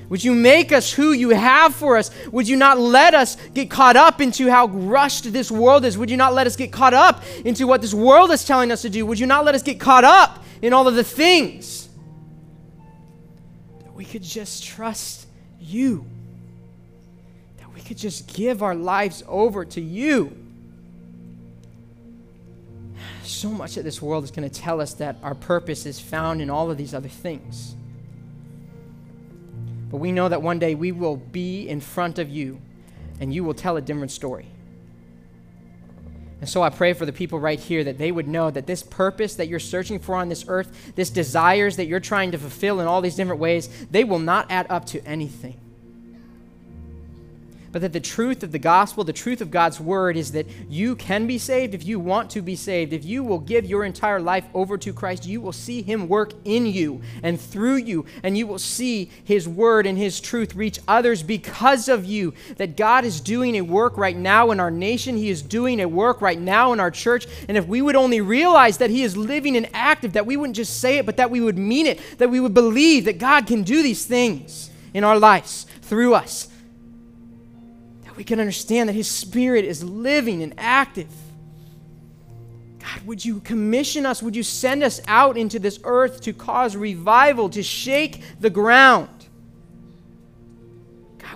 Would 0.08 0.24
you 0.24 0.34
make 0.34 0.72
us 0.72 0.94
who 0.94 1.12
you 1.12 1.32
have 1.32 1.76
for 1.76 1.98
us? 1.98 2.10
Would 2.28 2.48
you 2.48 2.56
not 2.56 2.80
let 2.80 3.14
us 3.14 3.36
get 3.54 3.70
caught 3.70 3.98
up 3.98 4.22
into 4.22 4.50
how 4.50 4.68
rushed 4.68 5.34
this 5.34 5.52
world 5.52 5.84
is? 5.84 5.98
Would 5.98 6.10
you 6.10 6.16
not 6.16 6.34
let 6.34 6.48
us 6.48 6.56
get 6.56 6.72
caught 6.72 6.94
up 6.94 7.22
into 7.44 7.68
what 7.68 7.82
this 7.82 7.94
world 7.94 8.32
is 8.32 8.46
telling 8.46 8.72
us 8.72 8.84
to 8.84 8.90
do? 8.90 9.06
Would 9.06 9.20
you 9.20 9.28
not 9.28 9.44
let 9.44 9.56
us 9.56 9.62
get 9.62 9.78
caught 9.78 10.06
up 10.06 10.42
in 10.62 10.72
all 10.72 10.88
of 10.88 10.96
the 10.96 11.04
things? 11.04 11.90
That 13.84 13.94
we 13.94 14.06
could 14.06 14.24
just 14.24 14.64
trust 14.64 15.28
you 15.60 16.06
could 17.84 17.98
just 17.98 18.34
give 18.34 18.64
our 18.64 18.76
lives 18.76 19.24
over 19.28 19.66
to 19.66 19.82
you. 19.82 20.36
So 23.24 23.50
much 23.50 23.78
of 23.78 23.84
this 23.84 24.02
world 24.02 24.24
is 24.24 24.32
going 24.32 24.50
to 24.50 24.62
tell 24.62 24.82
us 24.82 24.94
that 24.96 25.18
our 25.24 25.36
purpose 25.36 25.86
is 25.86 26.00
found 26.00 26.42
in 26.42 26.50
all 26.50 26.70
of 26.70 26.78
these 26.78 26.94
other 26.94 27.10
things. 27.10 27.76
But 29.90 29.98
we 29.98 30.12
know 30.12 30.30
that 30.30 30.42
one 30.42 30.60
day 30.60 30.76
we 30.76 30.92
will 30.92 31.18
be 31.18 31.68
in 31.68 31.80
front 31.80 32.20
of 32.20 32.30
you 32.30 32.60
and 33.20 33.34
you 33.34 33.44
will 33.44 33.54
tell 33.54 33.78
a 33.78 33.82
different 33.82 34.12
story. 34.12 34.48
And 36.42 36.50
so 36.50 36.62
I 36.62 36.70
pray 36.70 36.92
for 36.94 37.06
the 37.06 37.14
people 37.14 37.40
right 37.40 37.60
here 37.60 37.86
that 37.86 37.98
they 37.98 38.12
would 38.12 38.28
know 38.28 38.52
that 38.52 38.68
this 38.68 38.84
purpose 38.84 39.36
that 39.36 39.48
you're 39.48 39.60
searching 39.60 40.00
for 40.00 40.16
on 40.16 40.28
this 40.28 40.44
earth, 40.48 40.94
this 40.96 41.10
desires 41.10 41.78
that 41.78 41.86
you're 41.86 42.02
trying 42.02 42.32
to 42.32 42.38
fulfill 42.38 42.82
in 42.82 42.88
all 42.88 43.00
these 43.00 43.16
different 43.16 43.40
ways, 43.40 43.70
they 43.92 44.04
will 44.04 44.20
not 44.20 44.52
add 44.52 44.68
up 44.70 44.86
to 44.88 45.06
anything 45.06 45.58
but 47.74 47.82
that 47.82 47.92
the 47.92 48.00
truth 48.00 48.44
of 48.44 48.52
the 48.52 48.60
gospel, 48.60 49.04
the 49.04 49.12
truth 49.12 49.42
of 49.42 49.50
God's 49.50 49.80
word 49.80 50.16
is 50.16 50.32
that 50.34 50.46
you 50.70 50.96
can 50.96 51.26
be 51.26 51.40
saved 51.40 51.74
if 51.74 51.84
you 51.84 52.00
want 52.00 52.30
to 52.30 52.42
be 52.44 52.56
saved. 52.56 52.94
If 52.94 53.04
you 53.04 53.24
will 53.24 53.40
give 53.40 53.66
your 53.66 53.84
entire 53.84 54.22
life 54.22 54.46
over 54.54 54.78
to 54.78 54.94
Christ, 54.94 55.26
you 55.26 55.42
will 55.42 55.52
see 55.52 55.82
Him 55.82 56.08
work 56.08 56.34
in 56.46 56.68
you 56.68 57.02
and 57.24 57.42
through 57.42 57.78
you, 57.78 58.06
and 58.22 58.38
you 58.38 58.46
will 58.46 58.60
see 58.60 59.10
His 59.24 59.50
word 59.50 59.88
and 59.88 59.98
His 59.98 60.22
truth 60.22 60.54
reach 60.54 60.80
others 60.88 61.24
because 61.24 61.90
of 61.90 62.06
you. 62.06 62.36
That 62.58 62.78
God 62.78 63.06
is 63.06 63.20
doing 63.20 63.56
a 63.56 63.62
work 63.62 63.98
right 63.98 64.16
now 64.16 64.52
in 64.52 64.60
our 64.60 64.72
nation, 64.72 65.18
He 65.18 65.32
is 65.32 65.42
doing 65.42 65.82
a 65.82 65.88
work 65.88 66.22
right 66.22 66.40
now 66.40 66.74
in 66.74 66.80
our 66.80 66.92
church. 66.92 67.26
And 67.50 67.58
if 67.58 67.66
we 67.66 67.82
would 67.82 67.96
only 67.96 68.22
realize 68.22 68.78
that 68.78 68.92
He 68.92 69.02
is 69.02 69.18
living 69.18 69.58
and 69.58 69.68
active, 69.74 70.14
that 70.14 70.28
we 70.28 70.38
wouldn't 70.38 70.58
just 70.58 70.80
say 70.80 71.00
it, 71.00 71.08
but 71.08 71.18
that 71.18 71.32
we 71.32 71.42
would 71.42 71.58
mean 71.58 71.88
it, 71.88 72.00
that 72.20 72.30
we 72.30 72.40
would 72.40 72.54
believe 72.54 73.06
that 73.06 73.18
God 73.18 73.48
can 73.48 73.64
do 73.64 73.82
these 73.82 74.06
things 74.06 74.70
in 74.94 75.04
our 75.04 75.18
lives 75.18 75.66
through 75.82 76.14
us 76.14 76.50
we 78.16 78.24
can 78.24 78.40
understand 78.40 78.90
that 78.90 78.94
His 78.94 79.10
Spirit 79.10 79.66
is 79.66 79.84
living 79.84 80.44
and 80.44 80.54
active. 80.58 81.10
God, 82.80 83.06
would 83.06 83.24
you 83.24 83.40
commission 83.40 84.06
us? 84.06 84.22
Would 84.22 84.36
you 84.36 84.44
send 84.44 84.84
us 84.84 85.02
out 85.08 85.38
into 85.38 85.60
this 85.60 85.80
earth 85.84 86.22
to 86.22 86.34
cause 86.34 86.76
revival, 86.76 87.50
to 87.50 87.64
shake 87.64 88.22
the 88.40 88.50
ground? 88.50 89.08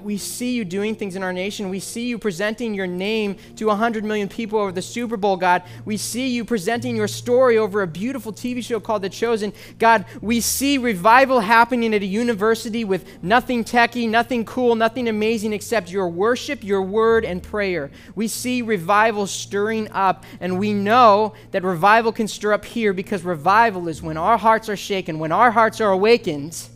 We 0.03 0.17
see 0.17 0.51
you 0.51 0.65
doing 0.65 0.95
things 0.95 1.15
in 1.15 1.23
our 1.23 1.33
nation. 1.33 1.69
We 1.69 1.79
see 1.79 2.07
you 2.07 2.17
presenting 2.17 2.73
your 2.73 2.87
name 2.87 3.37
to 3.55 3.67
100 3.67 4.03
million 4.03 4.27
people 4.27 4.59
over 4.59 4.71
the 4.71 4.81
Super 4.81 5.17
Bowl, 5.17 5.37
God. 5.37 5.63
We 5.85 5.97
see 5.97 6.27
you 6.27 6.45
presenting 6.45 6.95
your 6.95 7.07
story 7.07 7.57
over 7.57 7.81
a 7.81 7.87
beautiful 7.87 8.33
TV 8.33 8.63
show 8.63 8.79
called 8.79 9.01
The 9.01 9.09
Chosen. 9.09 9.53
God, 9.79 10.05
we 10.21 10.41
see 10.41 10.77
revival 10.77 11.39
happening 11.39 11.93
at 11.93 12.01
a 12.01 12.05
university 12.05 12.83
with 12.85 13.23
nothing 13.23 13.63
techy, 13.63 14.07
nothing 14.07 14.45
cool, 14.45 14.75
nothing 14.75 15.07
amazing 15.07 15.53
except 15.53 15.91
your 15.91 16.09
worship, 16.09 16.63
your 16.63 16.81
word, 16.81 17.25
and 17.25 17.41
prayer. 17.41 17.91
We 18.15 18.27
see 18.27 18.61
revival 18.61 19.27
stirring 19.27 19.91
up, 19.91 20.23
and 20.39 20.59
we 20.59 20.73
know 20.73 21.33
that 21.51 21.63
revival 21.63 22.11
can 22.11 22.27
stir 22.27 22.53
up 22.53 22.65
here 22.65 22.93
because 22.93 23.23
revival 23.23 23.87
is 23.87 24.01
when 24.01 24.17
our 24.17 24.37
hearts 24.37 24.69
are 24.69 24.77
shaken, 24.77 25.19
when 25.19 25.31
our 25.31 25.51
hearts 25.51 25.81
are 25.81 25.91
awakened, 25.91 26.69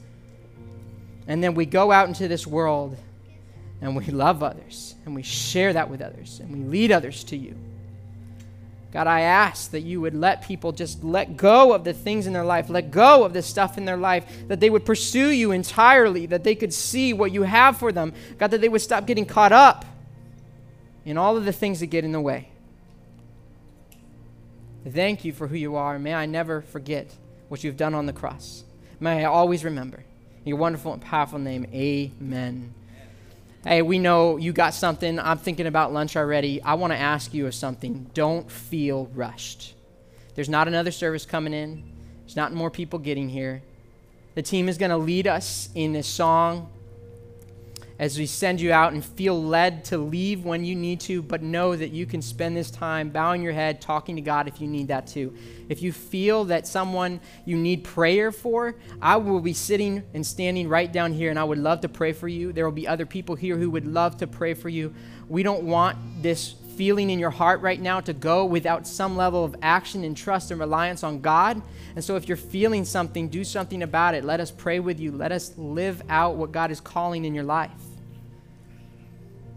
and 1.28 1.44
then 1.44 1.54
we 1.54 1.66
go 1.66 1.92
out 1.92 2.08
into 2.08 2.28
this 2.28 2.46
world 2.46 2.98
and 3.82 3.96
we 3.96 4.06
love 4.06 4.44
others 4.44 4.96
and 5.06 5.16
we 5.16 5.24
share 5.24 5.74
that 5.74 5.90
with 5.90 6.02
others 6.02 6.40
and 6.40 6.52
we 6.52 6.60
lead 6.60 6.92
others 6.92 7.24
to 7.26 7.36
you. 7.36 7.56
God, 8.92 9.08
I 9.08 9.22
ask 9.22 9.72
that 9.72 9.82
you 9.82 10.02
would 10.02 10.14
let 10.14 10.44
people 10.44 10.74
just 10.74 11.04
let 11.04 11.38
go 11.38 11.74
of 11.74 11.86
the 11.86 11.94
things 11.94 12.28
in 12.28 12.34
their 12.34 12.44
life, 12.44 12.70
let 12.70 12.92
go 12.92 13.24
of 13.24 13.32
the 13.32 13.42
stuff 13.42 13.78
in 13.78 13.86
their 13.86 13.98
life, 13.98 14.26
that 14.50 14.60
they 14.60 14.70
would 14.70 14.86
pursue 14.86 15.30
you 15.30 15.52
entirely, 15.52 16.26
that 16.26 16.44
they 16.44 16.56
could 16.56 16.74
see 16.74 17.14
what 17.14 17.32
you 17.32 17.44
have 17.44 17.78
for 17.78 17.94
them. 17.94 18.14
God, 18.38 18.52
that 18.52 18.60
they 18.60 18.68
would 18.68 18.82
stop 18.82 19.08
getting 19.08 19.26
caught 19.26 19.54
up 19.54 19.86
in 21.06 21.18
all 21.18 21.38
of 21.38 21.46
the 21.46 21.54
things 21.54 21.80
that 21.80 21.88
get 21.88 22.04
in 22.04 22.12
the 22.12 22.20
way. 22.20 22.50
Thank 24.88 25.24
you 25.24 25.32
for 25.32 25.48
who 25.48 25.56
you 25.56 25.78
are. 25.78 25.98
May 25.98 26.14
I 26.14 26.26
never 26.26 26.62
forget 26.62 27.16
what 27.48 27.64
you've 27.64 27.78
done 27.78 27.96
on 27.96 28.08
the 28.08 28.14
cross. 28.14 28.66
May 29.00 29.24
I 29.24 29.30
always 29.30 29.64
remember. 29.64 30.04
your 30.44 30.58
wonderful 30.58 30.92
and 30.92 31.02
powerful 31.02 31.40
name, 31.40 31.66
amen 31.74 32.74
hey, 33.66 33.82
we 33.82 34.00
know 34.00 34.38
you 34.38 34.54
got 34.54 34.74
something. 34.74 35.20
I'm 35.20 35.38
thinking 35.38 35.68
about 35.68 35.94
lunch 35.94 36.16
already. 36.16 36.62
I 36.62 36.74
want 36.74 36.94
to 36.94 36.98
ask 36.98 37.34
you 37.34 37.48
of 37.48 37.54
something. 37.54 38.10
Don't 38.14 38.50
feel 38.50 39.08
rushed. 39.14 39.76
There's 40.36 40.50
not 40.50 40.68
another 40.68 40.92
service 40.92 41.26
coming 41.26 41.54
in, 41.54 41.84
there's 42.22 42.36
not 42.36 42.54
more 42.54 42.72
people 42.72 43.00
getting 43.00 43.30
here. 43.30 43.62
The 44.34 44.42
team 44.42 44.70
is 44.70 44.78
going 44.78 44.92
to 44.92 44.98
lead 44.98 45.28
us 45.28 45.70
in 45.76 45.92
this 45.92 46.08
song 46.08 46.70
as 48.02 48.18
we 48.18 48.26
send 48.26 48.60
you 48.60 48.74
out 48.74 48.94
and 48.94 49.06
feel 49.06 49.42
led 49.42 49.86
to 49.86 49.96
leave 49.96 50.44
when 50.44 50.66
you 50.66 50.76
need 50.76 51.00
to, 51.00 51.22
but 51.22 51.44
know 51.44 51.76
that 51.76 51.92
you 51.92 52.08
can 52.08 52.20
spend 52.20 52.58
this 52.58 52.72
time 52.72 53.12
bowing 53.12 53.44
your 53.44 53.54
head, 53.54 53.80
talking 53.80 54.16
to 54.16 54.24
God 54.24 54.48
if 54.48 54.60
you 54.60 54.68
need 54.68 54.88
that 54.88 55.06
too. 55.06 55.32
If 55.70 55.84
you 55.84 55.92
feel 55.92 56.46
that 56.46 56.66
someone 56.66 57.20
you 57.46 57.56
need 57.56 57.84
prayer 57.84 58.32
for, 58.32 58.74
I 59.04 59.18
will 59.18 59.40
be 59.40 59.54
sitting 59.54 60.02
and 60.16 60.26
standing 60.26 60.68
right 60.68 60.92
down 60.92 61.14
here, 61.14 61.30
and 61.30 61.38
I 61.38 61.44
would 61.44 61.60
love 61.60 61.82
to 61.82 61.90
pray 61.90 62.12
for 62.12 62.28
you. 62.28 62.52
There 62.52 62.66
will 62.66 62.72
be 62.72 62.88
other 62.88 63.06
people 63.06 63.36
here 63.36 63.56
who 63.56 63.70
would 63.70 63.86
love 63.86 64.18
to 64.18 64.26
pray 64.26 64.56
for 64.56 64.68
you. 64.68 64.96
We 65.30 65.44
don't 65.44 65.62
want 65.62 66.24
this 66.24 66.56
feeling 66.76 67.12
in 67.12 67.20
your 67.20 67.30
heart 67.30 67.62
right 67.62 67.80
now 67.80 68.00
to 68.00 68.14
go 68.14 68.46
without 68.46 68.88
some 68.88 69.16
level 69.16 69.46
of 69.46 69.56
action 69.62 70.04
and 70.04 70.18
trust 70.18 70.50
and 70.50 70.60
reliance 70.60 71.04
on 71.04 71.22
God. 71.22 71.62
And 71.96 72.04
so, 72.04 72.16
if 72.16 72.28
you're 72.28 72.36
feeling 72.36 72.84
something, 72.84 73.28
do 73.28 73.44
something 73.44 73.84
about 73.84 74.16
it. 74.16 74.24
Let 74.24 74.40
us 74.40 74.50
pray 74.50 74.80
with 74.80 75.00
you. 75.00 75.12
Let 75.12 75.32
us 75.32 75.56
live 75.56 76.02
out 76.10 76.38
what 76.38 76.52
God 76.52 76.72
is 76.72 76.82
calling 76.82 77.26
in 77.26 77.36
your 77.36 77.44
life. 77.44 77.91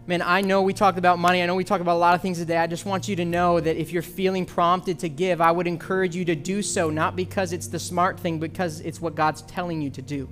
Man, 0.07 0.21
I 0.21 0.41
know 0.41 0.61
we 0.61 0.73
talked 0.73 0.99
about 0.99 1.17
money. 1.17 1.41
I 1.41 1.47
know 1.47 1.55
we 1.55 1.63
talked 1.63 1.81
about 1.81 1.95
a 1.95 1.97
lot 1.97 2.13
of 2.13 2.21
things 2.21 2.37
today. 2.37 2.57
I 2.57 2.67
just 2.67 2.85
want 2.85 3.07
you 3.07 3.15
to 3.15 3.25
know 3.25 3.59
that 3.59 3.75
if 3.75 3.91
you're 3.91 4.03
feeling 4.03 4.45
prompted 4.45 4.99
to 4.99 5.09
give, 5.09 5.41
I 5.41 5.51
would 5.51 5.65
encourage 5.65 6.15
you 6.15 6.23
to 6.25 6.35
do 6.35 6.61
so, 6.61 6.91
not 6.91 7.15
because 7.15 7.53
it's 7.53 7.65
the 7.65 7.79
smart 7.79 8.19
thing, 8.19 8.37
because 8.37 8.81
it's 8.81 9.01
what 9.01 9.15
God's 9.15 9.41
telling 9.43 9.81
you 9.81 9.89
to 9.89 10.03
do. 10.03 10.29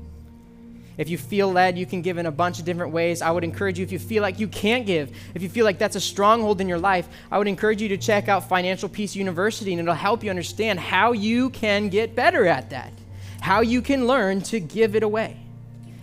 If 0.95 1.09
you 1.09 1.17
feel 1.17 1.51
led, 1.51 1.75
you 1.75 1.87
can 1.87 2.03
give 2.03 2.19
in 2.19 2.27
a 2.27 2.31
bunch 2.31 2.59
of 2.59 2.65
different 2.65 2.93
ways. 2.93 3.23
I 3.23 3.31
would 3.31 3.43
encourage 3.43 3.79
you, 3.79 3.83
if 3.83 3.91
you 3.91 3.97
feel 3.97 4.21
like 4.21 4.39
you 4.39 4.47
can't 4.47 4.85
give, 4.85 5.11
if 5.33 5.41
you 5.41 5.49
feel 5.49 5.65
like 5.65 5.79
that's 5.79 5.95
a 5.95 6.01
stronghold 6.01 6.61
in 6.61 6.69
your 6.69 6.77
life, 6.77 7.07
I 7.31 7.39
would 7.39 7.47
encourage 7.47 7.81
you 7.81 7.89
to 7.89 7.97
check 7.97 8.27
out 8.27 8.47
Financial 8.47 8.87
Peace 8.87 9.15
University, 9.15 9.73
and 9.73 9.79
it'll 9.79 9.95
help 9.95 10.23
you 10.23 10.29
understand 10.29 10.79
how 10.79 11.13
you 11.13 11.49
can 11.49 11.89
get 11.89 12.15
better 12.15 12.45
at 12.45 12.69
that, 12.69 12.93
how 13.41 13.61
you 13.61 13.81
can 13.81 14.05
learn 14.05 14.43
to 14.43 14.59
give 14.59 14.95
it 14.95 15.01
away, 15.01 15.35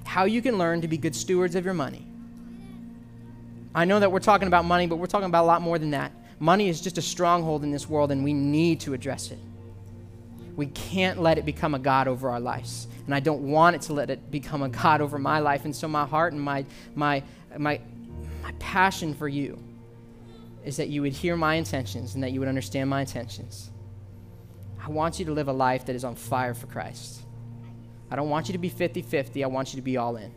how 0.02 0.24
you 0.24 0.42
can 0.42 0.58
learn 0.58 0.80
to 0.80 0.88
be 0.88 0.96
good 0.96 1.14
stewards 1.14 1.54
of 1.54 1.64
your 1.64 1.74
money. 1.74 2.04
I 3.74 3.84
know 3.84 4.00
that 4.00 4.10
we're 4.10 4.20
talking 4.20 4.48
about 4.48 4.64
money, 4.64 4.86
but 4.86 4.96
we're 4.96 5.06
talking 5.06 5.26
about 5.26 5.44
a 5.44 5.46
lot 5.46 5.62
more 5.62 5.78
than 5.78 5.90
that. 5.90 6.12
Money 6.38 6.68
is 6.68 6.80
just 6.80 6.98
a 6.98 7.02
stronghold 7.02 7.62
in 7.62 7.70
this 7.70 7.88
world, 7.88 8.10
and 8.10 8.24
we 8.24 8.32
need 8.32 8.80
to 8.80 8.94
address 8.94 9.30
it. 9.30 9.38
We 10.56 10.66
can't 10.66 11.20
let 11.20 11.38
it 11.38 11.44
become 11.44 11.74
a 11.74 11.78
God 11.78 12.08
over 12.08 12.30
our 12.30 12.40
lives. 12.40 12.88
And 13.06 13.14
I 13.14 13.20
don't 13.20 13.42
want 13.42 13.76
it 13.76 13.82
to 13.82 13.92
let 13.92 14.10
it 14.10 14.30
become 14.30 14.62
a 14.62 14.68
God 14.82 15.00
over 15.00 15.18
my 15.18 15.38
life. 15.38 15.64
And 15.64 15.74
so 15.74 15.86
my 15.88 16.04
heart 16.04 16.32
and 16.32 16.42
my 16.42 16.64
my 16.94 17.22
my 17.56 17.80
my 18.42 18.52
passion 18.58 19.14
for 19.14 19.28
you 19.28 19.58
is 20.64 20.76
that 20.76 20.88
you 20.88 21.02
would 21.02 21.12
hear 21.12 21.36
my 21.36 21.54
intentions 21.54 22.14
and 22.14 22.22
that 22.22 22.32
you 22.32 22.40
would 22.40 22.48
understand 22.48 22.90
my 22.90 23.00
intentions. 23.00 23.70
I 24.82 24.90
want 24.90 25.18
you 25.18 25.24
to 25.26 25.32
live 25.32 25.48
a 25.48 25.52
life 25.52 25.86
that 25.86 25.96
is 25.96 26.04
on 26.04 26.14
fire 26.14 26.54
for 26.54 26.66
Christ. 26.66 27.22
I 28.10 28.16
don't 28.16 28.28
want 28.28 28.48
you 28.48 28.52
to 28.52 28.58
be 28.58 28.68
50 28.68 29.02
50. 29.02 29.44
I 29.44 29.46
want 29.46 29.72
you 29.72 29.76
to 29.76 29.82
be 29.82 29.96
all 29.96 30.16
in. 30.16 30.32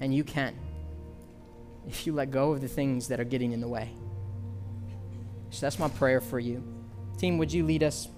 And 0.00 0.14
you 0.14 0.24
can 0.24 0.54
if 1.86 2.06
you 2.06 2.12
let 2.12 2.30
go 2.30 2.52
of 2.52 2.60
the 2.60 2.68
things 2.68 3.08
that 3.08 3.20
are 3.20 3.24
getting 3.24 3.52
in 3.52 3.60
the 3.60 3.68
way. 3.68 3.90
So 5.50 5.60
that's 5.66 5.78
my 5.78 5.88
prayer 5.88 6.20
for 6.20 6.38
you. 6.40 6.62
Team, 7.18 7.38
would 7.38 7.52
you 7.52 7.64
lead 7.64 7.82
us? 7.82 8.08